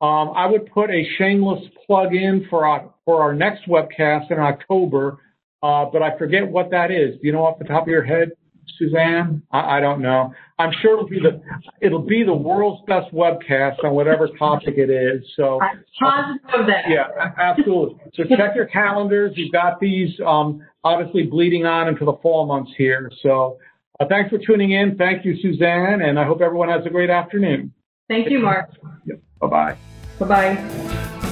Um, 0.00 0.32
I 0.36 0.46
would 0.46 0.70
put 0.72 0.90
a 0.90 1.04
shameless 1.18 1.64
plug 1.86 2.14
in 2.14 2.46
for 2.48 2.66
our, 2.66 2.94
for 3.04 3.20
our 3.20 3.34
next 3.34 3.66
webcast 3.66 4.30
in 4.30 4.38
October, 4.38 5.18
uh, 5.62 5.86
but 5.92 6.02
I 6.02 6.16
forget 6.16 6.48
what 6.48 6.70
that 6.70 6.90
is. 6.90 7.14
Do 7.14 7.26
you 7.26 7.32
know 7.32 7.44
off 7.44 7.58
the 7.58 7.64
top 7.64 7.82
of 7.82 7.88
your 7.88 8.04
head, 8.04 8.30
Suzanne? 8.78 9.42
I, 9.50 9.78
I 9.78 9.80
don't 9.80 10.00
know. 10.00 10.32
I'm 10.60 10.70
sure 10.82 10.94
it'll 10.94 11.08
be 11.08 11.20
the 11.20 11.40
it'll 11.80 12.02
be 12.02 12.24
the 12.24 12.34
world's 12.34 12.82
best 12.86 13.12
webcast 13.12 13.84
on 13.84 13.92
whatever 13.94 14.28
topic 14.38 14.74
it 14.76 14.90
is. 14.90 15.24
So 15.36 15.60
I'm 15.60 15.84
positive 15.98 16.60
of 16.60 16.66
that. 16.66 16.84
yeah, 16.88 17.32
absolutely. 17.38 18.00
So 18.14 18.24
check 18.24 18.54
your 18.54 18.66
calendars. 18.66 19.32
You've 19.36 19.52
got 19.52 19.80
these 19.80 20.10
um, 20.24 20.66
obviously 20.84 21.24
bleeding 21.24 21.64
on 21.66 21.88
into 21.88 22.04
the 22.04 22.18
fall 22.22 22.46
months 22.46 22.72
here. 22.76 23.10
So 23.22 23.58
uh, 24.00 24.06
thanks 24.08 24.30
for 24.30 24.38
tuning 24.38 24.72
in. 24.72 24.96
Thank 24.96 25.24
you, 25.24 25.36
Suzanne, 25.42 26.02
and 26.02 26.18
I 26.18 26.24
hope 26.24 26.40
everyone 26.40 26.68
has 26.68 26.86
a 26.86 26.90
great 26.90 27.10
afternoon. 27.10 27.72
Thank 28.08 28.30
you, 28.30 28.40
Mark. 28.40 28.70
Yep. 29.06 29.20
Bye 29.40 29.48
bye. 29.48 29.76
Bye 30.18 30.26
bye. 30.26 31.24